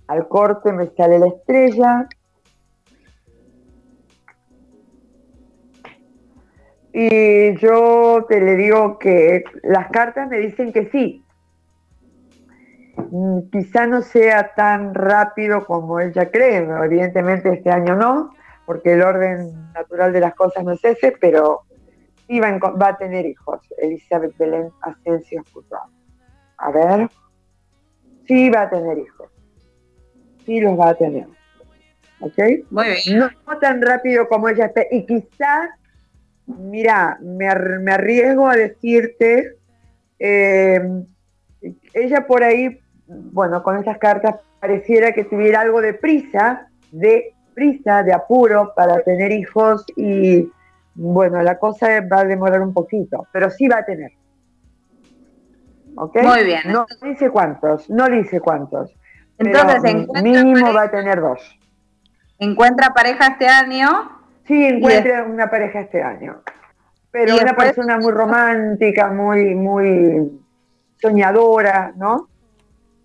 Al 0.07 0.27
corte 0.27 0.71
me 0.71 0.87
sale 0.87 1.19
la 1.19 1.27
estrella. 1.27 2.07
Y 6.95 7.57
yo 7.57 8.25
te 8.29 8.39
le 8.39 8.55
digo 8.55 8.99
que 8.99 9.43
las 9.63 9.89
cartas 9.89 10.29
me 10.29 10.37
dicen 10.37 10.71
que 10.71 10.89
sí. 10.91 11.23
Mm, 13.09 13.49
quizá 13.51 13.87
no 13.87 14.01
sea 14.01 14.53
tan 14.55 14.93
rápido 14.93 15.65
como 15.65 15.99
ella 15.99 16.29
cree, 16.29 16.57
evidentemente 16.57 17.53
este 17.53 17.71
año 17.71 17.95
no, 17.95 18.31
porque 18.65 18.93
el 18.93 19.01
orden 19.01 19.71
natural 19.73 20.13
de 20.13 20.19
las 20.19 20.35
cosas 20.35 20.63
no 20.63 20.71
es 20.71 20.83
ese, 20.83 21.13
pero 21.19 21.61
sí 22.27 22.39
va, 22.39 22.87
a 22.87 22.97
tener 22.97 23.25
hijos, 23.25 23.61
Elizabeth 23.77 24.37
Belén 24.37 24.69
Asensio 24.81 25.43
Futuro. 25.43 25.81
A 26.57 26.71
ver, 26.71 27.09
sí 28.27 28.49
va 28.49 28.63
a 28.63 28.69
tener 28.69 28.97
hijos, 28.97 29.29
sí 30.45 30.61
los 30.61 30.79
va 30.79 30.89
a 30.89 30.95
tener. 30.95 31.27
¿Ok? 32.19 32.37
Muy 32.69 32.85
bien. 32.85 33.19
No, 33.19 33.57
tan 33.59 33.81
rápido 33.81 34.29
como 34.29 34.47
ella 34.47 34.67
está, 34.67 34.83
y 34.89 35.05
quizás, 35.05 35.69
mira, 36.45 37.17
me, 37.21 37.47
arriesgo 37.47 38.47
a 38.47 38.55
decirte, 38.55 39.57
eh, 40.19 40.81
ella 41.93 42.25
por 42.25 42.43
ahí, 42.43 42.79
bueno, 43.07 43.61
con 43.61 43.77
estas 43.77 43.97
cartas 43.97 44.35
pareciera 44.61 45.11
que 45.11 45.25
tuviera 45.25 45.59
algo 45.59 45.81
de 45.81 45.93
prisa 45.93 46.69
de 46.91 47.32
prisa, 47.53 48.03
de 48.03 48.13
apuro 48.13 48.73
para 48.75 49.01
tener 49.01 49.31
hijos 49.31 49.85
y 49.95 50.51
bueno, 50.95 51.41
la 51.41 51.57
cosa 51.57 51.87
va 52.01 52.19
a 52.19 52.25
demorar 52.25 52.61
un 52.61 52.73
poquito, 52.73 53.27
pero 53.31 53.49
sí 53.49 53.67
va 53.67 53.77
a 53.79 53.85
tener. 53.85 54.11
¿Ok? 55.95 56.17
Muy 56.23 56.43
bien. 56.43 56.61
No 56.65 56.85
dice 57.01 57.29
cuántos, 57.29 57.89
no 57.89 58.07
dice 58.07 58.39
cuántos. 58.39 58.95
Entonces, 59.37 60.07
mínimo 60.21 60.73
va 60.73 60.83
a 60.83 60.91
tener 60.91 61.19
dos. 61.19 61.59
¿Encuentra 62.39 62.93
pareja 62.93 63.27
este 63.27 63.47
año? 63.47 63.87
Sí, 64.45 64.65
encuentra 64.65 65.23
una 65.23 65.49
pareja 65.49 65.81
este 65.81 66.01
año. 66.01 66.41
Pero 67.11 67.35
una 67.35 67.55
persona 67.55 67.97
muy 67.97 68.11
romántica, 68.11 69.09
muy, 69.09 69.55
muy 69.55 70.41
soñadora, 70.99 71.93
¿no? 71.95 72.27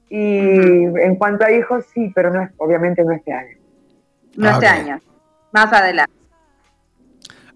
Y 0.09 0.85
en 0.85 1.17
cuanto 1.17 1.45
a 1.45 1.53
hijos, 1.53 1.87
sí, 1.93 2.11
pero 2.15 2.31
no 2.33 2.43
es, 2.43 2.51
obviamente 2.57 3.05
no 3.05 3.13
este 3.13 3.33
año 3.33 3.59
no 4.39 4.51
este 4.51 4.67
año, 4.67 5.01
más 5.53 5.73
adelante. 5.73 6.13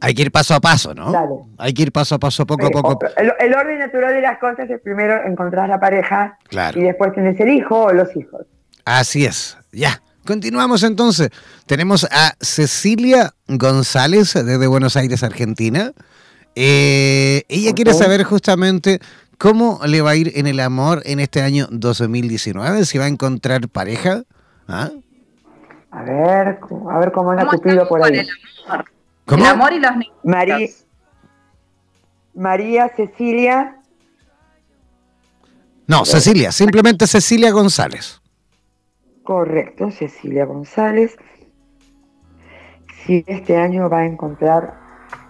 Hay 0.01 0.15
que 0.15 0.23
ir 0.23 0.33
paso 0.33 0.55
a 0.55 0.61
paso, 0.61 0.95
¿no? 0.95 1.49
Hay 1.59 1.73
que 1.73 1.83
ir 1.83 1.93
paso 1.93 2.17
a 2.17 2.19
paso, 2.19 2.45
poco 2.45 2.67
a 2.67 2.71
poco. 2.71 2.99
El, 3.17 3.55
orden 3.55 3.79
natural 3.79 4.13
de 4.13 4.21
las 4.21 4.39
cosas 4.39 4.69
es 4.69 4.81
primero 4.81 5.25
encontrar 5.25 5.69
la 5.69 5.79
pareja 5.79 6.39
y 6.75 6.81
después 6.81 7.15
tienes 7.15 7.39
el 7.39 7.51
hijo 7.51 7.85
o 7.85 7.93
los 7.93 8.15
hijos. 8.17 8.43
Así 8.85 9.25
es, 9.25 9.57
ya. 9.71 10.03
Continuamos 10.27 10.83
entonces. 10.83 11.31
Tenemos 11.67 12.05
a 12.11 12.35
Cecilia 12.41 13.33
González 13.47 14.35
desde 14.35 14.67
Buenos 14.67 14.97
Aires, 14.97 15.23
Argentina. 15.23 15.93
Eh, 16.57 17.45
ella 17.49 17.73
quiere 17.73 17.95
saber 17.95 18.25
justamente 18.25 18.99
cómo 19.39 19.81
le 19.87 20.01
va 20.01 20.11
a 20.11 20.17
ir 20.17 20.33
en 20.35 20.49
el 20.49 20.59
amor 20.59 21.03
en 21.05 21.21
este 21.21 21.43
año 21.43 21.69
2019, 21.71 22.85
si 22.87 22.99
va 22.99 23.05
a 23.05 23.09
encontrar 23.09 23.69
pareja. 23.69 24.23
¿Ah? 24.67 24.91
A 25.93 26.03
ver, 26.05 26.59
a 26.91 26.99
ver 26.99 27.13
cómo 27.13 27.33
anda 27.33 27.47
Cupido 27.47 27.87
por 27.87 28.03
ahí. 28.03 28.21
El 28.21 28.29
amor? 28.67 28.85
el 29.29 29.45
amor 29.45 29.73
y 29.75 29.79
los 29.79 29.97
niños. 29.97 30.17
María, 30.25 30.59
María 32.35 32.89
Cecilia. 32.89 33.77
No, 35.87 36.07
Cecilia, 36.07 36.51
simplemente 36.51 37.07
Cecilia 37.07 37.51
González. 37.51 38.23
Correcto, 39.23 39.91
Cecilia 39.91 40.47
González. 40.47 41.17
Si 43.05 43.23
este 43.27 43.59
año 43.59 43.91
va 43.91 43.99
a 43.99 44.07
encontrar 44.07 44.81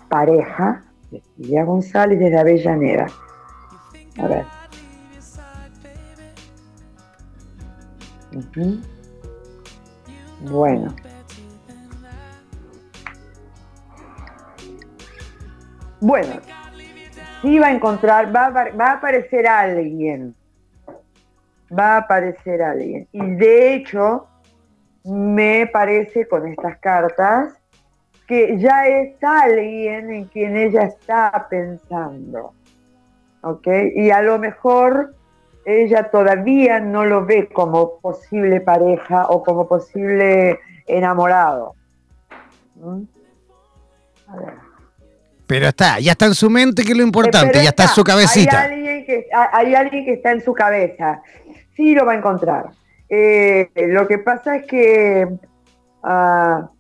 pareja, 0.09 0.85
Cecilia 1.11 1.65
González 1.65 2.21
desde 2.21 2.39
Avellaneda. 2.39 3.07
A 4.19 4.27
ver. 4.29 4.47
Bueno. 10.43 10.95
Bueno, 16.01 16.41
sí 17.43 17.61
va 17.61 17.69
a 17.69 17.73
encontrar, 17.73 18.35
va 18.35 18.47
a, 18.47 18.93
aparecer 18.93 19.47
alguien. 19.47 20.35
Va 21.71 21.95
a 21.95 21.97
aparecer 21.99 22.61
alguien. 22.61 23.07
Y 23.13 23.25
de 23.37 23.75
hecho, 23.75 24.27
me 25.05 25.69
parece 25.73 26.27
con 26.27 26.49
estas 26.49 26.77
cartas 26.79 27.55
que 28.27 28.59
ya 28.59 28.89
es 28.89 29.23
alguien 29.23 30.11
en 30.11 30.25
quien 30.25 30.57
ella 30.57 30.83
está 30.83 31.47
pensando. 31.49 32.53
¿Ok? 33.43 33.69
Y 33.95 34.11
a 34.11 34.23
lo 34.23 34.41
mejor 34.41 35.15
ella 35.65 36.11
todavía 36.11 36.81
no 36.81 37.05
lo 37.05 37.25
ve 37.25 37.49
como 37.49 37.99
posible 38.01 38.61
pareja 38.61 39.27
o 39.29 39.43
como 39.43 39.69
posible 39.69 40.59
enamorado. 40.87 41.75
¿Mm? 42.77 43.03
Pero 45.47 45.69
está, 45.69 45.99
ya 46.01 46.13
está 46.13 46.27
en 46.27 46.35
su 46.35 46.49
mente, 46.49 46.83
que 46.83 46.93
es 46.93 46.97
lo 46.97 47.05
importante, 47.05 47.63
ya 47.63 47.71
está, 47.71 47.85
en 47.85 47.89
su 47.91 48.03
cabecita. 48.03 48.63
Hay 48.63 48.73
alguien, 48.73 49.05
que, 49.05 49.27
hay 49.53 49.75
alguien 49.75 50.05
que 50.05 50.13
está 50.15 50.33
en 50.33 50.41
su 50.41 50.55
cabeza, 50.55 51.21
sí 51.77 51.95
lo 51.95 52.07
va 52.07 52.13
a 52.13 52.17
encontrar. 52.17 52.71
Eh, 53.09 53.69
lo 53.89 54.09
que 54.09 54.19
pasa 54.19 54.57
es 54.57 54.67
que 54.67 55.29
ah, 56.03 56.71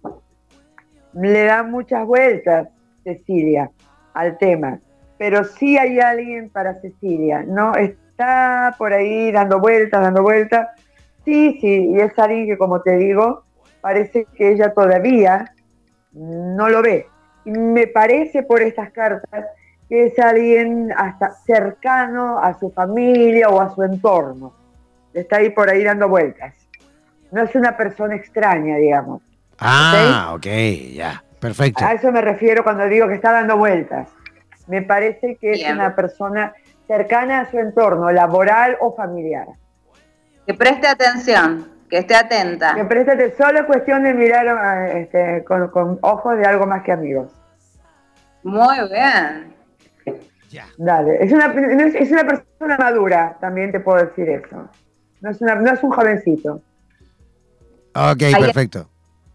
le 1.12 1.44
da 1.44 1.62
muchas 1.62 2.06
vueltas 2.06 2.68
Cecilia 3.04 3.70
al 4.14 4.38
tema, 4.38 4.80
pero 5.18 5.44
sí 5.44 5.76
hay 5.76 6.00
alguien 6.00 6.48
para 6.48 6.80
Cecilia, 6.80 7.44
no 7.46 7.74
está 8.22 8.74
por 8.78 8.92
ahí 8.92 9.32
dando 9.32 9.58
vueltas, 9.58 10.00
dando 10.00 10.22
vueltas. 10.22 10.68
Sí, 11.24 11.58
sí, 11.60 11.90
y 11.92 12.00
es 12.00 12.18
alguien 12.18 12.46
que, 12.46 12.58
como 12.58 12.80
te 12.80 12.96
digo, 12.96 13.44
parece 13.80 14.26
que 14.36 14.52
ella 14.52 14.72
todavía 14.72 15.52
no 16.12 16.68
lo 16.68 16.82
ve. 16.82 17.06
Y 17.44 17.50
me 17.50 17.86
parece 17.86 18.42
por 18.42 18.62
estas 18.62 18.90
cartas 18.92 19.46
que 19.88 20.06
es 20.06 20.18
alguien 20.18 20.92
hasta 20.96 21.30
cercano 21.30 22.38
a 22.38 22.58
su 22.58 22.70
familia 22.70 23.48
o 23.48 23.60
a 23.60 23.74
su 23.74 23.82
entorno. 23.82 24.54
Está 25.12 25.36
ahí 25.36 25.50
por 25.50 25.68
ahí 25.68 25.84
dando 25.84 26.08
vueltas. 26.08 26.54
No 27.30 27.42
es 27.42 27.54
una 27.54 27.76
persona 27.76 28.14
extraña, 28.14 28.76
digamos. 28.76 29.22
Ah, 29.58 30.32
ok, 30.34 30.46
ya, 30.94 31.22
perfecto. 31.38 31.84
A 31.84 31.92
eso 31.92 32.10
me 32.10 32.20
refiero 32.20 32.64
cuando 32.64 32.86
digo 32.86 33.06
que 33.08 33.14
está 33.14 33.32
dando 33.32 33.56
vueltas. 33.56 34.08
Me 34.66 34.82
parece 34.82 35.36
que 35.36 35.52
es 35.52 35.70
una 35.70 35.94
persona 35.94 36.52
cercana 36.86 37.40
a 37.40 37.50
su 37.50 37.58
entorno, 37.58 38.10
laboral 38.10 38.76
o 38.80 38.94
familiar. 38.94 39.46
Que 40.46 40.54
preste 40.54 40.86
atención, 40.86 41.68
que 41.88 41.98
esté 41.98 42.14
atenta. 42.14 42.74
Que 42.74 42.84
preste 42.84 43.12
atención, 43.12 43.48
solo 43.48 43.60
es 43.60 43.66
cuestión 43.66 44.02
de 44.02 44.14
mirar 44.14 44.96
este, 44.96 45.44
con, 45.44 45.98
ojos 46.02 46.36
de 46.36 46.44
algo 46.44 46.66
más 46.66 46.82
que 46.82 46.92
amigos. 46.92 47.32
Muy 48.42 48.76
bien. 48.88 49.54
Ya. 50.50 50.66
Dale, 50.76 51.24
es 51.24 51.32
una, 51.32 51.46
es 51.46 52.10
una 52.10 52.26
persona 52.26 52.76
madura, 52.78 53.36
también 53.40 53.72
te 53.72 53.80
puedo 53.80 54.04
decir 54.04 54.28
eso. 54.28 54.68
No 55.22 55.30
es, 55.30 55.40
una, 55.40 55.54
no 55.54 55.72
es 55.72 55.82
un 55.82 55.90
jovencito. 55.90 56.62
Ok, 57.94 58.22
perfecto. 58.38 58.88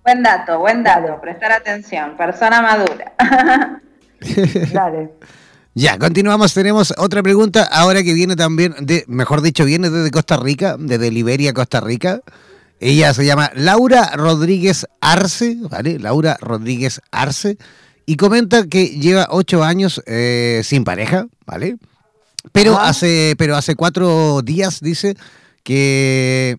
Buen 0.03 0.23
dato, 0.23 0.59
buen 0.59 0.83
dato. 0.83 1.19
Prestar 1.19 1.51
atención. 1.51 2.15
Persona 2.15 2.61
madura. 2.61 3.13
Dale. 4.73 5.09
Ya, 5.77 5.99
continuamos. 5.99 6.55
Tenemos 6.55 6.91
otra 6.97 7.21
pregunta 7.21 7.61
ahora 7.61 8.01
que 8.01 8.15
viene 8.15 8.35
también, 8.35 8.73
de, 8.79 9.05
mejor 9.07 9.43
dicho, 9.43 9.63
viene 9.63 9.91
desde 9.91 10.09
Costa 10.09 10.35
Rica, 10.35 10.75
desde 10.79 11.11
Liberia, 11.11 11.53
Costa 11.53 11.81
Rica. 11.81 12.21
Ella 12.79 13.13
se 13.13 13.27
llama 13.27 13.51
Laura 13.53 14.09
Rodríguez 14.15 14.87
Arce, 15.01 15.55
¿vale? 15.69 15.99
Laura 15.99 16.35
Rodríguez 16.41 16.99
Arce. 17.11 17.59
Y 18.07 18.15
comenta 18.15 18.65
que 18.65 18.87
lleva 18.87 19.27
ocho 19.29 19.63
años 19.63 20.01
eh, 20.07 20.61
sin 20.63 20.83
pareja, 20.83 21.27
¿vale? 21.45 21.77
Pero 22.51 22.79
hace, 22.79 23.35
pero 23.37 23.55
hace 23.55 23.75
cuatro 23.75 24.41
días 24.41 24.79
dice 24.81 25.15
que, 25.61 26.57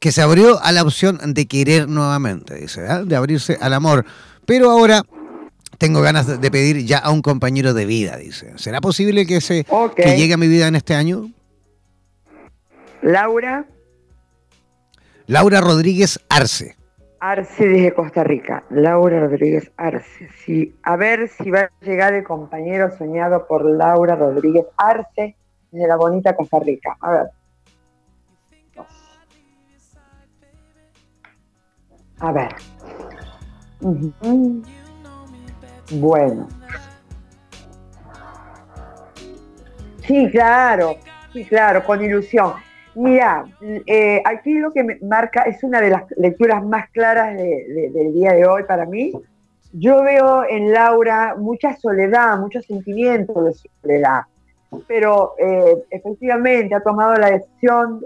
que 0.00 0.12
se 0.12 0.20
abrió 0.20 0.62
a 0.62 0.70
la 0.72 0.82
opción 0.82 1.18
de 1.32 1.46
querer 1.46 1.88
nuevamente, 1.88 2.56
dice, 2.56 2.86
¿ah? 2.86 3.04
de 3.06 3.16
abrirse 3.16 3.56
al 3.62 3.72
amor. 3.72 4.04
Pero 4.44 4.70
ahora 4.70 5.02
tengo 5.84 6.00
ganas 6.00 6.40
de 6.40 6.50
pedir 6.50 6.86
ya 6.86 6.96
a 6.96 7.10
un 7.10 7.20
compañero 7.20 7.74
de 7.74 7.84
vida, 7.84 8.16
dice. 8.16 8.56
¿Será 8.56 8.80
posible 8.80 9.26
que, 9.26 9.42
se, 9.42 9.66
que 9.94 10.16
llegue 10.16 10.32
a 10.32 10.38
mi 10.38 10.48
vida 10.48 10.66
en 10.66 10.76
este 10.76 10.94
año? 10.94 11.30
Laura. 13.02 13.66
Laura 15.26 15.60
Rodríguez 15.60 16.18
Arce. 16.30 16.74
Arce 17.20 17.68
desde 17.68 17.92
Costa 17.92 18.24
Rica. 18.24 18.64
Laura 18.70 19.20
Rodríguez 19.20 19.70
Arce. 19.76 20.30
Sí. 20.46 20.74
A 20.84 20.96
ver 20.96 21.28
si 21.28 21.50
va 21.50 21.60
a 21.60 21.70
llegar 21.82 22.14
el 22.14 22.24
compañero 22.24 22.90
soñado 22.96 23.46
por 23.46 23.66
Laura 23.66 24.16
Rodríguez 24.16 24.64
Arce 24.78 25.36
de 25.70 25.86
la 25.86 25.96
bonita 25.96 26.34
Costa 26.34 26.60
Rica. 26.60 26.96
A 27.00 27.10
ver. 27.10 27.26
A 32.20 32.32
ver. 32.32 32.54
Bueno. 35.90 36.48
Sí, 40.06 40.28
claro, 40.30 40.96
sí, 41.32 41.44
claro, 41.44 41.84
con 41.84 42.04
ilusión. 42.04 42.52
Mira, 42.94 43.44
eh, 43.86 44.22
aquí 44.24 44.54
lo 44.58 44.72
que 44.72 44.84
me 44.84 44.98
marca 45.00 45.42
es 45.42 45.64
una 45.64 45.80
de 45.80 45.90
las 45.90 46.04
lecturas 46.16 46.64
más 46.64 46.90
claras 46.90 47.36
del 47.36 48.12
día 48.12 48.32
de 48.32 48.46
hoy 48.46 48.62
para 48.64 48.86
mí. 48.86 49.12
Yo 49.72 50.02
veo 50.02 50.44
en 50.48 50.72
Laura 50.72 51.34
mucha 51.36 51.74
soledad, 51.74 52.38
mucho 52.38 52.62
sentimiento 52.62 53.42
de 53.42 53.54
soledad, 53.54 54.22
pero 54.86 55.34
eh, 55.38 55.84
efectivamente 55.90 56.74
ha 56.74 56.80
tomado 56.80 57.14
la 57.14 57.30
decisión, 57.30 58.00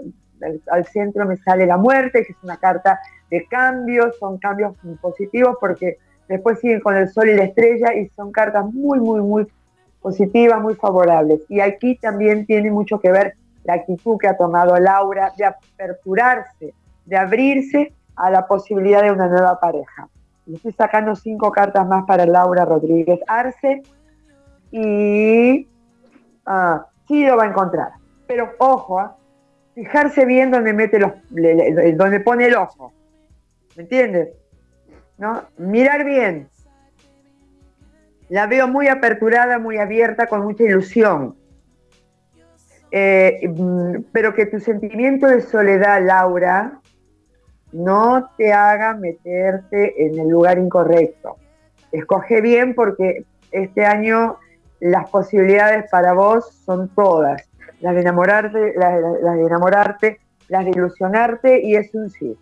al 0.71 0.85
centro 0.87 1.25
me 1.25 1.37
sale 1.37 1.67
la 1.67 1.77
muerte, 1.77 2.25
que 2.25 2.31
es 2.31 2.37
una 2.41 2.57
carta 2.57 2.99
de 3.29 3.45
cambios, 3.45 4.17
son 4.17 4.39
cambios 4.39 4.75
positivos 4.99 5.57
porque 5.59 5.99
después 6.29 6.59
siguen 6.59 6.79
con 6.79 6.95
el 6.95 7.09
sol 7.09 7.27
y 7.27 7.35
la 7.35 7.43
estrella 7.43 7.93
y 7.95 8.07
son 8.09 8.31
cartas 8.31 8.71
muy, 8.71 8.99
muy, 8.99 9.19
muy 9.19 9.47
positivas, 10.01 10.61
muy 10.61 10.75
favorables. 10.75 11.41
Y 11.49 11.59
aquí 11.59 11.95
también 11.95 12.45
tiene 12.45 12.71
mucho 12.71 12.99
que 12.99 13.11
ver 13.11 13.33
la 13.63 13.73
actitud 13.73 14.17
que 14.17 14.27
ha 14.27 14.37
tomado 14.37 14.77
Laura 14.79 15.33
de 15.35 15.45
aperturarse, 15.45 16.73
de 17.05 17.17
abrirse 17.17 17.91
a 18.15 18.29
la 18.29 18.47
posibilidad 18.47 19.01
de 19.01 19.11
una 19.11 19.27
nueva 19.27 19.59
pareja. 19.59 20.07
Estoy 20.51 20.71
sacando 20.71 21.15
cinco 21.15 21.51
cartas 21.51 21.85
más 21.87 22.05
para 22.05 22.25
Laura 22.25 22.63
Rodríguez 22.63 23.19
Arce 23.27 23.81
y 24.71 25.67
ah, 26.45 26.85
sí 27.07 27.25
lo 27.25 27.37
va 27.37 27.43
a 27.43 27.47
encontrar. 27.47 27.91
Pero 28.27 28.51
ojo, 28.59 28.99
ah, 28.99 29.15
fijarse 29.73 30.25
bien 30.25 30.51
donde 30.51 30.73
mete 30.73 30.99
los, 30.99 31.11
donde 31.29 32.19
pone 32.19 32.45
el 32.45 32.55
ojo. 32.55 32.93
¿Me 33.75 33.83
entiendes? 33.83 34.29
¿No? 35.19 35.43
Mirar 35.57 36.05
bien. 36.05 36.49
La 38.29 38.47
veo 38.47 38.67
muy 38.67 38.87
aperturada, 38.87 39.59
muy 39.59 39.77
abierta, 39.77 40.27
con 40.27 40.41
mucha 40.41 40.63
ilusión. 40.63 41.35
Eh, 42.91 43.47
mm, 43.47 44.05
pero 44.11 44.33
que 44.33 44.45
tu 44.45 44.59
sentimiento 44.59 45.27
de 45.27 45.41
soledad, 45.41 46.01
Laura, 46.03 46.79
no 47.71 48.31
te 48.37 48.53
haga 48.53 48.95
meterte 48.95 50.05
en 50.05 50.17
el 50.19 50.29
lugar 50.29 50.57
incorrecto. 50.57 51.35
Escoge 51.91 52.41
bien 52.41 52.73
porque 52.73 53.25
este 53.51 53.85
año 53.85 54.37
las 54.79 55.09
posibilidades 55.09 55.89
para 55.91 56.13
vos 56.13 56.49
son 56.65 56.87
todas. 56.95 57.47
Las 57.81 57.93
de 57.93 58.01
enamorarte, 58.01 58.73
las, 58.75 59.01
las 59.21 59.35
de 59.35 59.43
enamorarte, 59.43 60.19
las 60.47 60.65
de 60.65 60.71
ilusionarte 60.71 61.61
y 61.61 61.75
es 61.75 61.93
un 61.93 62.09
sí. 62.09 62.37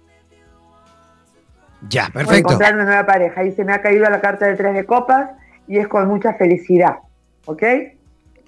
Ya, 1.89 2.09
perfecto. 2.13 2.53
encontrar 2.53 2.73
una 2.75 2.85
nueva 2.85 3.05
pareja. 3.05 3.43
Y 3.43 3.51
se 3.51 3.63
me 3.63 3.73
ha 3.73 3.81
caído 3.81 4.09
la 4.09 4.21
carta 4.21 4.45
del 4.45 4.57
tres 4.57 4.73
de 4.73 4.85
copas 4.85 5.31
y 5.67 5.77
es 5.77 5.87
con 5.87 6.07
mucha 6.07 6.33
felicidad. 6.33 6.97
¿Ok? 7.45 7.63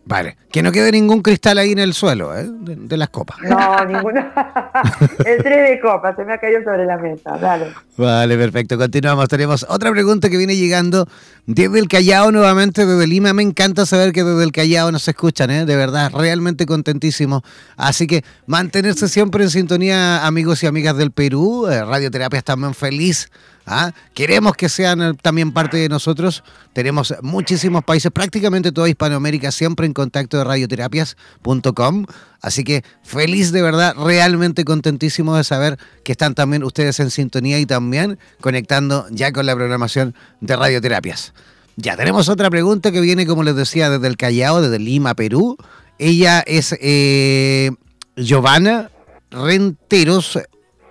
Vale, 0.09 0.37
que 0.51 0.63
no 0.63 0.71
quede 0.71 0.91
ningún 0.91 1.21
cristal 1.21 1.59
ahí 1.59 1.73
en 1.73 1.77
el 1.77 1.93
suelo, 1.93 2.35
¿eh? 2.35 2.43
de, 2.49 2.97
las 2.97 3.09
copas. 3.09 3.37
No, 3.43 3.85
ninguno. 3.85 4.19
el 5.23 5.43
3 5.43 5.69
de 5.69 5.79
copas 5.79 6.15
se 6.15 6.25
me 6.25 6.33
ha 6.33 6.39
caído 6.39 6.63
sobre 6.63 6.87
la 6.87 6.97
mesa, 6.97 7.37
dale. 7.37 7.67
Vale, 7.95 8.35
perfecto, 8.35 8.75
continuamos. 8.75 9.27
Tenemos 9.27 9.67
otra 9.69 9.91
pregunta 9.91 10.31
que 10.31 10.37
viene 10.37 10.55
llegando 10.55 11.07
desde 11.45 11.77
el 11.77 11.87
Callao 11.87 12.31
nuevamente, 12.31 12.87
desde 12.87 13.05
Lima. 13.05 13.33
Me 13.33 13.43
encanta 13.43 13.85
saber 13.85 14.11
que 14.11 14.23
desde 14.23 14.43
el 14.43 14.51
Callao 14.51 14.91
nos 14.91 15.07
escuchan, 15.07 15.51
¿eh? 15.51 15.65
de 15.67 15.75
verdad, 15.75 16.11
realmente 16.11 16.65
contentísimo. 16.65 17.43
Así 17.77 18.07
que 18.07 18.23
mantenerse 18.47 19.09
siempre 19.09 19.43
en 19.43 19.51
sintonía, 19.51 20.25
amigos 20.25 20.63
y 20.63 20.65
amigas 20.65 20.97
del 20.97 21.11
Perú. 21.11 21.67
Eh, 21.67 21.85
Radioterapia 21.85 22.41
también 22.41 22.73
feliz 22.73 23.29
¿Ah? 23.71 23.93
Queremos 24.15 24.53
que 24.53 24.67
sean 24.67 24.99
eh, 24.99 25.13
también 25.21 25.51
parte 25.51 25.77
de 25.77 25.89
nosotros. 25.89 26.43
Tenemos 26.73 27.13
muchísimos 27.21 27.83
países, 27.83 28.11
prácticamente 28.11 28.71
toda 28.71 28.89
Hispanoamérica, 28.89 29.51
siempre 29.51 29.85
en 29.85 29.93
contacto 29.93 30.39
de 30.39 30.43
radioterapias.com. 30.43 32.05
Así 32.41 32.63
que 32.63 32.83
feliz 33.03 33.51
de 33.51 33.61
verdad, 33.61 33.93
realmente 33.95 34.65
contentísimo 34.65 35.37
de 35.37 35.43
saber 35.43 35.77
que 36.03 36.13
están 36.13 36.33
también 36.33 36.63
ustedes 36.63 36.99
en 36.99 37.11
sintonía 37.11 37.59
y 37.59 37.67
también 37.67 38.17
conectando 38.41 39.05
ya 39.11 39.31
con 39.31 39.45
la 39.45 39.55
programación 39.55 40.15
de 40.41 40.55
radioterapias. 40.55 41.33
Ya 41.75 41.95
tenemos 41.95 42.27
otra 42.27 42.49
pregunta 42.49 42.91
que 42.91 43.01
viene, 43.01 43.27
como 43.27 43.43
les 43.43 43.55
decía, 43.55 43.91
desde 43.91 44.07
el 44.07 44.17
Callao, 44.17 44.63
desde 44.63 44.79
Lima, 44.79 45.13
Perú. 45.13 45.57
Ella 45.99 46.39
es 46.39 46.75
eh, 46.81 47.69
Giovanna 48.15 48.89
Renteros 49.29 50.39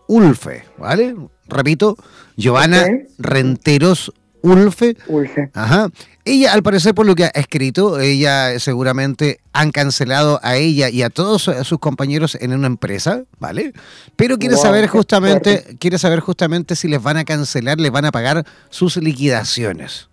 Ulfe, 0.06 0.64
¿vale? 0.78 1.16
Repito, 1.48 1.96
Giovanna 2.36 2.86
Renteros 3.18 4.12
Ulfe. 4.42 4.96
Ulfe. 5.08 5.50
Ajá. 5.54 5.88
Ella, 6.24 6.52
al 6.52 6.62
parecer, 6.62 6.94
por 6.94 7.06
lo 7.06 7.14
que 7.14 7.24
ha 7.24 7.28
escrito, 7.28 7.98
ella 7.98 8.58
seguramente 8.60 9.40
han 9.52 9.70
cancelado 9.70 10.38
a 10.42 10.56
ella 10.56 10.90
y 10.90 11.02
a 11.02 11.10
todos 11.10 11.50
sus 11.62 11.78
compañeros 11.78 12.36
en 12.40 12.52
una 12.52 12.66
empresa, 12.66 13.24
¿vale? 13.38 13.72
Pero 14.14 14.38
quiere 14.38 14.56
saber 14.56 14.86
justamente, 14.88 15.76
quiere 15.80 15.98
saber 15.98 16.20
justamente 16.20 16.76
si 16.76 16.86
les 16.86 17.02
van 17.02 17.16
a 17.16 17.24
cancelar, 17.24 17.80
les 17.80 17.90
van 17.90 18.04
a 18.04 18.12
pagar 18.12 18.44
sus 18.68 18.96
liquidaciones. 18.98 20.08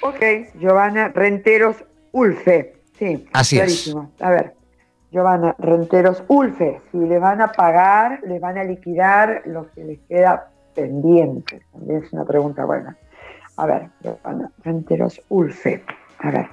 Ok, 0.00 0.22
Giovanna 0.60 1.08
Renteros 1.08 1.76
Ulfe. 2.12 2.76
Sí, 2.98 3.24
Así 3.32 3.56
clarísimo. 3.56 4.12
A 4.20 4.30
ver, 4.30 4.54
Giovanna 5.10 5.54
Renteros 5.58 6.22
Ulfe, 6.28 6.82
si 6.92 6.98
le 6.98 7.18
van 7.18 7.40
a 7.40 7.48
pagar, 7.52 8.20
les 8.24 8.40
van 8.40 8.58
a 8.58 8.64
liquidar 8.64 9.42
lo 9.46 9.70
que 9.72 9.84
les 9.84 10.00
queda 10.00 10.50
pendiente. 10.74 11.62
También 11.72 12.04
es 12.04 12.12
una 12.12 12.24
pregunta 12.24 12.64
buena. 12.64 12.96
A 13.56 13.66
ver, 13.66 13.90
Giovanna 14.02 14.52
Renteros 14.62 15.20
Ulfe. 15.30 15.82
A 16.18 16.30
ver. 16.30 16.46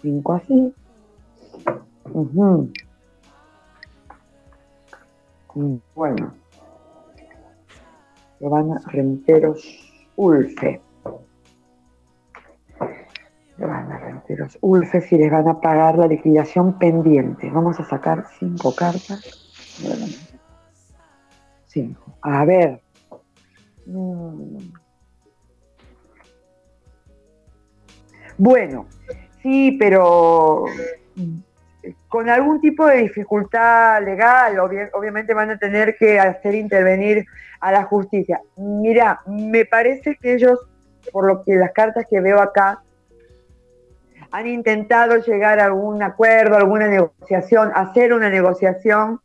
Cinco 0.00 0.34
así. 0.34 0.74
Bueno. 5.94 6.34
Giovanna 8.38 8.80
Renteros 8.86 10.12
Ulfe. 10.16 10.80
Los 13.58 14.58
Ulfes 14.60 15.10
y 15.12 15.18
les 15.18 15.30
van 15.30 15.48
a 15.48 15.60
pagar 15.60 15.96
la 15.96 16.06
liquidación 16.06 16.78
pendiente. 16.78 17.50
Vamos 17.50 17.80
a 17.80 17.84
sacar 17.84 18.24
cinco 18.38 18.74
cartas. 18.74 19.22
Cinco. 21.66 22.16
A 22.22 22.44
ver. 22.44 22.80
Mm. 23.86 24.58
Bueno, 28.38 28.86
sí, 29.42 29.76
pero 29.78 30.66
con 32.08 32.28
algún 32.28 32.60
tipo 32.60 32.86
de 32.86 32.98
dificultad 32.98 34.02
legal, 34.04 34.58
obviamente 34.58 35.34
van 35.34 35.50
a 35.50 35.58
tener 35.58 35.96
que 35.96 36.18
hacer 36.18 36.54
intervenir 36.54 37.24
a 37.60 37.72
la 37.72 37.84
justicia. 37.84 38.40
Mira, 38.56 39.20
me 39.26 39.64
parece 39.64 40.16
que 40.16 40.34
ellos, 40.34 40.58
por 41.12 41.26
lo 41.26 41.42
que 41.44 41.54
las 41.54 41.72
cartas 41.72 42.06
que 42.08 42.20
veo 42.20 42.40
acá, 42.40 42.82
han 44.30 44.46
intentado 44.46 45.16
llegar 45.18 45.60
a 45.60 45.66
algún 45.66 46.02
acuerdo, 46.02 46.56
alguna 46.56 46.88
negociación, 46.88 47.70
hacer 47.74 48.12
una 48.12 48.30
negociación 48.30 49.20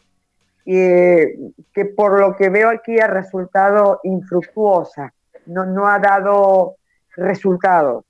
eh, 0.65 1.37
que 1.73 1.85
por 1.85 2.19
lo 2.19 2.35
que 2.35 2.49
veo 2.49 2.69
aquí 2.69 2.99
ha 2.99 3.07
resultado 3.07 3.99
infructuosa, 4.03 5.13
no, 5.45 5.65
no 5.65 5.87
ha 5.87 5.99
dado 5.99 6.75
resultados. 7.15 8.05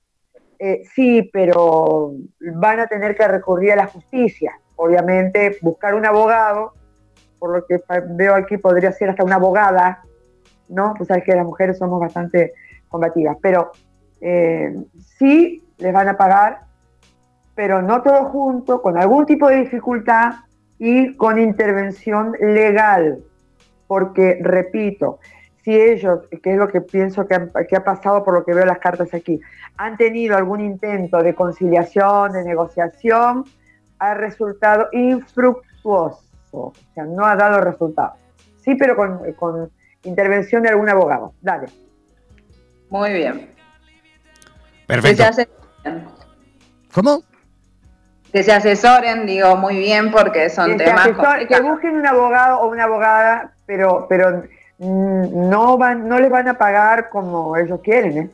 Eh, 0.58 0.82
sí, 0.94 1.28
pero 1.32 2.12
van 2.54 2.80
a 2.80 2.86
tener 2.86 3.16
que 3.16 3.26
recurrir 3.26 3.72
a 3.72 3.76
la 3.76 3.86
justicia. 3.86 4.52
Obviamente, 4.76 5.58
buscar 5.60 5.94
un 5.94 6.06
abogado, 6.06 6.74
por 7.38 7.56
lo 7.56 7.66
que 7.66 7.80
veo 8.10 8.34
aquí 8.36 8.58
podría 8.58 8.92
ser 8.92 9.10
hasta 9.10 9.24
una 9.24 9.36
abogada, 9.36 10.04
¿no? 10.68 10.94
Pues 10.96 11.08
sabes 11.08 11.24
que 11.24 11.34
las 11.34 11.44
mujeres 11.44 11.78
somos 11.78 12.00
bastante 12.00 12.52
combativas, 12.88 13.36
pero 13.42 13.72
eh, 14.20 14.72
sí 15.18 15.64
les 15.78 15.92
van 15.92 16.08
a 16.08 16.16
pagar, 16.16 16.60
pero 17.54 17.82
no 17.82 18.02
todo 18.02 18.24
junto, 18.26 18.80
con 18.82 18.98
algún 18.98 19.26
tipo 19.26 19.48
de 19.48 19.56
dificultad 19.56 20.34
y 20.78 21.14
con 21.16 21.38
intervención 21.38 22.32
legal, 22.40 23.18
porque, 23.86 24.38
repito, 24.42 25.18
si 25.62 25.74
ellos, 25.74 26.20
que 26.42 26.52
es 26.52 26.58
lo 26.58 26.68
que 26.68 26.80
pienso 26.80 27.26
que, 27.26 27.34
ha 27.34 27.84
pasado 27.84 28.24
por 28.24 28.34
lo 28.34 28.44
que 28.44 28.54
veo 28.54 28.66
las 28.66 28.78
cartas 28.78 29.14
aquí, 29.14 29.40
han 29.76 29.96
tenido 29.96 30.36
algún 30.36 30.60
intento 30.60 31.22
de 31.22 31.34
conciliación, 31.34 32.32
de 32.32 32.44
negociación, 32.44 33.44
ha 33.98 34.14
resultado 34.14 34.88
infructuoso, 34.92 36.20
o 36.50 36.72
sea, 36.94 37.04
no 37.04 37.24
ha 37.24 37.36
dado 37.36 37.60
resultado. 37.60 38.14
Sí, 38.58 38.74
pero 38.74 38.96
con, 38.96 39.70
intervención 40.04 40.62
de 40.62 40.70
algún 40.70 40.88
abogado. 40.88 41.32
Dale. 41.40 41.68
Muy 42.90 43.12
bien. 43.12 43.50
Perfecto. 44.86 45.24
¿Cómo? 46.92 47.22
Que 48.32 48.42
se 48.42 48.52
asesoren, 48.52 49.26
digo, 49.26 49.56
muy 49.56 49.76
bien, 49.76 50.10
porque 50.10 50.48
son 50.48 50.76
temas. 50.76 51.08
que 51.48 51.60
busquen 51.60 51.96
un 51.96 52.06
abogado 52.06 52.60
o 52.60 52.68
una 52.68 52.84
abogada, 52.84 53.52
pero, 53.66 54.06
pero 54.08 54.44
no 54.78 55.78
van, 55.78 56.08
no 56.08 56.18
les 56.18 56.30
van 56.30 56.48
a 56.48 56.54
pagar 56.58 57.10
como 57.10 57.56
ellos 57.56 57.80
quieren, 57.82 58.18
¿eh? 58.18 58.30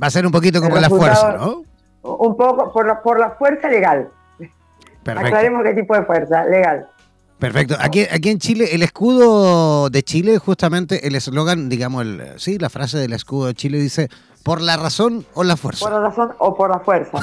Va 0.00 0.08
a 0.08 0.10
ser 0.10 0.26
un 0.26 0.32
poquito 0.32 0.60
como 0.60 0.76
la 0.76 0.88
fuerza, 0.88 1.32
¿no? 1.32 1.62
Un 2.02 2.36
poco 2.36 2.72
por 2.72 2.86
la, 2.86 3.02
por 3.02 3.18
la 3.18 3.30
fuerza 3.30 3.68
legal. 3.68 4.08
Perfecto. 5.02 5.26
Aclaremos 5.26 5.62
qué 5.62 5.74
tipo 5.74 5.94
de 5.94 6.02
fuerza, 6.02 6.44
legal. 6.44 6.88
Perfecto. 7.38 7.76
Aquí, 7.78 8.00
aquí 8.10 8.30
en 8.30 8.38
Chile, 8.38 8.70
el 8.72 8.82
escudo 8.82 9.90
de 9.90 10.02
Chile, 10.02 10.38
justamente 10.38 11.06
el 11.06 11.14
eslogan, 11.14 11.68
digamos, 11.68 12.02
el, 12.02 12.22
sí, 12.36 12.58
la 12.58 12.68
frase 12.68 12.98
del 12.98 13.12
escudo 13.12 13.46
de 13.46 13.54
Chile 13.54 13.78
dice, 13.78 14.08
¿por 14.42 14.60
la 14.60 14.76
razón 14.76 15.24
o 15.34 15.44
la 15.44 15.56
fuerza? 15.56 15.84
Por 15.84 15.92
la 15.92 16.08
razón 16.08 16.30
o 16.38 16.56
por 16.56 16.70
la 16.70 16.80
fuerza. 16.80 17.18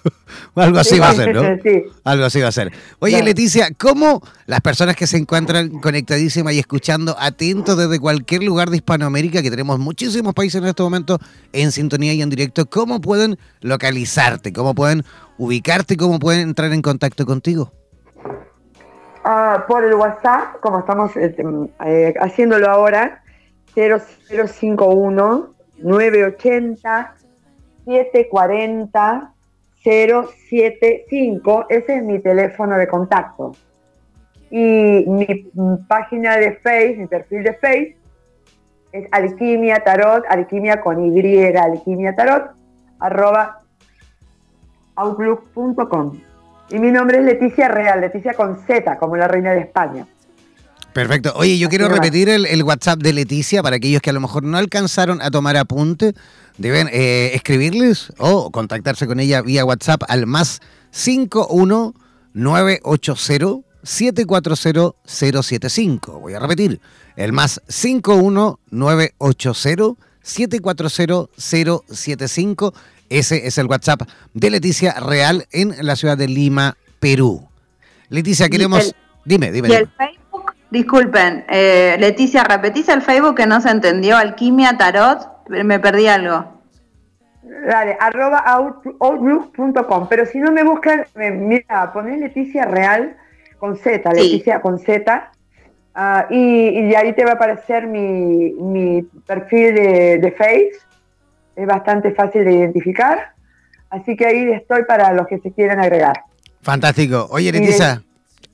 Algo 0.54 0.78
así 0.78 0.98
va 0.98 1.08
a 1.08 1.14
ser, 1.14 1.34
¿no? 1.34 1.42
Sí. 1.62 1.84
Algo 2.04 2.24
así 2.26 2.40
va 2.40 2.48
a 2.48 2.52
ser. 2.52 2.70
Oye, 2.98 3.22
Leticia, 3.22 3.70
¿cómo 3.78 4.20
las 4.44 4.60
personas 4.60 4.94
que 4.94 5.06
se 5.06 5.16
encuentran 5.16 5.70
conectadísimas 5.80 6.52
y 6.52 6.58
escuchando 6.58 7.16
atentos 7.18 7.78
desde 7.78 7.98
cualquier 7.98 8.42
lugar 8.42 8.68
de 8.68 8.76
Hispanoamérica, 8.76 9.40
que 9.40 9.50
tenemos 9.50 9.78
muchísimos 9.78 10.34
países 10.34 10.60
en 10.60 10.68
este 10.68 10.82
momento 10.82 11.18
en 11.54 11.72
sintonía 11.72 12.12
y 12.12 12.20
en 12.20 12.28
directo, 12.28 12.66
cómo 12.66 13.00
pueden 13.00 13.38
localizarte, 13.60 14.52
cómo 14.52 14.74
pueden 14.74 15.02
ubicarte, 15.38 15.96
cómo 15.96 16.18
pueden 16.18 16.42
entrar 16.42 16.72
en 16.74 16.82
contacto 16.82 17.24
contigo? 17.24 17.72
Ah, 19.28 19.64
por 19.66 19.82
el 19.82 19.94
WhatsApp, 19.94 20.60
como 20.60 20.78
estamos 20.78 21.16
eh, 21.16 21.34
eh, 21.84 22.14
haciéndolo 22.20 22.70
ahora, 22.70 23.24
0051 23.74 25.52
980 25.78 27.14
740 27.84 29.32
075. 29.82 31.66
Ese 31.68 31.96
es 31.96 32.04
mi 32.04 32.20
teléfono 32.20 32.78
de 32.78 32.86
contacto. 32.86 33.56
Y 34.48 35.04
mi 35.08 35.26
página 35.88 36.36
de 36.36 36.52
Facebook, 36.58 37.00
mi 37.00 37.06
perfil 37.08 37.42
de 37.42 37.54
Facebook, 37.54 37.96
es 38.92 39.08
Alquimia 39.10 39.82
Tarot, 39.82 40.24
Alquimia 40.28 40.80
con 40.80 41.04
Y, 41.04 41.56
Alquimia 41.56 42.14
Tarot, 42.14 42.52
arroba 43.00 43.62
outlook.com. 44.94 46.12
Y 46.70 46.78
mi 46.78 46.90
nombre 46.90 47.18
es 47.18 47.24
Leticia 47.24 47.68
Real, 47.68 48.00
Leticia 48.00 48.32
con 48.34 48.58
Z, 48.66 48.98
como 48.98 49.16
la 49.16 49.28
reina 49.28 49.52
de 49.52 49.60
España. 49.60 50.06
Perfecto. 50.92 51.32
Oye, 51.36 51.56
yo 51.58 51.68
quiero 51.68 51.88
repetir 51.88 52.28
el, 52.30 52.62
WhatsApp 52.62 53.00
de 53.00 53.12
Leticia 53.12 53.62
para 53.62 53.76
aquellos 53.76 54.00
que 54.00 54.08
a 54.08 54.14
lo 54.14 54.20
mejor 54.20 54.44
no 54.44 54.56
alcanzaron 54.56 55.20
a 55.20 55.30
tomar 55.30 55.58
apunte. 55.58 56.14
Deben 56.56 56.88
eh, 56.90 57.32
escribirles 57.34 58.14
o 58.16 58.50
contactarse 58.50 59.06
con 59.06 59.20
ella 59.20 59.42
vía 59.42 59.66
WhatsApp 59.66 60.04
al 60.08 60.24
más 60.26 60.62
51980 60.92 63.66
740 63.82 64.96
075. 65.04 66.18
Voy 66.18 66.32
a 66.32 66.38
repetir, 66.38 66.80
el 67.14 67.34
más 67.34 67.60
51980 67.68 70.00
740 70.22 71.26
075 71.36 72.72
ese 73.10 73.46
es 73.46 73.58
el 73.58 73.66
WhatsApp 73.66 74.02
de 74.34 74.50
Leticia 74.50 74.94
Real 75.00 75.46
en 75.52 75.74
la 75.80 75.96
ciudad 75.96 76.16
de 76.16 76.28
Lima, 76.28 76.76
Perú. 77.00 77.48
Leticia, 78.08 78.48
queremos... 78.48 78.94
dime, 79.24 79.50
dime. 79.52 79.68
¿Y 79.68 79.72
el 79.72 79.88
Facebook? 79.88 80.52
Disculpen, 80.70 81.44
eh, 81.48 81.96
Leticia, 81.98 82.44
repetís 82.44 82.88
el 82.88 83.02
Facebook 83.02 83.36
que 83.36 83.46
no 83.46 83.60
se 83.60 83.70
entendió, 83.70 84.16
Alquimia 84.16 84.76
Tarot, 84.76 85.48
me 85.48 85.78
perdí 85.78 86.08
algo. 86.08 86.60
Dale, 87.42 87.96
arroba 88.00 88.38
outlook.com, 88.98 90.08
pero 90.08 90.26
si 90.26 90.38
no 90.38 90.50
me 90.50 90.64
buscan, 90.64 91.06
mira, 91.14 91.92
poné 91.92 92.18
Leticia 92.18 92.64
Real 92.64 93.16
con 93.58 93.76
Z, 93.76 94.12
Leticia 94.12 94.60
con 94.60 94.78
Z, 94.78 95.30
ah, 95.94 96.26
y, 96.30 96.94
ahí 96.94 97.12
te 97.14 97.24
va 97.24 97.32
a 97.32 97.34
aparecer 97.34 97.86
mi, 97.86 99.02
perfil 99.26 99.74
de, 99.74 100.18
de 100.18 100.32
Face 100.32 100.85
es 101.56 101.66
bastante 101.66 102.12
fácil 102.12 102.44
de 102.44 102.52
identificar. 102.52 103.32
Así 103.90 104.16
que 104.16 104.26
ahí 104.26 104.50
estoy 104.52 104.84
para 104.84 105.12
los 105.12 105.26
que 105.26 105.38
se 105.38 105.52
quieran 105.52 105.80
agregar. 105.80 106.22
Fantástico. 106.62 107.28
Oye, 107.30 107.50
Leticia, 107.52 108.02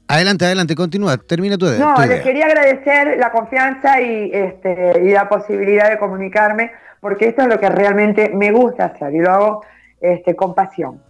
adelante, 0.07 0.45
adelante, 0.45 0.75
continúa, 0.75 1.17
termina 1.17 1.57
tu, 1.57 1.67
No, 1.67 1.95
les 2.07 2.23
quería 2.23 2.47
agradecer 2.47 3.19
la 3.19 3.33
confianza 3.33 4.01
y, 4.01 4.31
este, 4.33 5.03
y 5.05 5.11
la 5.11 5.29
posibilidad 5.29 5.91
de 5.91 5.99
comunicarme, 5.99 6.71
porque 7.01 7.29
esto 7.29 7.43
es 7.43 7.49
lo 7.49 7.59
que 7.59 7.69
realmente 7.69 8.31
me 8.35 8.53
gusta 8.53 8.87
hacer 8.87 9.15
y 9.15 9.19
lo 9.19 9.33
hago 9.33 9.65
este, 10.01 10.37
con 10.37 10.55
pasión. 10.55 11.01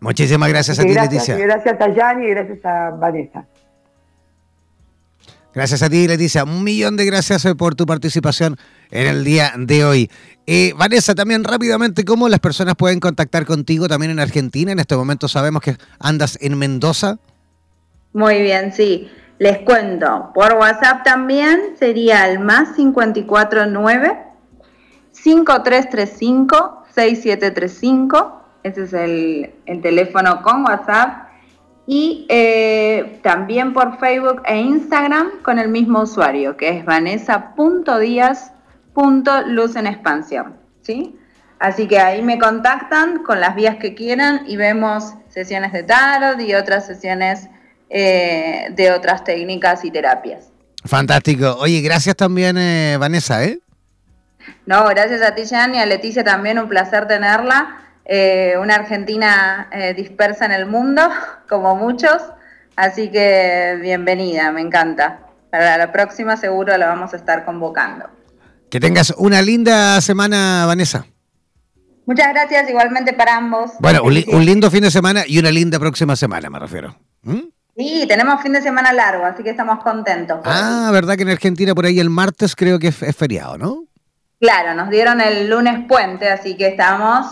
Muchísimas 0.00 0.48
gracias 0.48 0.78
a 0.78 0.82
ti, 0.82 0.94
Leticia. 0.94 1.36
gracias 1.36 1.80
a 1.80 1.88
Yanni 1.88 2.26
y 2.26 2.30
gracias 2.30 2.64
a 2.64 2.90
Vanessa. 2.90 3.44
Gracias 5.52 5.82
a 5.82 5.90
ti, 5.90 6.06
Leticia. 6.06 6.44
Un 6.44 6.62
millón 6.62 6.96
de 6.96 7.04
gracias 7.04 7.44
eh, 7.44 7.54
por 7.54 7.74
tu 7.74 7.84
participación 7.84 8.56
en 8.90 9.06
el 9.06 9.24
día 9.24 9.52
de 9.56 9.84
hoy. 9.84 10.10
Eh, 10.46 10.72
Vanessa, 10.76 11.14
también 11.14 11.44
rápidamente, 11.44 12.04
¿cómo 12.04 12.28
las 12.28 12.40
personas 12.40 12.74
pueden 12.74 12.98
contactar 13.00 13.46
contigo 13.46 13.88
también 13.88 14.10
en 14.12 14.20
Argentina? 14.20 14.72
En 14.72 14.80
este 14.80 14.96
momento 14.96 15.28
sabemos 15.28 15.62
que 15.62 15.76
andas 15.98 16.36
en 16.40 16.58
Mendoza. 16.58 17.18
Muy 18.12 18.42
bien, 18.42 18.72
sí. 18.72 19.08
Les 19.38 19.58
cuento. 19.58 20.30
Por 20.34 20.54
WhatsApp 20.54 21.04
también 21.04 21.76
sería 21.78 22.28
el 22.28 22.40
más 22.40 22.70
549 22.76 24.18
5335 25.12 26.84
6735. 26.94 28.42
Ese 28.62 28.82
es 28.82 28.92
el, 28.92 29.54
el 29.66 29.80
teléfono 29.80 30.42
con 30.42 30.64
WhatsApp 30.64 31.30
y 31.86 32.26
eh, 32.28 33.18
también 33.22 33.72
por 33.72 33.98
Facebook 33.98 34.42
e 34.44 34.60
Instagram 34.60 35.42
con 35.42 35.58
el 35.58 35.68
mismo 35.68 36.02
usuario, 36.02 36.56
que 36.56 36.68
es 36.68 36.84
vanessa.díaz.luz 39.00 39.76
en 39.76 39.86
expansión. 39.86 40.56
¿sí? 40.82 41.16
Así 41.58 41.86
que 41.86 41.98
ahí 41.98 42.22
me 42.22 42.38
contactan 42.38 43.22
con 43.22 43.40
las 43.40 43.54
vías 43.54 43.76
que 43.76 43.94
quieran 43.94 44.44
y 44.46 44.56
vemos 44.56 45.14
sesiones 45.28 45.72
de 45.72 45.82
tarot 45.82 46.40
y 46.40 46.54
otras 46.54 46.86
sesiones 46.86 47.48
eh, 47.90 48.68
de 48.70 48.92
otras 48.92 49.24
técnicas 49.24 49.84
y 49.84 49.90
terapias. 49.90 50.48
Fantástico. 50.84 51.56
Oye, 51.58 51.80
gracias 51.82 52.16
también, 52.16 52.56
eh, 52.56 52.96
Vanessa, 52.98 53.44
¿eh? 53.44 53.60
No, 54.64 54.88
gracias 54.88 55.20
a 55.22 55.34
ti, 55.34 55.42
Jan, 55.46 55.74
y 55.74 55.78
a 55.78 55.86
Leticia 55.86 56.24
también, 56.24 56.58
un 56.58 56.68
placer 56.68 57.06
tenerla. 57.06 57.76
eh, 58.06 58.54
una 58.58 58.76
Argentina 58.76 59.68
dispersa 59.94 60.46
en 60.46 60.52
el 60.52 60.66
mundo, 60.66 61.02
como 61.48 61.76
muchos, 61.76 62.22
así 62.74 63.10
que 63.10 63.78
bienvenida, 63.80 64.50
me 64.50 64.62
encanta. 64.62 65.20
Para 65.50 65.76
la 65.76 65.92
próxima 65.92 66.36
seguro 66.36 66.76
la 66.78 66.86
vamos 66.86 67.12
a 67.12 67.16
estar 67.16 67.44
convocando. 67.44 68.08
Que 68.70 68.78
tengas 68.78 69.12
una 69.16 69.42
linda 69.42 70.00
semana, 70.00 70.64
Vanessa. 70.64 71.04
Muchas 72.06 72.28
gracias, 72.28 72.70
igualmente 72.70 73.12
para 73.12 73.36
ambos. 73.36 73.72
Bueno, 73.80 74.02
un, 74.04 74.44
lindo 74.44 74.70
fin 74.70 74.82
de 74.82 74.90
semana 74.92 75.24
y 75.26 75.38
una 75.38 75.50
linda 75.50 75.78
próxima 75.78 76.14
semana, 76.14 76.48
me 76.50 76.58
refiero. 76.58 76.96
¿Mm? 77.22 77.40
Sí, 77.76 78.04
tenemos 78.06 78.40
fin 78.42 78.52
de 78.52 78.62
semana 78.62 78.92
largo, 78.92 79.24
así 79.24 79.42
que 79.42 79.50
estamos 79.50 79.82
contentos. 79.82 80.38
Ah, 80.44 80.90
verdad 80.92 81.16
que 81.16 81.22
en 81.22 81.30
Argentina 81.30 81.74
por 81.74 81.84
ahí 81.84 81.98
el 81.98 82.10
martes 82.10 82.54
creo 82.54 82.78
que 82.78 82.88
es, 82.88 83.16
feriado, 83.16 83.58
¿no? 83.58 83.84
Claro, 84.40 84.74
nos 84.74 84.88
dieron 84.88 85.20
el 85.20 85.50
lunes 85.50 85.86
puente, 85.88 86.28
así 86.30 86.56
que 86.56 86.68
estamos 86.68 87.26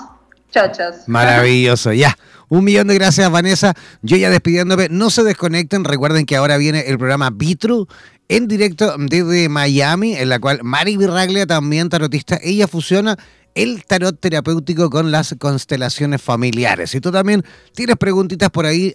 chochos. 0.51 1.07
Maravilloso, 1.07 1.93
ya. 1.93 2.16
Un 2.49 2.64
millón 2.64 2.89
de 2.89 2.95
gracias, 2.95 3.30
Vanessa. 3.30 3.74
Yo 4.03 4.16
ya 4.16 4.30
despidiéndome, 4.30 4.89
no 4.91 5.11
se 5.11 5.22
desconecten. 5.22 5.84
Recuerden 5.84 6.24
que 6.24 6.36
ahora 6.36 6.57
viene 6.57 6.80
el 6.89 6.99
programa 6.99 7.30
Vitru 7.30 7.86
en 8.29 8.47
directo 8.47 8.95
desde 8.99 9.49
Miami, 9.49 10.14
en 10.14 10.29
la 10.29 10.39
cual 10.39 10.61
Mari 10.62 10.97
Virraglia, 10.97 11.47
también 11.47 11.89
tarotista, 11.89 12.39
ella 12.43 12.68
fusiona 12.68 13.18
el 13.55 13.85
tarot 13.85 14.20
terapéutico 14.20 14.89
con 14.89 15.11
las 15.11 15.35
constelaciones 15.39 16.22
familiares. 16.22 16.91
Si 16.91 17.01
tú 17.01 17.11
también 17.11 17.43
tienes 17.74 17.97
preguntitas 17.97 18.51
por 18.51 18.66
ahí, 18.66 18.95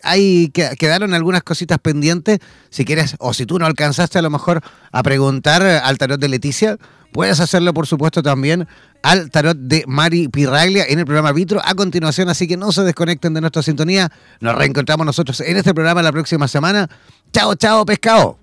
que 0.53 0.69
quedaron 0.77 1.13
algunas 1.13 1.43
cositas 1.43 1.79
pendientes. 1.79 2.39
Si 2.69 2.85
quieres, 2.85 3.15
o 3.19 3.33
si 3.33 3.45
tú 3.45 3.59
no 3.59 3.65
alcanzaste 3.65 4.19
a 4.19 4.21
lo 4.21 4.29
mejor 4.29 4.61
a 4.91 5.03
preguntar 5.03 5.63
al 5.63 5.97
tarot 5.97 6.19
de 6.19 6.29
Leticia, 6.29 6.77
puedes 7.11 7.41
hacerlo, 7.41 7.73
por 7.73 7.87
supuesto, 7.87 8.23
también 8.23 8.67
al 9.01 9.29
tarot 9.31 9.57
de 9.57 9.83
Mari 9.85 10.29
Pirraglia 10.29 10.85
en 10.87 10.99
el 10.99 11.05
programa 11.05 11.33
Vitro 11.33 11.59
a 11.61 11.75
continuación, 11.75 12.29
así 12.29 12.47
que 12.47 12.55
no 12.55 12.71
se 12.71 12.83
desconecten 12.83 13.33
de 13.33 13.41
nuestra 13.41 13.63
sintonía. 13.63 14.11
Nos 14.39 14.55
reencontramos 14.55 15.05
nosotros 15.05 15.41
en 15.41 15.57
este 15.57 15.73
programa 15.73 16.01
la 16.01 16.11
próxima 16.13 16.47
semana. 16.47 16.89
Chao, 17.33 17.55
chao, 17.55 17.85
pescado. 17.85 18.42